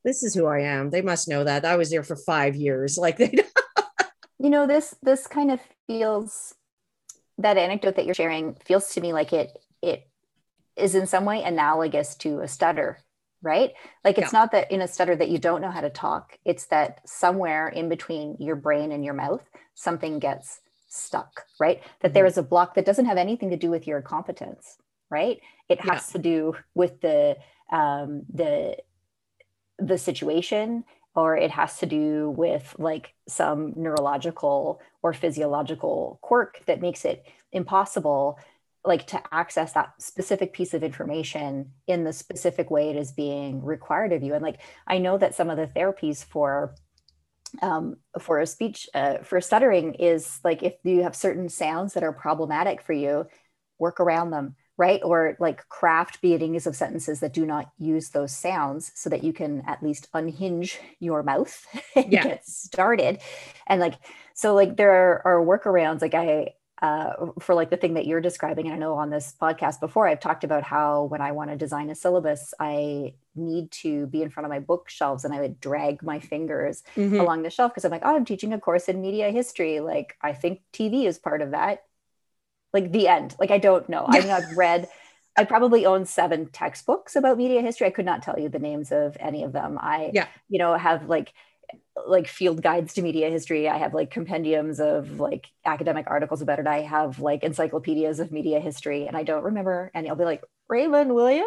this, 0.10 0.24
is 0.24 0.34
who 0.34 0.46
I 0.48 0.62
am. 0.62 0.90
They 0.90 1.02
must 1.02 1.28
know 1.28 1.44
that 1.44 1.66
I 1.66 1.76
was 1.76 1.90
there 1.90 2.04
for 2.04 2.16
five 2.16 2.56
years. 2.56 2.98
Like 3.10 3.18
they. 3.18 3.34
you 4.40 4.50
know 4.50 4.68
this 4.68 4.96
this 5.02 5.28
kind 5.28 5.52
of 5.52 5.60
feels 5.88 6.56
that 7.38 7.58
anecdote 7.58 7.96
that 7.96 8.06
you're 8.06 8.16
sharing 8.16 8.56
feels 8.66 8.94
to 8.94 9.02
me 9.02 9.14
like 9.14 9.34
it 9.34 9.58
it 9.82 10.08
is 10.76 10.96
in 10.96 11.08
some 11.08 11.26
way 11.26 11.44
analogous 11.44 12.16
to 12.16 12.40
a 12.40 12.48
stutter 12.48 13.00
right 13.42 13.72
like 14.04 14.18
it's 14.18 14.34
yeah. 14.34 14.40
not 14.40 14.52
that 14.52 14.72
in 14.72 14.82
a 14.82 14.88
stutter 14.88 15.16
that 15.16 15.30
you 15.30 15.38
don't 15.38 15.62
know 15.62 15.72
how 15.72 15.82
to 15.82 15.90
talk 15.90 16.38
it's 16.46 16.66
that 16.68 17.00
somewhere 17.08 17.68
in 17.70 17.90
between 17.90 18.36
your 18.40 18.56
brain 18.56 18.92
and 18.92 19.04
your 19.04 19.14
mouth 19.14 19.44
something 19.76 20.20
gets 20.20 20.60
stuck 20.88 21.46
right 21.60 21.82
that 22.02 22.10
mm-hmm. 22.10 22.14
there 22.16 22.26
is 22.26 22.38
a 22.38 22.44
block 22.44 22.76
that 22.76 22.86
doesn't 22.86 23.06
have 23.06 23.18
anything 23.18 23.50
to 23.50 23.58
do 23.58 23.70
with 23.70 23.88
your 23.88 24.02
competence 24.02 24.78
right 25.10 25.40
it 25.70 25.80
has 25.80 26.10
yeah. 26.10 26.14
to 26.14 26.20
do 26.20 26.56
with 26.76 27.00
the 27.02 27.38
um 27.72 28.24
the 28.34 28.76
the 29.80 29.98
situation 29.98 30.84
or 31.16 31.36
it 31.36 31.52
has 31.52 31.78
to 31.80 31.86
do 31.86 32.34
with 32.38 32.76
like 32.78 33.14
some 33.28 33.74
neurological 33.76 34.80
or 35.02 35.14
physiological 35.14 36.20
quirk 36.22 36.62
that 36.66 36.82
makes 36.82 37.04
it 37.06 37.26
impossible 37.52 38.38
like 38.86 39.06
to 39.08 39.22
access 39.34 39.74
that 39.74 39.92
specific 40.00 40.54
piece 40.54 40.74
of 40.74 40.84
information 40.84 41.72
in 41.88 42.04
the 42.04 42.14
specific 42.14 42.72
way 42.72 42.90
it 42.90 42.96
is 42.96 43.12
being 43.12 43.64
required 43.64 44.14
of 44.14 44.24
you. 44.24 44.34
And 44.34 44.44
like 44.44 44.62
i 44.88 44.98
know 44.98 45.18
that 45.18 45.36
some 45.36 45.50
of 45.50 45.58
the 45.58 45.68
therapies 45.68 46.24
for 46.24 46.76
um, 47.64 47.96
for 48.20 48.40
a 48.40 48.46
speech 48.46 48.88
uh, 48.94 49.18
for 49.24 49.42
stuttering 49.42 49.96
is 49.96 50.40
like 50.44 50.62
if 50.62 50.76
you 50.84 51.02
have 51.04 51.16
certain 51.16 51.50
sounds 51.50 51.94
that 51.94 52.04
are 52.04 52.14
problematic 52.14 52.82
for 52.82 52.94
you 52.94 53.26
work 53.80 54.00
around 54.00 54.30
them 54.30 54.56
right 54.80 55.02
or 55.04 55.36
like 55.40 55.68
craft 55.70 56.22
beginnings 56.22 56.66
of 56.66 56.76
sentences 56.76 57.20
that 57.20 57.34
do 57.34 57.46
not 57.46 57.72
use 57.78 58.10
those 58.10 58.36
sounds 58.36 58.92
so 58.96 59.10
that 59.10 59.24
you 59.24 59.34
can 59.34 59.62
at 59.68 59.84
least 59.84 60.08
unhinge 60.14 60.80
your 61.00 61.22
mouth 61.22 61.66
and 61.96 62.12
yeah. 62.12 62.24
get 62.24 62.48
started 62.48 63.20
and 63.68 63.80
like 63.80 63.96
so 64.34 64.56
like 64.56 64.78
there 64.78 64.92
are, 64.92 65.22
are 65.26 65.46
workarounds 65.46 66.02
like 66.02 66.16
i 66.16 66.54
uh, 66.82 67.28
for 67.40 67.56
like 67.56 67.70
the 67.70 67.78
thing 67.78 67.96
that 67.96 68.08
you're 68.08 68.22
describing. 68.22 68.66
And 68.68 68.76
I 68.76 68.78
know 68.78 68.94
on 68.94 69.10
this 69.10 69.36
podcast 69.40 69.80
before, 69.80 70.08
I've 70.08 70.22
talked 70.22 70.44
about 70.44 70.64
how 70.64 71.04
when 71.04 71.22
I 71.22 71.34
want 71.34 71.50
to 71.50 71.58
design 71.58 71.90
a 71.90 71.96
syllabus, 71.96 72.54
I 72.60 73.16
need 73.36 73.72
to 73.72 74.08
be 74.08 74.22
in 74.22 74.30
front 74.30 74.46
of 74.46 74.50
my 74.50 74.60
bookshelves 74.60 75.26
and 75.26 75.34
I 75.34 75.42
would 75.42 75.60
drag 75.60 76.04
my 76.04 76.20
fingers 76.20 76.84
mm-hmm. 76.96 77.20
along 77.20 77.44
the 77.44 77.50
shelf 77.50 77.74
because 77.74 77.84
I'm 77.84 77.92
like, 77.92 78.04
oh, 78.06 78.16
I'm 78.16 78.26
teaching 78.26 78.54
a 78.54 78.60
course 78.60 78.88
in 78.88 79.02
media 79.02 79.30
history. 79.32 79.82
Like, 79.82 80.16
I 80.22 80.32
think 80.32 80.62
TV 80.72 81.06
is 81.06 81.20
part 81.20 81.42
of 81.42 81.52
that. 81.52 81.84
Like, 82.74 82.92
the 82.92 83.08
end. 83.08 83.36
Like, 83.40 83.52
I 83.52 83.58
don't 83.58 83.88
know. 83.90 84.06
I 84.08 84.20
mean, 84.20 84.30
I've 84.30 84.52
read. 84.58 84.88
I 85.38 85.46
probably 85.46 85.86
own 85.86 86.06
seven 86.06 86.48
textbooks 86.48 87.16
about 87.16 87.38
media 87.38 87.62
history. 87.62 87.88
I 87.88 87.92
could 87.92 88.06
not 88.06 88.24
tell 88.24 88.38
you 88.38 88.50
the 88.50 88.60
names 88.60 88.92
of 88.92 89.16
any 89.20 89.44
of 89.44 89.54
them. 89.54 89.78
I, 89.80 90.12
yeah. 90.14 90.28
you 90.50 90.60
know, 90.60 90.76
have 90.76 91.08
like 91.08 91.34
like 92.08 92.28
field 92.28 92.62
guides 92.62 92.94
to 92.94 93.02
media 93.02 93.30
history. 93.30 93.68
I 93.68 93.78
have 93.78 93.94
like 93.94 94.12
compendiums 94.12 94.80
of 94.80 95.20
like 95.20 95.48
academic 95.66 96.06
articles 96.08 96.42
about 96.42 96.60
it. 96.60 96.68
I 96.68 96.82
have 96.82 97.20
like 97.20 97.44
encyclopedias 97.44 98.20
of 98.20 98.32
media 98.32 98.60
history, 98.60 99.08
and 99.08 99.16
I 99.16 99.24
don't 99.24 99.44
remember. 99.44 99.92
And 99.94 100.08
I'll 100.08 100.16
be 100.16 100.26
like 100.26 100.44
Raymond 100.68 101.14
Williams, 101.14 101.46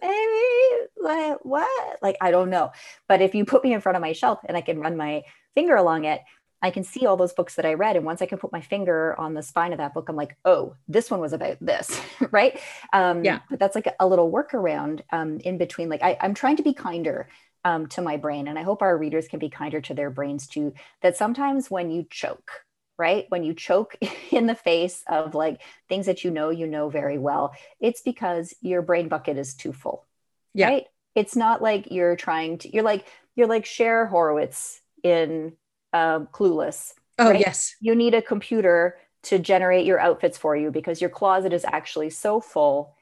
maybe 0.00 0.88
like 1.00 1.38
what? 1.42 1.98
Like 2.02 2.16
I 2.20 2.30
don't 2.30 2.50
know. 2.50 2.72
But 3.08 3.22
if 3.22 3.34
you 3.34 3.44
put 3.44 3.64
me 3.64 3.72
in 3.72 3.80
front 3.80 3.96
of 3.96 4.02
my 4.02 4.12
shelf 4.12 4.40
and 4.44 4.56
I 4.56 4.60
can 4.60 4.78
run 4.78 4.96
my 4.96 5.22
finger 5.54 5.76
along 5.76 6.04
it, 6.04 6.20
I 6.62 6.70
can 6.70 6.84
see 6.84 7.06
all 7.06 7.16
those 7.16 7.32
books 7.32 7.56
that 7.56 7.66
I 7.66 7.74
read. 7.74 7.96
And 7.96 8.04
once 8.04 8.22
I 8.22 8.26
can 8.26 8.38
put 8.38 8.52
my 8.52 8.60
finger 8.60 9.18
on 9.18 9.34
the 9.34 9.42
spine 9.42 9.72
of 9.72 9.78
that 9.78 9.94
book, 9.94 10.08
I'm 10.08 10.16
like, 10.16 10.36
oh, 10.44 10.76
this 10.86 11.10
one 11.10 11.20
was 11.20 11.32
about 11.32 11.58
this, 11.60 12.00
right? 12.30 12.58
Um, 12.92 13.24
yeah. 13.24 13.40
But 13.50 13.58
that's 13.58 13.74
like 13.74 13.88
a 13.98 14.06
little 14.06 14.30
workaround 14.30 15.00
um, 15.10 15.38
in 15.40 15.58
between. 15.58 15.88
Like 15.88 16.02
I, 16.02 16.16
I'm 16.20 16.34
trying 16.34 16.56
to 16.56 16.62
be 16.62 16.72
kinder 16.72 17.28
um, 17.64 17.86
to 17.88 18.02
my 18.02 18.16
brain. 18.16 18.48
And 18.48 18.58
I 18.58 18.62
hope 18.62 18.82
our 18.82 18.96
readers 18.96 19.28
can 19.28 19.38
be 19.38 19.48
kinder 19.48 19.80
to 19.82 19.94
their 19.94 20.10
brains 20.10 20.46
too. 20.46 20.74
That 21.00 21.16
sometimes 21.16 21.70
when 21.70 21.90
you 21.90 22.06
choke, 22.08 22.50
right? 22.96 23.26
When 23.28 23.42
you 23.42 23.54
choke 23.54 23.96
in 24.30 24.46
the 24.46 24.54
face 24.54 25.02
of 25.08 25.34
like 25.34 25.60
things 25.88 26.06
that 26.06 26.24
you 26.24 26.30
know, 26.30 26.50
you 26.50 26.66
know 26.66 26.88
very 26.88 27.18
well, 27.18 27.54
it's 27.80 28.02
because 28.02 28.54
your 28.60 28.82
brain 28.82 29.08
bucket 29.08 29.36
is 29.36 29.54
too 29.54 29.72
full. 29.72 30.06
Yeah. 30.54 30.68
Right. 30.68 30.86
It's 31.14 31.36
not 31.36 31.60
like 31.60 31.90
you're 31.90 32.16
trying 32.16 32.58
to, 32.58 32.72
you're 32.72 32.84
like, 32.84 33.06
you're 33.34 33.46
like 33.46 33.66
Cher 33.66 34.06
Horowitz 34.06 34.80
in 35.02 35.54
um, 35.92 36.28
Clueless. 36.32 36.94
Oh, 37.18 37.30
right? 37.30 37.40
yes. 37.40 37.76
You 37.80 37.94
need 37.94 38.14
a 38.14 38.22
computer 38.22 38.96
to 39.24 39.38
generate 39.38 39.86
your 39.86 40.00
outfits 40.00 40.36
for 40.36 40.56
you 40.56 40.70
because 40.70 41.00
your 41.00 41.10
closet 41.10 41.52
is 41.52 41.64
actually 41.64 42.10
so 42.10 42.40
full 42.40 42.94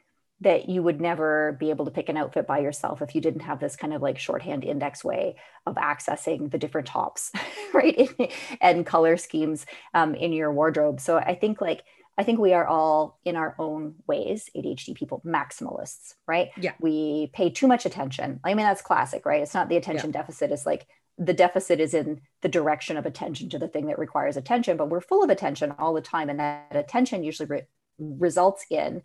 that 0.42 0.68
you 0.68 0.82
would 0.82 1.00
never 1.00 1.56
be 1.60 1.70
able 1.70 1.84
to 1.84 1.90
pick 1.90 2.08
an 2.08 2.16
outfit 2.16 2.46
by 2.46 2.58
yourself 2.58 3.02
if 3.02 3.14
you 3.14 3.20
didn't 3.20 3.42
have 3.42 3.60
this 3.60 3.76
kind 3.76 3.92
of 3.92 4.00
like 4.00 4.18
shorthand 4.18 4.64
index 4.64 5.04
way 5.04 5.36
of 5.66 5.76
accessing 5.76 6.50
the 6.50 6.58
different 6.58 6.86
tops 6.86 7.30
right 7.74 8.32
and 8.60 8.86
color 8.86 9.16
schemes 9.16 9.66
um, 9.94 10.14
in 10.14 10.32
your 10.32 10.52
wardrobe 10.52 11.00
so 11.00 11.16
i 11.18 11.34
think 11.34 11.60
like 11.60 11.82
i 12.16 12.22
think 12.22 12.38
we 12.38 12.54
are 12.54 12.66
all 12.66 13.18
in 13.24 13.36
our 13.36 13.54
own 13.58 13.94
ways 14.06 14.48
adhd 14.56 14.94
people 14.94 15.22
maximalists 15.26 16.14
right 16.26 16.50
yeah 16.56 16.72
we 16.80 17.30
pay 17.34 17.50
too 17.50 17.66
much 17.66 17.84
attention 17.84 18.40
i 18.44 18.54
mean 18.54 18.64
that's 18.64 18.82
classic 18.82 19.26
right 19.26 19.42
it's 19.42 19.54
not 19.54 19.68
the 19.68 19.76
attention 19.76 20.10
yeah. 20.10 20.20
deficit 20.20 20.50
it's 20.50 20.66
like 20.66 20.86
the 21.18 21.34
deficit 21.34 21.80
is 21.80 21.94
in 21.94 22.20
the 22.40 22.48
direction 22.48 22.96
of 22.96 23.06
attention 23.06 23.48
to 23.50 23.58
the 23.58 23.68
thing 23.68 23.86
that 23.86 23.98
requires 23.98 24.36
attention 24.36 24.76
but 24.76 24.88
we're 24.88 25.00
full 25.00 25.22
of 25.22 25.30
attention 25.30 25.74
all 25.78 25.94
the 25.94 26.00
time 26.00 26.30
and 26.30 26.40
that 26.40 26.74
attention 26.74 27.22
usually 27.22 27.46
re- 27.46 27.66
results 27.98 28.64
in 28.70 29.02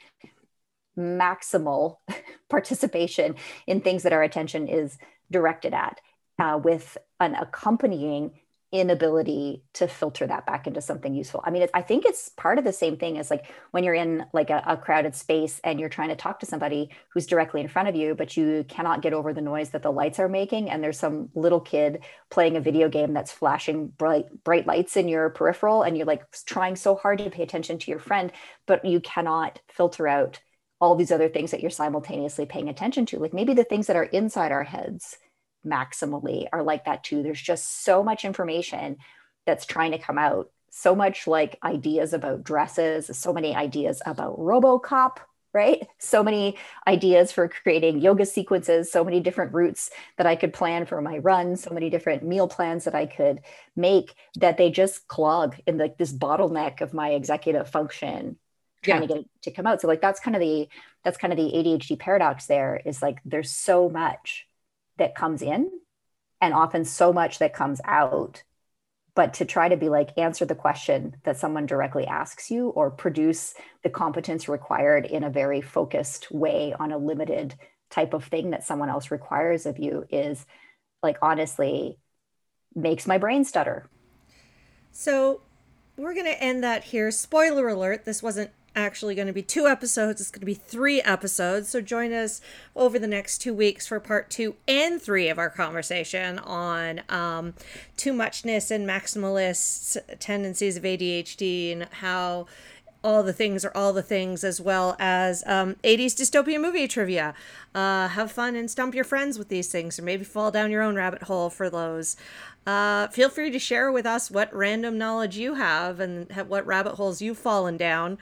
maximal 0.97 1.97
participation 2.49 3.35
in 3.67 3.81
things 3.81 4.03
that 4.03 4.13
our 4.13 4.23
attention 4.23 4.67
is 4.67 4.97
directed 5.31 5.73
at 5.73 5.99
uh, 6.39 6.59
with 6.61 6.97
an 7.19 7.35
accompanying 7.35 8.31
inability 8.79 9.63
to 9.73 9.87
filter 9.87 10.27
that 10.27 10.45
back 10.45 10.67
into 10.67 10.81
something 10.81 11.13
useful 11.13 11.41
i 11.45 11.49
mean 11.49 11.67
i 11.73 11.81
think 11.81 12.05
it's 12.05 12.29
part 12.29 12.57
of 12.57 12.63
the 12.63 12.73
same 12.73 12.97
thing 12.97 13.17
as 13.17 13.29
like 13.29 13.45
when 13.71 13.83
you're 13.83 13.93
in 13.93 14.25
like 14.33 14.49
a, 14.49 14.63
a, 14.67 14.77
crowded 14.77 15.15
space 15.15 15.59
and 15.63 15.79
you're 15.79 15.89
trying 15.89 16.09
to 16.09 16.15
talk 16.15 16.39
to 16.39 16.45
somebody 16.45 16.89
who's 17.09 17.25
directly 17.25 17.61
in 17.61 17.67
front 17.67 17.87
of 17.87 17.95
you 17.95 18.15
but 18.15 18.37
you 18.37 18.65
cannot 18.67 19.01
get 19.01 19.13
over 19.13 19.33
the 19.33 19.41
noise 19.41 19.69
that 19.69 19.83
the 19.83 19.91
lights 19.91 20.19
are 20.19 20.29
making 20.29 20.69
and 20.69 20.83
there's 20.83 20.99
some 20.99 21.29
little 21.33 21.59
kid 21.59 22.03
playing 22.29 22.55
a 22.55 22.61
video 22.61 22.89
game 22.89 23.13
that's 23.13 23.31
flashing 23.31 23.87
bright 23.87 24.25
bright 24.43 24.67
lights 24.67 24.97
in 24.97 25.07
your 25.07 25.29
peripheral 25.29 25.83
and 25.83 25.97
you're 25.97 26.05
like 26.05 26.23
trying 26.45 26.75
so 26.75 26.95
hard 26.95 27.17
to 27.19 27.29
pay 27.29 27.43
attention 27.43 27.77
to 27.77 27.91
your 27.91 27.99
friend 27.99 28.31
but 28.65 28.83
you 28.85 28.99
cannot 28.99 29.59
filter 29.69 30.07
out 30.07 30.39
all 30.81 30.95
these 30.95 31.11
other 31.11 31.29
things 31.29 31.51
that 31.51 31.61
you're 31.61 31.71
simultaneously 31.71 32.45
paying 32.45 32.69
attention 32.69 33.05
to. 33.07 33.19
Like 33.19 33.33
maybe 33.33 33.53
the 33.53 33.63
things 33.63 33.87
that 33.87 33.95
are 33.95 34.03
inside 34.03 34.51
our 34.51 34.63
heads 34.63 35.17
maximally 35.65 36.47
are 36.51 36.63
like 36.63 36.85
that 36.85 37.03
too. 37.03 37.23
There's 37.23 37.41
just 37.41 37.83
so 37.83 38.03
much 38.03 38.25
information 38.25 38.97
that's 39.45 39.65
trying 39.65 39.91
to 39.91 39.97
come 39.97 40.17
out. 40.17 40.49
So 40.69 40.95
much 40.95 41.27
like 41.27 41.57
ideas 41.63 42.13
about 42.13 42.43
dresses, 42.43 43.09
so 43.17 43.31
many 43.31 43.55
ideas 43.55 44.01
about 44.05 44.37
Robocop, 44.37 45.17
right? 45.53 45.87
So 45.99 46.21
many 46.21 46.57
ideas 46.85 47.31
for 47.31 47.47
creating 47.47 48.01
yoga 48.01 48.25
sequences, 48.25 48.91
so 48.91 49.03
many 49.05 49.21
different 49.21 49.53
routes 49.53 49.89
that 50.17 50.27
I 50.27 50.35
could 50.35 50.53
plan 50.53 50.85
for 50.85 51.01
my 51.01 51.19
run, 51.19 51.55
so 51.55 51.73
many 51.73 51.89
different 51.89 52.23
meal 52.23 52.49
plans 52.49 52.83
that 52.83 52.93
I 52.93 53.05
could 53.05 53.39
make 53.75 54.13
that 54.35 54.57
they 54.57 54.69
just 54.69 55.07
clog 55.07 55.55
in 55.65 55.77
like 55.77 55.97
this 55.97 56.11
bottleneck 56.11 56.81
of 56.81 56.93
my 56.93 57.11
executive 57.11 57.69
function 57.69 58.37
trying 58.85 59.01
yeah. 59.01 59.07
to 59.07 59.13
get 59.13 59.17
it 59.23 59.29
to 59.43 59.51
come 59.51 59.65
out. 59.65 59.81
So 59.81 59.87
like 59.87 60.01
that's 60.01 60.19
kind 60.19 60.35
of 60.35 60.41
the 60.41 60.67
that's 61.03 61.17
kind 61.17 61.31
of 61.31 61.37
the 61.37 61.51
ADHD 61.51 61.97
paradox 61.97 62.47
there 62.47 62.81
is 62.85 63.01
like 63.01 63.19
there's 63.25 63.51
so 63.51 63.89
much 63.89 64.47
that 64.97 65.15
comes 65.15 65.41
in 65.41 65.69
and 66.41 66.53
often 66.53 66.85
so 66.85 67.13
much 67.13 67.39
that 67.39 67.53
comes 67.53 67.81
out 67.85 68.43
but 69.15 69.33
to 69.35 69.45
try 69.45 69.69
to 69.69 69.77
be 69.77 69.89
like 69.89 70.17
answer 70.17 70.45
the 70.45 70.53
question 70.53 71.15
that 71.23 71.37
someone 71.37 71.65
directly 71.65 72.05
asks 72.05 72.51
you 72.51 72.67
or 72.69 72.91
produce 72.91 73.55
the 73.81 73.89
competence 73.89 74.47
required 74.47 75.05
in 75.05 75.23
a 75.23 75.29
very 75.29 75.61
focused 75.61 76.29
way 76.31 76.75
on 76.77 76.91
a 76.91 76.97
limited 76.97 77.55
type 77.89 78.13
of 78.13 78.25
thing 78.25 78.49
that 78.49 78.65
someone 78.65 78.89
else 78.89 79.11
requires 79.11 79.65
of 79.65 79.79
you 79.79 80.05
is 80.09 80.45
like 81.01 81.17
honestly 81.21 81.97
makes 82.75 83.07
my 83.07 83.17
brain 83.17 83.45
stutter. 83.45 83.87
So 84.91 85.41
we're 85.95 86.13
going 86.13 86.25
to 86.25 86.43
end 86.43 86.63
that 86.63 86.83
here. 86.83 87.09
Spoiler 87.09 87.69
alert 87.69 88.03
this 88.03 88.21
wasn't 88.21 88.51
actually 88.75 89.15
going 89.15 89.27
to 89.27 89.33
be 89.33 89.41
two 89.41 89.67
episodes. 89.67 90.21
It's 90.21 90.31
going 90.31 90.41
to 90.41 90.45
be 90.45 90.53
three 90.53 91.01
episodes. 91.01 91.69
So 91.69 91.81
join 91.81 92.13
us 92.13 92.41
over 92.75 92.99
the 92.99 93.07
next 93.07 93.39
two 93.39 93.53
weeks 93.53 93.87
for 93.87 93.99
part 93.99 94.29
two 94.29 94.55
and 94.67 95.01
three 95.01 95.29
of 95.29 95.39
our 95.39 95.49
conversation 95.49 96.39
on 96.39 97.01
um, 97.09 97.53
too 97.97 98.13
muchness 98.13 98.71
and 98.71 98.87
maximalists' 98.87 99.97
tendencies 100.19 100.77
of 100.77 100.83
ADHD 100.83 101.71
and 101.71 101.85
how 101.85 102.47
all 103.05 103.21
the 103.21 103.33
things 103.33 103.63
are 103.63 103.71
all 103.75 103.93
the 103.93 104.01
things, 104.01 104.43
as 104.43 104.59
well 104.59 104.95
as 104.97 105.43
um, 105.45 105.75
80s 105.83 106.15
dystopian 106.15 106.59
movie 106.59 106.87
trivia. 106.87 107.35
Uh, 107.75 108.07
have 108.07 108.31
fun 108.31 108.55
and 108.55 108.69
stump 108.71 108.95
your 108.95 109.03
friends 109.03 109.37
with 109.37 109.47
these 109.47 109.71
things, 109.71 109.99
or 109.99 110.01
maybe 110.01 110.23
fall 110.23 110.49
down 110.49 110.71
your 110.71 110.81
own 110.81 110.95
rabbit 110.95 111.23
hole 111.23 111.51
for 111.51 111.69
those. 111.69 112.17
Uh, 112.65 113.07
feel 113.09 113.29
free 113.29 113.51
to 113.51 113.59
share 113.59 113.91
with 113.91 114.07
us 114.07 114.31
what 114.31 114.51
random 114.51 114.97
knowledge 114.97 115.37
you 115.37 115.53
have 115.53 115.99
and 115.99 116.31
what 116.47 116.65
rabbit 116.65 116.95
holes 116.95 117.21
you've 117.21 117.37
fallen 117.37 117.77
down 117.77 118.17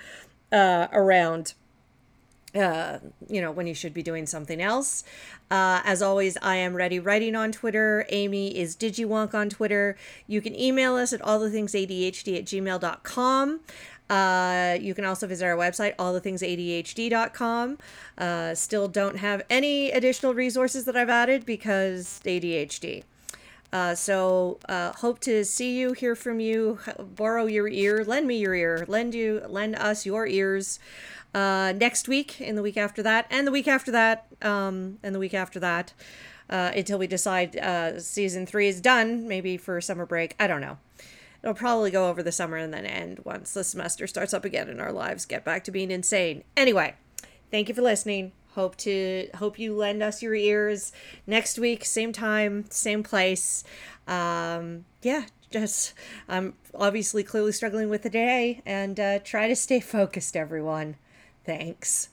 uh, 0.54 0.88
around 0.93 1.56
uh, 2.56 2.99
you 3.28 3.41
know, 3.41 3.51
when 3.51 3.66
you 3.66 3.74
should 3.74 3.93
be 3.93 4.04
doing 4.04 4.26
something 4.28 4.62
else. 4.62 5.04
Uh, 5.49 5.82
as 5.84 6.01
always, 6.01 6.38
I 6.41 6.56
am 6.58 6.76
ready 6.76 6.99
writing 6.99 7.36
on 7.36 7.51
Twitter. 7.51 8.06
Amy 8.10 8.56
is 8.56 8.76
DigiWonk 8.76 9.34
on 9.34 9.49
Twitter. 9.49 9.97
You 10.28 10.39
can 10.39 10.56
email 10.56 10.95
us 10.95 11.14
at 11.14 11.22
allthethingsADHD 11.22 12.38
at 12.38 12.45
gmail.com. 12.45 13.60
Uh, 14.10 14.78
you 14.80 14.93
can 14.93 15.06
also 15.06 15.26
visit 15.26 15.45
our 15.45 15.56
website, 15.56 15.95
allthethingsADHD.com. 15.95 17.78
Uh, 18.18 18.54
still 18.54 18.88
don't 18.88 19.18
have 19.18 19.41
any 19.49 19.89
additional 19.91 20.34
resources 20.36 20.86
that 20.86 20.95
I've 20.95 21.10
added 21.10 21.45
because 21.45 22.22
ADHD. 22.24 23.04
Uh, 23.74 23.96
so 23.96 24.60
uh, 24.70 24.92
hope 24.94 25.20
to 25.20 25.44
see 25.44 25.80
you, 25.80 25.94
hear 25.94 26.16
from 26.16 26.40
you, 26.40 26.78
borrow 27.00 27.48
your 27.48 27.68
ear, 27.68 28.06
lend 28.06 28.28
me 28.28 28.38
your 28.38 28.54
ear, 28.54 28.86
lend 28.88 29.16
you, 29.16 29.42
lend 29.50 29.76
us 29.76 30.06
your 30.06 30.28
ears. 30.28 30.78
Uh, 31.34 31.74
next 31.76 32.08
week, 32.08 32.40
in 32.40 32.56
the 32.56 32.62
week 32.62 32.78
after 32.78 33.02
that, 33.02 33.26
and 33.32 33.48
the 33.48 33.52
week 33.52 33.68
after 33.68 33.92
that, 33.92 34.28
um, 34.44 35.00
and 35.02 35.16
the 35.16 35.20
week 35.20 35.34
after 35.34 35.60
that, 35.60 35.92
uh, 36.52 36.72
until 36.76 37.00
we 37.00 37.08
decide 37.08 37.58
uh, 37.58 38.00
season 38.00 38.46
three 38.46 38.68
is 38.68 38.80
done, 38.80 39.28
maybe 39.28 39.58
for 39.58 39.82
summer 39.82 40.06
break. 40.06 40.36
I 40.40 40.46
don't 40.46 40.62
know. 40.62 40.78
It'll 41.42 41.56
probably 41.56 41.90
go 41.90 42.10
over 42.10 42.22
the 42.22 42.32
summer 42.32 42.58
and 42.58 42.72
then 42.72 42.86
end 42.86 43.22
once 43.26 43.56
the 43.56 43.64
semester 43.64 44.06
starts 44.06 44.36
up 44.36 44.46
again 44.46 44.70
and 44.70 44.80
our 44.80 44.92
lives 44.92 45.26
get 45.26 45.44
back 45.44 45.64
to 45.64 45.72
being 45.72 45.90
insane. 45.90 46.44
Anyway, 46.56 46.94
thank 47.50 47.70
you 47.70 47.74
for 47.74 47.82
listening 47.82 48.34
hope 48.56 48.76
to 48.78 49.28
hope 49.36 49.60
you 49.60 49.76
lend 49.76 50.04
us 50.04 50.22
your 50.22 50.36
ears 50.36 50.91
next 51.28 51.58
week 51.60 51.86
same 51.86 52.14
time 52.14 52.66
same 52.70 53.04
place. 53.04 53.64
Um 54.08 54.86
yeah 55.01 55.26
just 55.51 55.93
i'm 56.28 56.56
obviously 56.74 57.24
clearly 57.24 57.51
struggling 57.51 57.88
with 57.88 58.01
the 58.01 58.10
day 58.10 58.60
and 58.66 58.99
uh, 58.99 59.20
try 59.20 59.47
to 59.47 59.56
stay 59.56 59.80
focused 59.80 60.36
everyone. 60.36 60.95
Thanks 61.45 62.10